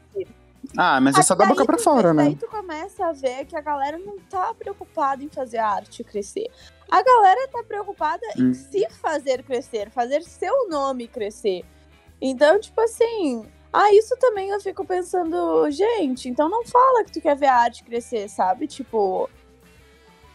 Ah, 0.77 0.99
mas 1.01 1.17
é 1.17 1.21
só 1.23 1.35
da 1.35 1.45
boca 1.45 1.65
pra 1.65 1.77
tu- 1.77 1.83
fora, 1.83 2.13
né? 2.13 2.25
Daí 2.25 2.35
tu 2.35 2.47
começa 2.47 3.07
a 3.07 3.11
ver 3.11 3.45
que 3.45 3.55
a 3.55 3.61
galera 3.61 3.97
não 3.97 4.17
tá 4.29 4.53
preocupada 4.53 5.23
em 5.23 5.29
fazer 5.29 5.57
a 5.57 5.67
arte 5.67 6.03
crescer. 6.03 6.49
A 6.91 7.01
galera 7.01 7.47
tá 7.49 7.63
preocupada 7.63 8.25
Hum. 8.37 8.49
em 8.49 8.53
se 8.53 8.87
fazer 8.89 9.43
crescer, 9.43 9.89
fazer 9.89 10.21
seu 10.23 10.69
nome 10.69 11.07
crescer. 11.07 11.63
Então, 12.21 12.59
tipo 12.59 12.79
assim, 12.81 13.45
ah, 13.71 13.91
isso 13.93 14.15
também 14.17 14.49
eu 14.49 14.59
fico 14.59 14.85
pensando, 14.85 15.69
gente, 15.71 16.27
então 16.29 16.49
não 16.49 16.63
fala 16.65 17.03
que 17.03 17.11
tu 17.13 17.21
quer 17.21 17.35
ver 17.35 17.47
a 17.47 17.55
arte 17.55 17.83
crescer, 17.83 18.29
sabe? 18.29 18.67
Tipo. 18.67 19.29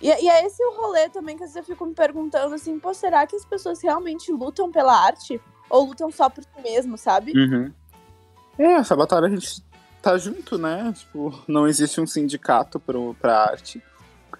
E, 0.04 0.08
e 0.24 0.28
é 0.28 0.44
esse 0.44 0.62
o 0.62 0.74
rolê 0.74 1.08
também 1.08 1.34
que 1.34 1.42
às 1.44 1.54
vezes 1.54 1.66
eu 1.66 1.74
fico 1.74 1.86
me 1.86 1.94
perguntando 1.94 2.54
assim, 2.54 2.78
pô, 2.78 2.92
será 2.92 3.26
que 3.26 3.34
as 3.34 3.44
pessoas 3.46 3.82
realmente 3.82 4.30
lutam 4.30 4.70
pela 4.70 4.94
arte? 4.94 5.40
Ou 5.70 5.86
lutam 5.86 6.10
só 6.10 6.28
por 6.28 6.44
si 6.44 6.62
mesmo, 6.62 6.98
sabe? 6.98 7.32
Uhum. 7.34 7.72
É, 8.58 8.74
essa 8.74 8.94
batalha 8.94 9.26
a 9.26 9.30
gente 9.30 9.64
tá 10.02 10.18
junto, 10.18 10.58
né? 10.58 10.92
Tipo, 10.94 11.42
não 11.48 11.66
existe 11.66 12.02
um 12.02 12.06
sindicato 12.06 12.78
pro, 12.78 13.14
pra 13.14 13.44
arte. 13.44 13.82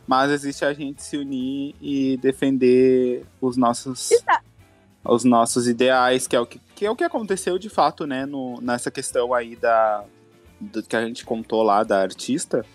Mas 0.06 0.30
existe 0.30 0.66
a 0.66 0.74
gente 0.74 1.02
se 1.02 1.16
unir 1.16 1.74
e 1.80 2.18
defender 2.18 3.24
os 3.40 3.56
nossos, 3.56 4.10
Está- 4.10 4.42
os 5.02 5.24
nossos 5.24 5.66
ideais, 5.66 6.26
que 6.26 6.36
é 6.36 6.40
o 6.40 6.44
que, 6.44 6.60
que 6.74 6.84
é 6.84 6.90
o 6.90 6.96
que 6.96 7.04
aconteceu 7.04 7.58
de 7.58 7.70
fato, 7.70 8.06
né, 8.06 8.26
no, 8.26 8.60
nessa 8.60 8.90
questão 8.90 9.32
aí 9.32 9.56
da 9.56 10.04
do 10.60 10.82
que 10.82 10.94
a 10.94 11.04
gente 11.06 11.24
contou 11.24 11.62
lá 11.62 11.82
da 11.82 12.02
artista. 12.02 12.66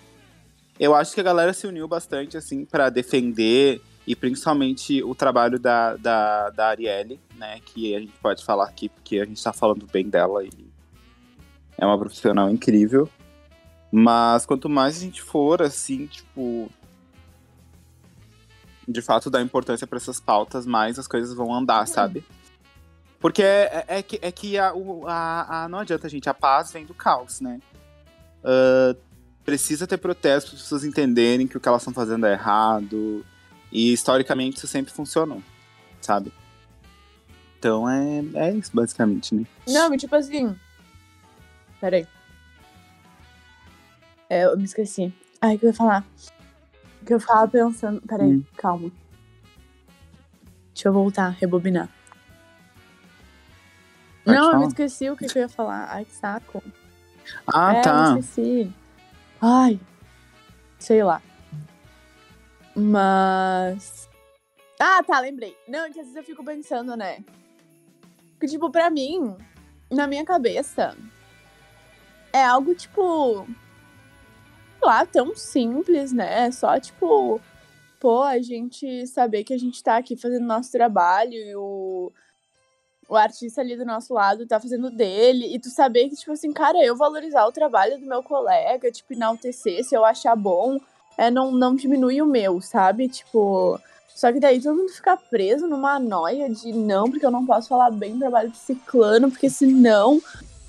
Eu 0.80 0.96
acho 0.96 1.14
que 1.14 1.20
a 1.20 1.24
galera 1.24 1.52
se 1.54 1.68
uniu 1.68 1.88
bastante 1.88 2.38
assim 2.38 2.64
para 2.66 2.90
defender 2.90 3.82
e 4.08 4.16
principalmente 4.16 5.04
o 5.04 5.14
trabalho 5.14 5.60
da, 5.60 5.96
da, 5.98 6.50
da 6.52 6.68
Arielle, 6.70 7.20
né, 7.36 7.60
que 7.66 7.94
a 7.96 8.00
gente 8.00 8.14
pode 8.22 8.44
falar 8.46 8.66
aqui 8.66 8.88
porque 8.90 9.20
a 9.20 9.26
gente 9.26 9.44
tá 9.44 9.52
falando 9.54 9.86
bem 9.92 10.10
dela 10.10 10.44
e 10.44 10.50
é 11.78 11.86
uma 11.86 11.98
profissional 12.00 12.50
incrível. 12.50 13.10
Mas 13.92 14.46
quanto 14.46 14.70
mais 14.70 14.98
a 14.98 15.00
gente 15.02 15.22
for, 15.22 15.62
assim, 15.62 16.06
tipo. 16.06 16.70
De 18.88 19.02
fato, 19.02 19.30
dar 19.30 19.42
importância 19.42 19.86
para 19.88 19.98
essas 19.98 20.20
pautas, 20.20 20.66
mais 20.66 20.98
as 21.00 21.08
coisas 21.08 21.34
vão 21.34 21.54
andar, 21.54 21.88
sabe? 21.88 22.24
Porque 23.20 23.42
é, 23.44 23.86
é 23.88 24.02
que, 24.04 24.20
é 24.22 24.32
que 24.32 24.58
a, 24.58 24.74
a, 25.08 25.64
a- 25.64 25.70
não 25.70 25.80
adianta, 25.80 26.08
gente. 26.10 26.30
A 26.30 26.34
paz 26.34 26.72
vem 26.72 26.86
do 26.86 26.94
caos, 26.94 27.42
né? 27.42 27.60
Ah, 28.44 28.96
precisa 29.50 29.88
ter 29.88 29.98
protesto 29.98 30.52
para 30.52 30.58
as 30.58 30.62
pessoas 30.64 30.84
entenderem 30.84 31.48
que 31.48 31.58
o 31.58 31.60
que 31.60 31.68
elas 31.68 31.82
estão 31.82 31.94
fazendo 31.94 32.28
é 32.28 32.34
errado. 32.34 33.26
E 33.72 33.92
historicamente 33.92 34.58
isso 34.58 34.68
sempre 34.68 34.94
funcionou, 34.94 35.42
sabe? 36.00 36.32
Então 37.58 37.90
é, 37.90 38.24
é 38.36 38.52
isso, 38.54 38.70
basicamente, 38.74 39.34
né? 39.34 39.46
Não, 39.68 39.96
tipo 39.98 40.16
assim. 40.16 40.56
Peraí. 41.82 42.08
É, 44.30 44.46
eu 44.46 44.56
me 44.56 44.66
esqueci. 44.66 45.12
Ai, 45.42 45.56
o 45.56 45.60
que 45.60 45.66
eu 45.66 45.70
ia 45.70 45.74
falar? 45.76 46.06
O 47.02 47.06
que 47.06 47.14
eu 47.14 47.20
ficava 47.20 47.48
pensando. 47.48 48.02
Peraí, 48.02 48.34
Hum. 48.34 48.44
calma. 48.56 48.92
Deixa 50.74 50.90
eu 50.90 50.94
voltar, 50.94 51.30
rebobinar. 51.30 51.90
Pode 54.24 54.38
não, 54.38 54.46
eu 54.46 54.52
falar. 54.52 54.60
me 54.60 54.68
esqueci 54.68 55.10
o 55.10 55.18
que, 55.18 55.26
que 55.26 55.38
eu 55.40 55.42
ia 55.42 55.50
falar. 55.50 55.88
Ai, 55.92 56.06
que 56.06 56.14
saco. 56.14 56.64
Ah, 57.48 57.74
é, 57.74 57.82
tá. 57.82 57.90
eu 57.90 58.14
me 58.14 58.20
esqueci. 58.20 58.74
Ai. 59.42 59.80
Sei 60.78 61.04
lá. 61.04 61.22
Mas. 62.76 64.10
Ah, 64.80 65.04
tá, 65.04 65.20
lembrei. 65.20 65.56
Não, 65.68 65.86
é 65.86 65.90
que 65.90 66.00
às 66.00 66.06
vezes 66.06 66.16
eu 66.16 66.24
fico 66.24 66.44
pensando, 66.44 66.96
né? 66.96 67.24
Porque, 68.32 68.48
tipo, 68.48 68.70
pra 68.70 68.90
mim, 68.90 69.36
na 69.92 70.08
minha 70.08 70.24
cabeça, 70.26 70.96
é 72.32 72.44
algo, 72.44 72.74
tipo. 72.76 73.46
Sei 74.80 74.88
lá, 74.88 75.06
tão 75.06 75.36
simples, 75.36 76.14
né? 76.14 76.50
Só, 76.52 76.80
tipo. 76.80 77.42
Pô, 78.00 78.24
a 78.24 78.40
gente 78.40 79.06
saber 79.08 79.44
que 79.44 79.54
a 79.54 79.58
gente 79.58 79.84
tá 79.84 79.98
aqui 79.98 80.16
fazendo 80.16 80.46
nosso 80.46 80.72
trabalho 80.72 81.34
e 81.34 81.56
o 81.56 82.14
o 83.10 83.16
artista 83.16 83.62
ali 83.62 83.76
do 83.76 83.84
nosso 83.84 84.14
lado 84.14 84.46
tá 84.46 84.60
fazendo 84.60 84.92
dele, 84.92 85.54
e 85.54 85.60
tu 85.60 85.70
saber 85.70 86.08
que, 86.10 86.16
tipo 86.16 86.32
assim, 86.32 86.54
cara, 86.54 86.78
eu 86.86 86.96
valorizar 86.96 87.46
o 87.48 87.52
trabalho 87.52 88.00
do 88.00 88.06
meu 88.06 88.22
colega, 88.22 88.92
tipo, 88.92 89.14
enaltecer, 89.14 89.84
se 89.84 89.96
eu 89.96 90.06
achar 90.06 90.36
bom, 90.36 90.80
é, 91.18 91.32
não, 91.32 91.52
não 91.52 91.76
diminui 91.76 92.22
o 92.22 92.26
meu, 92.26 92.62
sabe? 92.62 93.10
Tipo. 93.10 93.80
Só 94.16 94.32
que 94.34 94.40
daí 94.40 94.62
todo 94.62 94.76
mundo 94.76 94.92
fica 94.92 95.16
preso 95.18 95.66
numa 95.66 95.98
noia 95.98 96.50
de 96.50 96.74
não, 96.74 97.10
porque 97.10 97.26
eu 97.26 97.32
não 97.32 97.46
posso 97.46 97.70
falar 97.70 97.90
bem 97.90 98.14
do 98.14 98.20
trabalho 98.20 98.50
de 98.50 98.58
ciclano, 98.58 99.32
porque 99.32 99.50
senão, 99.50 100.22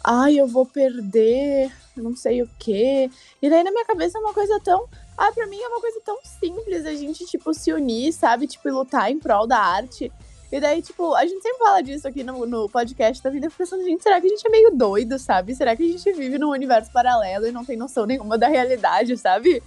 ai, 0.05 0.36
eu 0.41 0.47
vou 0.47 0.64
perder, 0.64 1.72
não 1.97 2.16
sei 2.16 2.43
o 2.43 2.51
quê. 2.59 3.11
E 3.43 3.51
daí 3.51 3.64
na 3.64 3.72
minha 3.72 3.84
cabeça 3.84 4.18
é 4.18 4.20
uma 4.20 4.32
coisa 4.32 4.61
tão. 4.61 4.88
Ah, 5.18 5.32
pra 5.32 5.47
mim 5.47 5.61
é 5.61 5.68
uma 5.68 5.80
coisa 5.80 6.01
tão 6.05 6.18
simples 6.22 6.86
a 6.86 6.95
gente, 6.95 7.26
tipo, 7.26 7.53
se 7.53 7.72
unir, 7.72 8.12
sabe? 8.12 8.47
Tipo, 8.47 8.70
lutar 8.70 9.11
em 9.11 9.18
prol 9.18 9.47
da 9.47 9.59
arte. 9.59 10.12
E 10.53 10.61
daí, 10.61 10.82
tipo, 10.82 11.14
a 11.14 11.24
gente 11.24 11.40
sempre 11.42 11.59
fala 11.59 11.80
disso 11.80 12.09
aqui 12.09 12.24
no, 12.24 12.44
no 12.44 12.68
podcast 12.68 13.22
da 13.22 13.30
vida. 13.30 13.48
Pensando, 13.57 13.84
gente, 13.84 14.03
será 14.03 14.20
que 14.20 14.26
a 14.26 14.30
gente 14.30 14.46
é 14.46 14.51
meio 14.51 14.70
doido, 14.72 15.18
sabe? 15.18 15.55
Será 15.55 15.76
que 15.76 15.82
a 15.82 15.92
gente 15.92 16.12
vive 16.12 16.38
num 16.38 16.51
universo 16.51 16.90
paralelo 16.92 17.46
e 17.46 17.53
não 17.53 17.64
tem 17.64 17.76
noção 17.76 18.05
nenhuma 18.05 18.36
da 18.36 18.48
realidade, 18.48 19.16
sabe? 19.16 19.62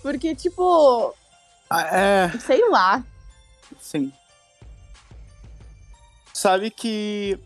Porque, 0.00 0.34
tipo, 0.34 1.14
Ah, 1.68 1.82
é, 1.94 2.38
sei 2.38 2.66
lá. 2.70 3.04
sim. 3.80 4.12
Sabe 6.32 6.70
que 6.70 7.38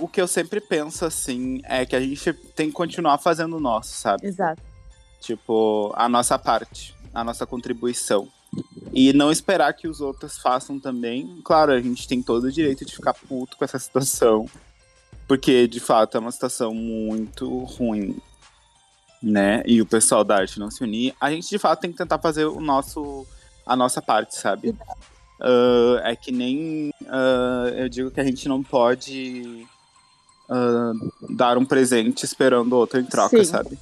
o 0.00 0.08
que 0.08 0.20
eu 0.20 0.26
sempre 0.26 0.60
penso 0.60 1.04
assim 1.04 1.60
é 1.64 1.84
que 1.86 1.94
a 1.94 2.00
gente 2.00 2.32
tem 2.56 2.68
que 2.68 2.72
continuar 2.72 3.18
fazendo 3.18 3.56
o 3.56 3.60
nosso, 3.60 3.90
sabe? 3.92 4.26
Exato. 4.26 4.60
Tipo, 5.20 5.92
a 5.94 6.08
nossa 6.08 6.38
parte, 6.38 6.94
a 7.14 7.22
nossa 7.22 7.46
contribuição. 7.46 8.28
E 8.92 9.12
não 9.12 9.30
esperar 9.30 9.72
que 9.72 9.88
os 9.88 10.00
outros 10.00 10.38
façam 10.38 10.78
também. 10.78 11.40
Claro, 11.44 11.72
a 11.72 11.80
gente 11.80 12.06
tem 12.06 12.22
todo 12.22 12.44
o 12.44 12.52
direito 12.52 12.84
de 12.84 12.94
ficar 12.94 13.14
puto 13.14 13.56
com 13.56 13.64
essa 13.64 13.78
situação. 13.78 14.48
Porque, 15.26 15.66
de 15.66 15.80
fato, 15.80 16.16
é 16.16 16.20
uma 16.20 16.30
situação 16.30 16.74
muito 16.74 17.64
ruim. 17.64 18.16
Né? 19.22 19.62
E 19.66 19.80
o 19.80 19.86
pessoal 19.86 20.22
da 20.22 20.36
arte 20.36 20.60
não 20.60 20.70
se 20.70 20.84
unir. 20.84 21.14
A 21.20 21.30
gente, 21.30 21.48
de 21.48 21.58
fato, 21.58 21.80
tem 21.80 21.90
que 21.90 21.98
tentar 21.98 22.18
fazer 22.18 22.44
o 22.44 22.60
nosso, 22.60 23.26
a 23.66 23.74
nossa 23.74 24.02
parte, 24.02 24.36
sabe? 24.36 24.76
Ah, 25.40 26.00
é 26.04 26.16
que 26.16 26.30
nem 26.32 26.92
ah, 27.06 27.70
eu 27.76 27.88
digo 27.88 28.10
que 28.10 28.20
a 28.20 28.24
gente 28.24 28.48
não 28.48 28.62
pode 28.62 29.66
ah, 30.48 30.92
dar 31.30 31.58
um 31.58 31.64
presente 31.64 32.24
esperando 32.24 32.72
outro 32.74 33.00
em 33.00 33.04
troca, 33.04 33.38
Sim. 33.38 33.44
sabe? 33.44 33.78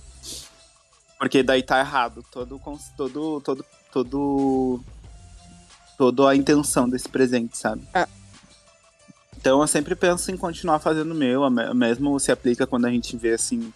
Porque 1.18 1.42
daí 1.42 1.62
tá 1.62 1.78
errado 1.78 2.24
todo, 2.32 2.60
todo, 2.96 3.40
todo, 3.40 3.64
todo, 3.92 4.80
toda 5.98 6.30
a 6.30 6.36
intenção 6.36 6.88
desse 6.88 7.08
presente, 7.08 7.56
sabe? 7.56 7.82
É. 7.94 8.06
Então 9.36 9.60
eu 9.60 9.66
sempre 9.66 9.94
penso 9.94 10.30
em 10.30 10.36
continuar 10.36 10.78
fazendo 10.78 11.10
o 11.10 11.14
meu, 11.14 11.48
mesmo 11.74 12.18
se 12.18 12.30
aplica 12.30 12.66
quando 12.66 12.86
a 12.86 12.90
gente 12.90 13.16
vê 13.16 13.32
assim, 13.32 13.72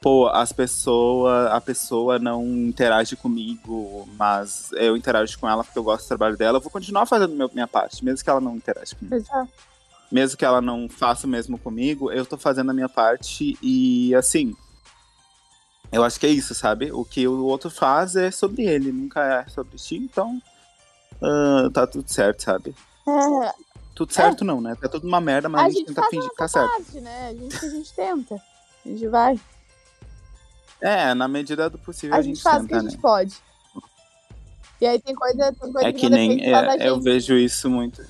pô, 0.00 0.28
as 0.28 0.52
pessoas, 0.52 1.50
a 1.50 1.60
pessoa 1.60 2.18
não 2.18 2.44
interage 2.44 3.16
comigo, 3.16 4.06
mas 4.18 4.70
eu 4.72 4.94
interajo 4.94 5.38
com 5.38 5.48
ela 5.48 5.64
porque 5.64 5.78
eu 5.78 5.82
gosto 5.84 6.04
do 6.04 6.08
trabalho 6.08 6.36
dela, 6.36 6.58
eu 6.58 6.62
vou 6.62 6.70
continuar 6.70 7.06
fazendo 7.06 7.34
meu- 7.34 7.50
minha 7.54 7.66
parte, 7.66 8.04
mesmo 8.04 8.22
que 8.22 8.28
ela 8.28 8.40
não 8.40 8.56
interage 8.56 8.94
comigo. 8.94 9.14
Exato. 9.14 9.50
Mesmo 10.12 10.36
que 10.36 10.44
ela 10.44 10.60
não 10.60 10.86
faça 10.88 11.26
o 11.26 11.30
mesmo 11.30 11.58
comigo, 11.58 12.12
eu 12.12 12.26
tô 12.26 12.36
fazendo 12.36 12.70
a 12.70 12.74
minha 12.74 12.88
parte 12.88 13.58
e 13.62 14.14
assim, 14.14 14.54
eu 15.94 16.04
acho 16.04 16.18
que 16.18 16.26
é 16.26 16.30
isso, 16.30 16.54
sabe? 16.54 16.90
O 16.92 17.04
que 17.04 17.26
o 17.26 17.44
outro 17.44 17.70
faz 17.70 18.16
é 18.16 18.30
sobre 18.30 18.64
ele, 18.64 18.90
nunca 18.92 19.22
é 19.22 19.48
sobre 19.48 19.76
ti, 19.76 19.96
então 19.96 20.40
ah, 21.22 21.68
tá 21.72 21.86
tudo 21.86 22.08
certo, 22.10 22.42
sabe? 22.42 22.74
É, 23.06 23.52
Tudo 23.94 24.12
certo 24.12 24.44
não, 24.44 24.60
né? 24.60 24.74
Tá 24.74 24.88
tudo 24.88 25.06
uma 25.06 25.20
merda, 25.20 25.48
mas 25.48 25.62
a, 25.62 25.66
a 25.66 25.70
gente, 25.70 25.86
tenta 25.86 26.02
fingir 26.08 26.28
que 26.30 26.36
tá 26.36 26.44
nossa 26.44 26.60
certo. 26.60 26.70
parte, 26.70 27.00
né? 27.00 27.28
A 27.28 27.34
gente, 27.34 27.64
a 27.64 27.68
gente 27.68 27.92
tenta. 27.94 28.34
A 28.84 28.88
gente 28.88 29.08
vai. 29.08 29.40
É, 30.80 31.14
na 31.14 31.28
medida 31.28 31.70
do 31.70 31.78
possível 31.78 32.14
A, 32.14 32.18
a, 32.18 32.22
gente, 32.22 32.36
gente, 32.36 32.42
faz 32.42 32.56
o 32.56 32.66
tenta, 32.66 32.68
que 32.68 32.74
a 32.74 32.82
né? 32.82 32.90
gente 32.90 33.00
pode. 33.00 33.36
E 34.80 34.86
aí 34.86 35.00
tem 35.00 35.14
coisa, 35.14 35.52
tem 35.52 35.72
coisa 35.72 35.88
É 35.88 35.92
que, 35.92 36.00
que 36.00 36.08
não 36.10 36.16
nem 36.16 36.42
é, 36.42 36.88
eu 36.88 37.00
vejo 37.00 37.34
isso 37.38 37.70
muito. 37.70 38.04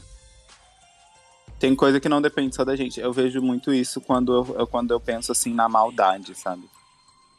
Tem 1.58 1.74
coisa 1.74 2.00
que 2.00 2.08
não 2.08 2.20
depende 2.20 2.54
só 2.56 2.64
da 2.64 2.74
gente. 2.74 2.98
Eu 3.00 3.12
vejo 3.12 3.40
muito 3.40 3.72
isso 3.72 4.00
quando 4.00 4.32
eu, 4.32 4.56
eu- 4.60 4.66
quando 4.66 4.90
eu 4.90 4.98
penso 5.00 5.30
assim 5.32 5.54
na 5.54 5.68
maldade, 5.68 6.34
sabe? 6.34 6.68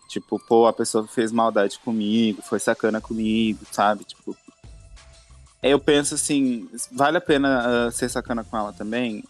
Tipo, 0.08 0.40
pô, 0.40 0.68
a 0.68 0.74
pessoa 0.74 1.08
fez 1.08 1.32
maldade 1.32 1.80
comigo, 1.80 2.42
foi 2.42 2.60
sacana 2.60 3.02
comigo, 3.02 3.66
sabe? 3.72 4.04
Tipo. 4.04 4.36
Eu 5.64 5.80
penso 5.80 6.14
assim, 6.14 6.70
vale 6.92 7.18
a 7.18 7.22
pena 7.22 7.88
ah, 7.88 7.92
ser 7.92 8.08
sacana 8.08 8.44
com 8.44 8.56
ela 8.56 8.72
também? 8.72 9.24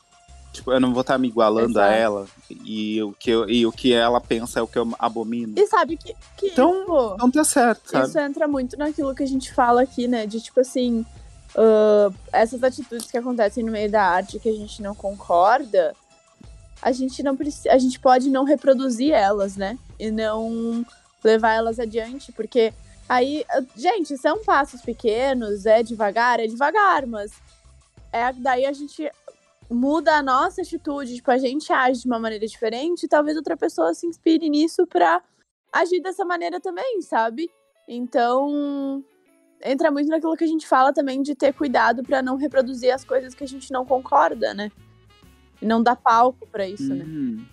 Tipo, 0.52 0.72
eu 0.72 0.80
não 0.80 0.94
vou 0.94 1.02
estar 1.02 1.18
me 1.18 1.28
igualando 1.28 1.80
a 1.80 1.88
Exato. 1.88 2.02
ela 2.02 2.28
e 2.50 3.02
o, 3.04 3.12
que 3.14 3.30
eu, 3.30 3.50
e 3.50 3.66
o 3.66 3.72
que 3.72 3.94
ela 3.94 4.22
pensa 4.22 4.60
é 4.60 4.62
o 4.62 4.68
que 4.68 4.78
eu 4.78 4.90
abomino. 5.00 5.54
E 5.58 5.68
sabe 5.68 5.98
que, 5.98 6.16
que 6.38 6.48
Então, 6.48 6.80
tipo, 6.80 7.18
Não 7.18 7.32
tá 7.32 7.44
certo, 7.44 7.90
sabe? 7.90 8.08
Isso 8.08 8.20
entra 8.20 8.48
muito 8.48 8.78
naquilo 8.78 9.16
que 9.16 9.24
a 9.24 9.28
gente 9.28 9.54
fala 9.54 9.82
aqui, 9.82 10.08
né? 10.08 10.26
De 10.26 10.40
tipo 10.40 10.62
assim, 10.62 11.06
ah, 11.56 12.12
essas 12.32 12.64
atitudes 12.64 13.10
que 13.10 13.18
acontecem 13.18 13.64
no 13.64 13.72
meio 13.72 13.90
da 13.90 14.04
arte 14.04 14.40
que 14.40 14.50
a 14.50 14.56
gente 14.56 14.82
não 14.82 14.94
concorda, 14.94 15.96
a 16.86 16.92
gente 16.92 17.24
não 17.24 17.36
a 17.68 17.78
gente 17.80 18.00
pode 18.00 18.30
não 18.30 18.44
reproduzir 18.44 19.12
elas, 19.12 19.58
né? 19.58 19.76
E 20.00 20.12
não 20.12 20.86
levar 21.24 21.54
elas 21.54 21.80
adiante, 21.80 22.32
porque 22.32 22.72
aí, 23.10 23.44
gente, 23.76 24.16
são 24.20 24.44
passos 24.44 24.82
pequenos, 24.82 25.66
é 25.66 25.82
devagar, 25.82 26.40
é 26.40 26.46
devagar, 26.46 27.08
mas 27.08 27.32
é 28.14 28.32
daí 28.34 28.68
a 28.68 28.72
gente 28.72 29.12
muda 29.68 30.16
a 30.16 30.22
nossa 30.22 30.62
atitude, 30.62 31.16
tipo, 31.16 31.32
a 31.32 31.40
gente 31.40 31.74
age 31.74 32.02
de 32.02 32.08
uma 32.08 32.20
maneira 32.20 32.46
diferente, 32.46 33.08
talvez 33.08 33.36
outra 33.36 33.58
pessoa 33.58 33.96
se 33.96 34.06
inspire 34.06 34.48
nisso 34.48 34.86
pra 34.86 35.24
agir 35.74 36.00
dessa 36.02 36.24
maneira 36.24 36.60
também, 36.60 37.02
sabe? 37.02 37.50
Então, 37.88 39.04
entra 39.60 39.90
muito 39.90 40.08
naquilo 40.08 40.38
que 40.38 40.44
a 40.44 40.48
gente 40.48 40.68
fala 40.68 40.94
também 40.94 41.24
de 41.24 41.34
ter 41.34 41.52
cuidado 41.52 42.04
pra 42.04 42.22
não 42.22 42.36
reproduzir 42.36 42.94
as 42.94 43.04
coisas 43.04 43.34
que 43.34 43.44
a 43.44 43.48
gente 43.48 43.72
não 43.72 43.84
concorda, 43.88 44.54
né? 44.54 44.72
E 45.62 45.66
não 45.66 45.82
dar 45.82 45.96
palco 45.96 46.48
pra 46.48 46.68
isso, 46.68 46.94
né? 46.94 47.04
Uhum. 47.04 47.46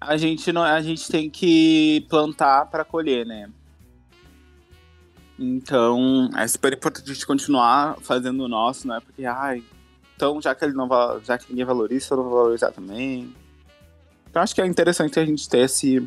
A 0.00 0.16
gente 0.16 0.50
não, 0.52 0.62
a 0.62 0.80
gente 0.80 1.10
tem 1.10 1.28
que 1.28 2.06
plantar 2.08 2.66
para 2.66 2.84
colher, 2.84 3.26
né? 3.26 3.50
Então, 5.38 6.30
é 6.36 6.46
super 6.46 6.72
importante 6.72 7.10
a 7.10 7.14
gente 7.14 7.26
continuar 7.26 7.98
fazendo 8.00 8.44
o 8.44 8.48
nosso, 8.48 8.86
não 8.86 8.96
é 8.96 9.00
porque, 9.00 9.24
ai, 9.24 9.62
então 10.20 10.40
já 10.40 10.54
que 10.54 10.62
ele 10.62 10.74
não 10.74 10.86
já 11.24 11.38
que 11.38 11.48
ninguém 11.48 11.64
valoriza, 11.64 12.12
eu 12.12 12.18
não 12.18 12.24
vou 12.24 12.34
valorizar 12.40 12.70
também. 12.72 13.34
Então 14.28 14.42
acho 14.42 14.54
que 14.54 14.60
é 14.60 14.66
interessante 14.66 15.18
a 15.18 15.24
gente 15.24 15.48
ter 15.48 15.60
esse, 15.60 16.06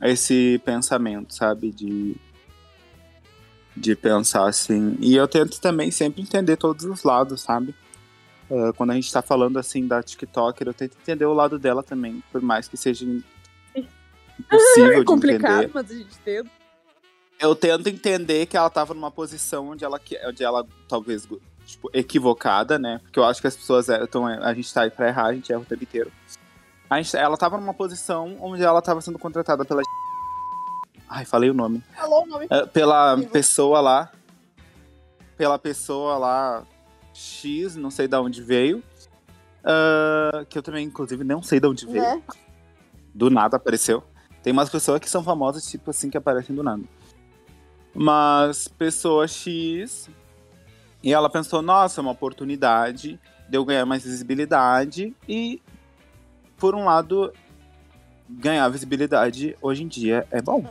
esse 0.00 0.60
pensamento, 0.64 1.34
sabe? 1.34 1.72
De, 1.72 2.14
de 3.76 3.96
pensar 3.96 4.48
assim. 4.48 4.96
E 5.00 5.16
eu 5.16 5.26
tento 5.26 5.60
também 5.60 5.90
sempre 5.90 6.22
entender 6.22 6.56
todos 6.56 6.84
os 6.84 7.02
lados, 7.02 7.40
sabe? 7.40 7.74
Uh, 8.50 8.72
quando 8.74 8.90
a 8.90 8.94
gente 8.94 9.12
tá 9.12 9.22
falando 9.22 9.58
assim 9.58 9.86
da 9.86 10.02
TikToker, 10.02 10.66
eu 10.66 10.74
tento 10.74 10.96
entender 11.00 11.24
o 11.24 11.32
lado 11.32 11.58
dela 11.58 11.82
também, 11.82 12.22
por 12.30 12.42
mais 12.42 12.68
que 12.68 12.76
seja 12.76 13.04
impossível 13.04 15.00
é 15.00 15.04
complicado, 15.04 15.64
entender. 15.64 15.70
mas 15.72 15.90
a 15.90 15.94
gente 15.94 16.18
tenta. 16.18 16.50
Eu 17.40 17.56
tento 17.56 17.88
entender 17.88 18.46
que 18.46 18.56
ela 18.56 18.70
tava 18.70 18.94
numa 18.94 19.10
posição 19.10 19.70
onde 19.70 19.84
ela, 19.84 20.00
onde 20.26 20.44
ela 20.44 20.66
talvez 20.88 21.26
tipo, 21.66 21.90
equivocada, 21.92 22.78
né? 22.78 23.00
Porque 23.02 23.18
eu 23.18 23.24
acho 23.24 23.40
que 23.40 23.46
as 23.46 23.56
pessoas 23.56 23.88
estão. 23.88 24.26
A 24.26 24.52
gente 24.54 24.72
tá 24.72 24.82
aí 24.82 24.90
pra 24.90 25.08
errar, 25.08 25.26
a 25.26 25.34
gente 25.34 25.52
erra 25.52 25.62
o 25.62 25.64
tempo 25.64 25.82
inteiro. 25.82 26.12
A 26.88 27.00
gente, 27.00 27.16
ela 27.16 27.36
tava 27.36 27.56
numa 27.56 27.74
posição 27.74 28.36
onde 28.40 28.62
ela 28.62 28.82
tava 28.82 29.00
sendo 29.00 29.18
contratada 29.18 29.64
pela. 29.64 29.82
Ai, 31.08 31.24
falei 31.24 31.50
o 31.50 31.54
nome. 31.54 31.82
Falou 31.94 32.22
o 32.24 32.26
nome. 32.26 32.46
Uh, 32.46 32.66
pela 32.68 33.16
pessoa 33.32 33.80
lá. 33.80 34.12
Pela 35.36 35.58
pessoa 35.58 36.18
lá. 36.18 36.62
X, 37.12 37.76
não 37.76 37.90
sei 37.90 38.08
de 38.08 38.16
onde 38.16 38.42
veio. 38.42 38.82
Uh, 39.62 40.44
que 40.48 40.58
eu 40.58 40.62
também, 40.62 40.86
inclusive, 40.86 41.22
não 41.22 41.42
sei 41.42 41.60
de 41.60 41.66
onde 41.66 41.86
veio. 41.86 42.02
Né? 42.02 42.22
Do 43.14 43.30
nada 43.30 43.56
apareceu. 43.56 44.02
Tem 44.42 44.52
umas 44.52 44.68
pessoas 44.68 44.98
que 45.00 45.08
são 45.08 45.22
famosas, 45.22 45.64
tipo 45.64 45.90
assim, 45.90 46.10
que 46.10 46.16
aparecem 46.16 46.54
do 46.54 46.62
nada. 46.62 46.82
Mas 47.94 48.66
pessoa 48.66 49.28
X 49.28 50.08
e 51.02 51.12
ela 51.12 51.28
pensou, 51.28 51.60
nossa, 51.60 52.00
é 52.00 52.02
uma 52.02 52.12
oportunidade 52.12 53.18
de 53.48 53.56
eu 53.56 53.64
ganhar 53.64 53.84
mais 53.84 54.04
visibilidade 54.04 55.14
e, 55.28 55.60
por 56.56 56.74
um 56.74 56.84
lado, 56.84 57.32
ganhar 58.28 58.68
visibilidade 58.68 59.56
hoje 59.60 59.82
em 59.82 59.88
dia 59.88 60.26
é 60.30 60.40
bom. 60.40 60.64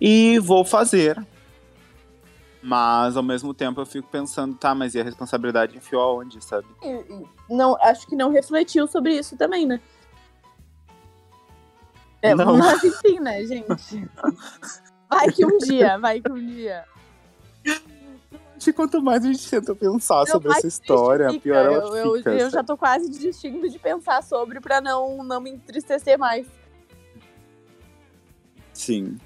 E 0.00 0.38
vou 0.40 0.64
fazer. 0.64 1.24
Mas 2.66 3.16
ao 3.16 3.22
mesmo 3.22 3.54
tempo 3.54 3.80
eu 3.80 3.86
fico 3.86 4.08
pensando, 4.08 4.56
tá, 4.56 4.74
mas 4.74 4.96
e 4.96 5.00
a 5.00 5.04
responsabilidade 5.04 5.76
enfiou 5.76 6.02
aonde, 6.02 6.44
sabe? 6.44 6.66
Não, 7.48 7.76
acho 7.80 8.08
que 8.08 8.16
não 8.16 8.28
refletiu 8.28 8.88
sobre 8.88 9.16
isso 9.16 9.36
também, 9.36 9.64
né? 9.64 9.80
É, 12.20 12.34
Não. 12.34 12.56
Mas 12.58 12.82
enfim, 12.82 13.20
né, 13.20 13.44
gente? 13.44 14.08
Vai 15.08 15.30
que 15.30 15.46
um 15.46 15.58
dia, 15.58 15.96
vai 15.98 16.20
que 16.20 16.32
um 16.32 16.44
dia. 16.44 16.84
Que 18.58 18.72
quanto 18.72 19.00
mais 19.00 19.24
a 19.24 19.28
gente 19.28 19.48
tenta 19.48 19.72
pensar 19.72 20.18
Não, 20.18 20.26
sobre 20.26 20.50
essa 20.50 20.66
história, 20.66 21.26
justifica. 21.26 21.54
pior 21.54 21.72
ela 21.72 21.96
eu, 21.96 21.96
eu, 21.96 22.14
fica. 22.16 22.30
eu 22.32 22.38
já 22.40 22.50
sabe? 22.50 22.66
tô 22.66 22.76
quase 22.76 23.08
desistindo 23.08 23.68
de 23.68 23.78
pensar 23.78 24.20
sobre 24.24 24.60
pra 24.60 24.80
não, 24.80 25.22
não 25.22 25.40
me 25.40 25.50
entristecer 25.50 26.18
mais. 26.18 26.48
Sim. 28.72 29.16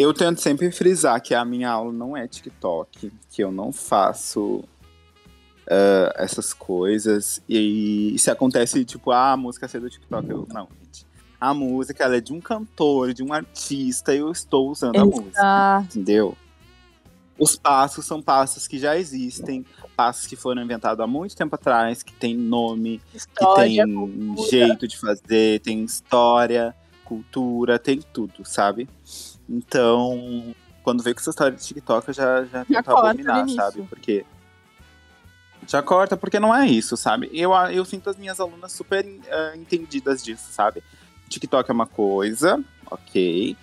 Eu 0.00 0.14
tento 0.14 0.40
sempre 0.40 0.70
frisar 0.70 1.20
que 1.20 1.34
a 1.34 1.44
minha 1.44 1.68
aula 1.68 1.92
não 1.92 2.16
é 2.16 2.28
TikTok, 2.28 3.10
que 3.28 3.42
eu 3.42 3.50
não 3.50 3.72
faço 3.72 4.62
ah, 5.68 6.14
essas 6.16 6.54
coisas. 6.54 7.42
E, 7.48 8.14
se 8.16 8.30
acontece, 8.30 8.84
tipo, 8.84 9.10
ah, 9.10 9.32
a 9.32 9.36
música 9.36 9.66
ser 9.66 9.80
do 9.80 9.90
TikTok, 9.90 10.30
eu 10.30 10.46
não, 10.54 10.68
gente. 10.84 11.04
A 11.40 11.52
música 11.52 12.04
ela 12.04 12.16
é 12.16 12.20
de 12.20 12.32
um 12.32 12.40
cantor, 12.40 13.12
de 13.12 13.24
um 13.24 13.32
artista, 13.32 14.14
e 14.14 14.18
eu 14.18 14.30
estou 14.30 14.70
usando 14.70 14.96
a 14.96 15.04
música. 15.04 15.84
Entendeu? 15.86 16.36
Os 17.36 17.56
passos 17.56 18.06
são 18.06 18.22
passos 18.22 18.68
que 18.68 18.78
já 18.78 18.96
existem, 18.96 19.66
passos 19.96 20.28
que 20.28 20.36
foram 20.36 20.62
inventados 20.62 21.02
há 21.02 21.08
muito 21.08 21.34
tempo 21.34 21.56
atrás, 21.56 22.04
que 22.04 22.12
tem 22.12 22.36
nome, 22.36 23.00
que 23.10 23.16
história, 23.16 23.84
tem 23.84 23.94
cultura. 23.94 24.48
jeito 24.48 24.86
de 24.86 24.96
fazer, 24.96 25.58
tem 25.60 25.82
história, 25.82 26.72
cultura, 27.08 27.78
tem 27.78 28.00
tudo, 28.00 28.44
sabe? 28.44 28.86
Então, 29.48 30.54
quando 30.82 31.02
veio 31.02 31.16
com 31.16 31.20
essa 31.20 31.30
história 31.30 31.56
de 31.56 31.64
TikTok, 31.64 32.08
eu 32.08 32.14
já, 32.14 32.44
já 32.44 32.64
tento 32.66 32.84
corta 32.84 33.08
abominar, 33.08 33.48
sabe? 33.48 33.82
Porque. 33.88 34.26
Já 35.66 35.82
corta, 35.82 36.16
porque 36.16 36.38
não 36.38 36.54
é 36.54 36.66
isso, 36.66 36.96
sabe? 36.96 37.30
Eu, 37.32 37.52
eu 37.70 37.84
sinto 37.84 38.08
as 38.08 38.16
minhas 38.16 38.38
alunas 38.40 38.72
super 38.72 39.04
eh, 39.04 39.56
entendidas 39.56 40.22
disso, 40.22 40.50
sabe? 40.50 40.82
TikTok 41.28 41.70
é 41.70 41.74
uma 41.74 41.86
coisa, 41.86 42.62
ok. 42.90 43.56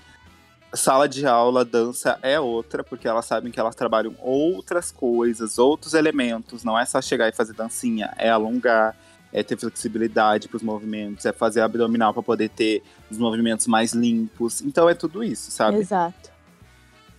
Sala 0.73 1.07
de 1.07 1.25
aula, 1.25 1.63
dança 1.63 2.19
é 2.21 2.39
outra, 2.39 2.83
porque 2.83 3.07
elas 3.07 3.25
sabem 3.25 3.51
que 3.51 3.59
elas 3.59 3.75
trabalham 3.75 4.13
outras 4.19 4.91
coisas, 4.91 5.57
outros 5.57 5.93
elementos. 5.93 6.63
Não 6.63 6.77
é 6.77 6.85
só 6.85 7.01
chegar 7.01 7.27
e 7.29 7.31
fazer 7.31 7.53
dancinha, 7.53 8.13
é 8.17 8.29
alongar, 8.29 8.95
é 9.31 9.43
ter 9.43 9.57
flexibilidade 9.57 10.47
para 10.47 10.57
os 10.57 10.63
movimentos, 10.63 11.25
é 11.25 11.33
fazer 11.33 11.61
abdominal 11.61 12.13
para 12.13 12.23
poder 12.23 12.49
ter 12.49 12.81
os 13.09 13.17
movimentos 13.17 13.67
mais 13.67 13.93
limpos. 13.93 14.61
Então 14.61 14.89
é 14.89 14.93
tudo 14.93 15.23
isso, 15.23 15.51
sabe? 15.51 15.77
Exato. 15.77 16.31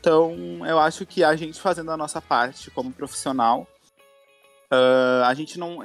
Então, 0.01 0.65
eu 0.65 0.79
acho 0.79 1.05
que 1.05 1.25
a 1.25 1.35
gente 1.35 1.61
fazendo 1.61 1.91
a 1.91 1.97
nossa 1.97 2.23
parte 2.23 2.71
como 2.71 2.93
profissional, 2.93 3.67
ah, 4.71 5.25
a 5.27 5.35
gente 5.35 5.59
não. 5.59 5.81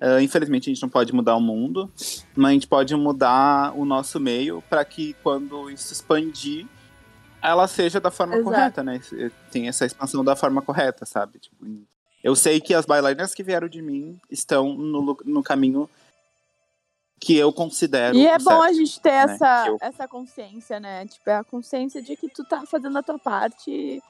ah, 0.00 0.22
infelizmente, 0.22 0.70
a 0.70 0.72
gente 0.72 0.82
não 0.82 0.88
pode 0.88 1.12
mudar 1.12 1.36
o 1.36 1.40
mundo, 1.40 1.90
mas 2.34 2.50
a 2.50 2.52
gente 2.54 2.66
pode 2.66 2.94
mudar 2.96 3.72
o 3.76 3.84
nosso 3.84 4.18
meio 4.18 4.62
para 4.68 4.84
que 4.84 5.14
quando 5.22 5.70
isso 5.70 5.92
expandir, 5.92 6.66
ela 7.42 7.68
seja 7.68 8.00
da 8.00 8.10
forma 8.10 8.34
Exato. 8.36 8.50
correta, 8.50 8.82
né? 8.82 9.00
Tem 9.50 9.68
essa 9.68 9.84
expansão 9.84 10.24
da 10.24 10.34
forma 10.34 10.62
correta, 10.62 11.04
sabe? 11.04 11.38
Tipo, 11.38 11.66
eu 12.24 12.34
sei 12.34 12.58
que 12.58 12.72
as 12.72 12.86
bailarinas 12.86 13.34
que 13.34 13.42
vieram 13.42 13.68
de 13.68 13.82
mim 13.82 14.18
estão 14.30 14.72
no, 14.72 15.14
no 15.26 15.42
caminho 15.42 15.90
que 17.20 17.36
eu 17.36 17.52
considero. 17.52 18.16
E 18.16 18.26
é 18.26 18.36
o 18.36 18.42
bom 18.42 18.62
a 18.62 18.68
certo. 18.68 18.76
gente 18.76 18.98
ter 18.98 19.26
né? 19.26 19.34
essa, 19.34 19.66
eu- 19.66 19.76
essa 19.78 20.08
consciência, 20.08 20.80
né? 20.80 21.06
Tipo, 21.06 21.28
é 21.28 21.36
a 21.36 21.44
consciência 21.44 22.00
de 22.00 22.16
que 22.16 22.30
tu 22.30 22.42
tá 22.42 22.64
fazendo 22.64 22.96
a 22.96 23.02
tua 23.02 23.18
parte 23.18 23.70
e, 23.70 24.02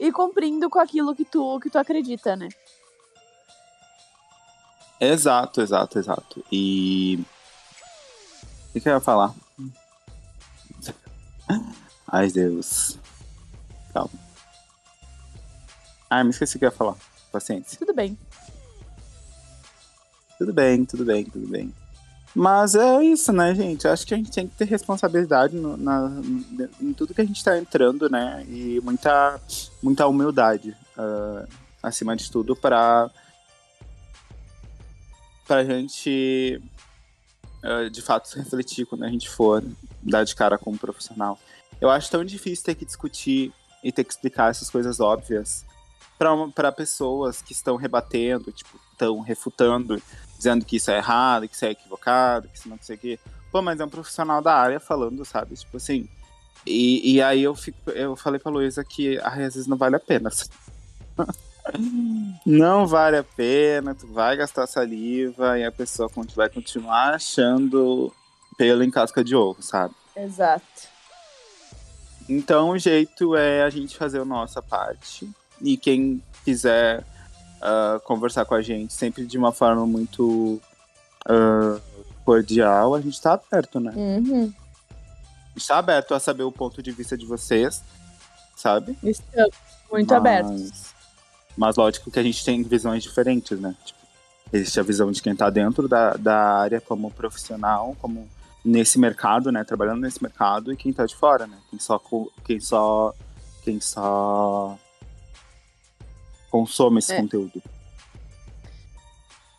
e 0.00 0.10
cumprindo 0.10 0.68
com 0.68 0.80
aquilo 0.80 1.14
que 1.14 1.24
tu, 1.24 1.60
que 1.60 1.70
tu 1.70 1.78
acredita, 1.78 2.34
né? 2.34 2.48
Exato, 5.00 5.62
exato, 5.62 5.96
exato. 5.96 6.44
E. 6.50 7.20
O 8.68 8.72
que, 8.72 8.80
que 8.80 8.88
eu 8.88 8.94
ia 8.94 9.00
falar? 9.00 9.32
Ai, 12.10 12.32
Deus. 12.32 12.98
Calma. 13.92 14.10
Ai, 16.10 16.24
me 16.24 16.30
esqueci 16.30 16.56
o 16.56 16.58
que 16.58 16.64
eu 16.64 16.70
ia 16.70 16.76
falar. 16.76 16.96
Paciência. 17.34 17.76
Tudo 17.76 17.92
bem. 17.92 18.16
Tudo 20.38 20.52
bem, 20.52 20.84
tudo 20.84 21.04
bem, 21.04 21.24
tudo 21.24 21.48
bem. 21.48 21.74
Mas 22.32 22.76
é 22.76 23.02
isso, 23.02 23.32
né, 23.32 23.52
gente? 23.56 23.88
Acho 23.88 24.06
que 24.06 24.14
a 24.14 24.16
gente 24.16 24.30
tem 24.30 24.46
que 24.46 24.54
ter 24.54 24.66
responsabilidade 24.66 25.56
no- 25.56 25.76
na, 25.76 26.12
em 26.80 26.92
tudo 26.92 27.12
que 27.12 27.20
a 27.20 27.24
gente 27.24 27.42
tá 27.42 27.58
entrando, 27.58 28.08
né? 28.08 28.44
E 28.48 28.80
muita, 28.84 29.40
muita 29.82 30.06
humildade, 30.06 30.76
ah, 30.96 31.44
acima 31.82 32.14
de 32.14 32.30
tudo, 32.30 32.54
para 32.54 33.10
pra 35.44 35.64
gente, 35.64 36.62
ah, 37.64 37.88
de 37.90 38.00
fato, 38.00 38.28
se 38.28 38.38
refletir 38.38 38.86
quando 38.86 39.02
a 39.04 39.08
gente 39.08 39.28
for 39.28 39.60
dar 40.00 40.22
de 40.22 40.36
cara 40.36 40.56
como 40.56 40.78
profissional. 40.78 41.36
Eu 41.80 41.90
acho 41.90 42.08
tão 42.12 42.24
difícil 42.24 42.64
ter 42.64 42.76
que 42.76 42.84
discutir 42.84 43.52
e 43.82 43.90
ter 43.90 44.04
que 44.04 44.12
explicar 44.12 44.50
essas 44.52 44.70
coisas 44.70 45.00
óbvias 45.00 45.64
para 46.18 46.72
pessoas 46.72 47.42
que 47.42 47.52
estão 47.52 47.76
rebatendo, 47.76 48.52
tipo, 48.52 48.78
estão 48.92 49.20
refutando 49.20 50.00
dizendo 50.36 50.64
que 50.64 50.76
isso 50.76 50.90
é 50.90 50.98
errado, 50.98 51.48
que 51.48 51.54
isso 51.54 51.64
é 51.64 51.70
equivocado, 51.70 52.48
que 52.48 52.58
isso 52.58 52.68
não 52.68 52.78
sei 52.80 52.96
o 52.96 52.98
quê. 52.98 53.18
Pô, 53.50 53.62
mas 53.62 53.80
é 53.80 53.84
um 53.84 53.88
profissional 53.88 54.42
da 54.42 54.54
área 54.54 54.78
falando, 54.78 55.24
sabe? 55.24 55.54
Tipo 55.56 55.76
assim. 55.76 56.08
E, 56.66 57.14
e 57.14 57.22
aí 57.22 57.42
eu 57.42 57.54
fico, 57.54 57.90
eu 57.90 58.16
falei 58.16 58.40
pra 58.40 58.50
Luísa 58.50 58.84
que 58.84 59.18
às 59.18 59.34
vezes 59.36 59.66
não 59.66 59.76
vale 59.76 59.96
a 59.96 60.00
pena. 60.00 60.30
não 62.44 62.86
vale 62.86 63.18
a 63.18 63.24
pena, 63.24 63.94
tu 63.94 64.06
vai 64.06 64.36
gastar 64.36 64.66
saliva 64.66 65.58
e 65.58 65.64
a 65.64 65.72
pessoa 65.72 66.10
vai 66.34 66.48
continuar 66.48 67.14
achando 67.14 68.12
pelo 68.56 68.82
em 68.82 68.90
casca 68.90 69.22
de 69.22 69.34
ovo, 69.34 69.62
sabe? 69.62 69.94
Exato. 70.16 70.94
Então 72.28 72.70
o 72.70 72.78
jeito 72.78 73.36
é 73.36 73.62
a 73.62 73.70
gente 73.70 73.96
fazer 73.96 74.20
a 74.20 74.24
nossa 74.24 74.62
parte. 74.62 75.30
E 75.64 75.78
quem 75.78 76.22
quiser 76.44 77.02
ah, 77.60 77.98
conversar 78.04 78.44
com 78.44 78.54
a 78.54 78.60
gente 78.60 78.92
sempre 78.92 79.24
de 79.24 79.38
uma 79.38 79.50
forma 79.50 79.86
muito 79.86 80.60
ah, 81.26 81.80
cordial, 82.24 82.94
a 82.94 83.00
gente 83.00 83.20
tá 83.20 83.32
aberto, 83.32 83.80
né? 83.80 83.92
Uhum. 83.96 84.52
A 84.90 85.58
gente 85.58 85.66
tá 85.66 85.78
aberto 85.78 86.14
a 86.14 86.20
saber 86.20 86.42
o 86.42 86.52
ponto 86.52 86.82
de 86.82 86.92
vista 86.92 87.16
de 87.16 87.24
vocês, 87.24 87.82
sabe? 88.54 88.98
Estamos 89.02 89.54
muito 89.90 90.10
Mas- 90.10 90.18
abertos. 90.18 90.94
Mas 91.56 91.76
lógico 91.76 92.10
que 92.10 92.18
a 92.18 92.22
gente 92.22 92.44
tem 92.44 92.62
visões 92.62 93.02
diferentes, 93.02 93.58
né? 93.58 93.74
Tipo, 93.84 94.00
existe 94.52 94.78
a 94.78 94.82
visão 94.82 95.10
de 95.10 95.22
quem 95.22 95.34
tá 95.34 95.48
dentro 95.48 95.88
da, 95.88 96.14
da 96.14 96.58
área 96.58 96.80
como 96.80 97.10
profissional, 97.12 97.96
como 98.00 98.28
nesse 98.64 98.98
mercado, 98.98 99.50
né? 99.52 99.64
Trabalhando 99.64 100.00
nesse 100.00 100.22
mercado, 100.22 100.72
e 100.72 100.76
quem 100.76 100.92
tá 100.92 101.06
de 101.06 101.14
fora, 101.14 101.46
né? 101.46 101.56
Quem 101.70 101.78
só, 101.78 101.98
quem 102.44 102.60
só 102.60 103.14
quem 103.62 103.80
só 103.80 104.78
consome 106.54 107.00
esse 107.00 107.12
É. 107.12 107.16
conteúdo. 107.16 107.60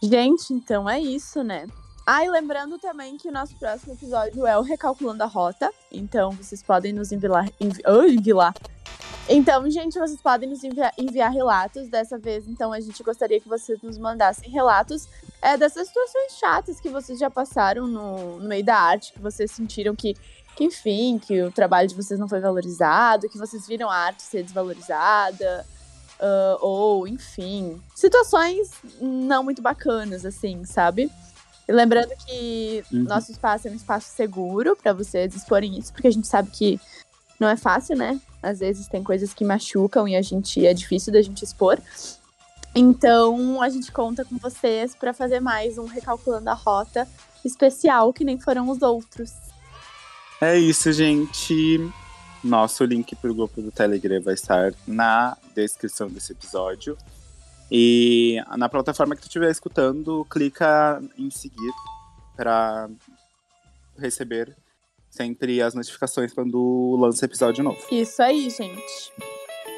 Gente, 0.02 0.54
então 0.54 0.90
é 0.90 0.98
isso, 0.98 1.44
né? 1.44 1.68
Ah, 2.08 2.24
e 2.24 2.30
lembrando 2.30 2.78
também 2.80 3.18
que 3.18 3.28
o 3.28 3.32
nosso 3.34 3.54
próximo 3.58 3.94
episódio 3.94 4.48
é 4.48 4.58
o 4.58 4.62
Recalculando 4.62 5.22
a 5.22 5.26
Rota. 5.26 5.70
Então, 5.92 6.32
vocês 6.32 6.64
podem 6.64 6.94
nos 6.94 7.12
enviar. 7.12 7.50
Envi... 7.60 7.82
Oh, 7.86 8.04
enviar. 8.04 8.54
Então, 9.28 9.70
gente, 9.70 10.00
vocês 10.00 10.22
podem 10.22 10.48
nos 10.48 10.64
enviar, 10.64 10.94
enviar 10.98 11.34
relatos. 11.34 11.90
Dessa 11.90 12.18
vez, 12.18 12.48
então, 12.48 12.72
a 12.72 12.80
gente 12.80 13.04
gostaria 13.04 13.42
que 13.42 13.50
vocês 13.50 13.82
nos 13.82 13.98
mandassem 13.98 14.50
relatos 14.50 15.10
é, 15.42 15.58
dessas 15.58 15.88
situações 15.88 16.38
chatas 16.40 16.80
que 16.80 16.88
vocês 16.88 17.20
já 17.20 17.30
passaram 17.30 17.88
no, 17.88 18.40
no 18.40 18.48
meio 18.48 18.64
da 18.64 18.78
arte, 18.78 19.12
que 19.12 19.20
vocês 19.20 19.52
sentiram 19.52 19.94
que, 19.96 20.16
que, 20.56 20.64
enfim, 20.64 21.20
que 21.20 21.42
o 21.42 21.52
trabalho 21.52 21.90
de 21.90 21.96
vocês 21.96 22.18
não 22.18 22.30
foi 22.30 22.40
valorizado, 22.40 23.28
que 23.28 23.38
vocês 23.38 23.68
viram 23.68 23.90
a 23.90 23.96
arte 23.96 24.22
ser 24.22 24.44
desvalorizada. 24.44 25.66
Ah, 26.20 26.58
ou, 26.62 27.08
enfim, 27.08 27.82
situações 27.94 28.72
não 29.02 29.44
muito 29.44 29.62
bacanas, 29.62 30.26
assim, 30.26 30.64
sabe? 30.66 31.12
E 31.68 31.72
lembrando 31.72 32.12
que 32.26 32.84
Uhum. 32.92 33.04
nosso 33.04 33.32
espaço 33.32 33.68
é 33.68 33.72
um 33.72 33.76
espaço 33.76 34.10
seguro 34.16 34.76
para 34.76 34.94
vocês 34.94 35.36
exporem 35.36 35.78
isso, 35.78 35.92
porque 35.92 36.08
a 36.08 36.12
gente 36.12 36.28
sabe 36.28 36.50
que 36.52 36.80
não 37.40 37.50
é 37.50 37.58
fácil, 37.58 37.98
né? 37.98 38.20
Às 38.42 38.60
vezes 38.60 38.88
tem 38.88 39.04
coisas 39.04 39.34
que 39.34 39.44
machucam 39.44 40.08
e 40.08 40.16
a 40.16 40.22
gente 40.22 40.66
é 40.66 40.74
difícil 40.74 41.12
da 41.12 41.22
gente 41.22 41.44
expor. 41.44 41.80
Então, 42.74 43.62
a 43.62 43.70
gente 43.70 43.92
conta 43.92 44.24
com 44.26 44.38
vocês 44.38 44.94
para 44.94 45.14
fazer 45.14 45.40
mais 45.40 45.78
um 45.78 45.86
recalculando 45.86 46.50
a 46.50 46.54
rota 46.54 47.08
especial 47.44 48.12
que 48.14 48.24
nem 48.24 48.38
foram 48.38 48.70
os 48.70 48.82
outros. 48.82 49.32
É 50.42 50.58
isso, 50.58 50.92
gente. 50.92 51.80
Nosso 52.46 52.86
link 52.86 53.16
pro 53.16 53.34
grupo 53.34 53.60
do 53.60 53.72
Telegram 53.72 54.22
vai 54.22 54.36
estar 54.36 54.72
na 54.88 55.36
descrição 55.56 56.08
desse 56.08 56.32
episódio. 56.32 56.96
E 57.72 58.40
na 58.56 58.70
plataforma 58.70 59.16
que 59.16 59.22
tu 59.22 59.26
estiver 59.26 59.50
escutando, 59.50 60.26
clica 60.30 61.02
em 61.18 61.32
seguir 61.32 61.72
para 62.36 62.88
receber 63.98 64.56
sempre 65.10 65.62
as 65.62 65.74
notificações 65.74 66.34
quando 66.34 66.96
lança 67.00 67.26
episódio 67.26 67.64
novo. 67.64 67.80
Isso 67.92 68.22
aí, 68.22 68.50
gente. 68.50 69.12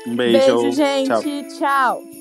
Um 0.06 0.16
beijo. 0.16 0.62
Beijo, 0.62 0.72
gente. 0.72 1.08
Tchau. 1.08 1.58
Tchau. 1.58 2.17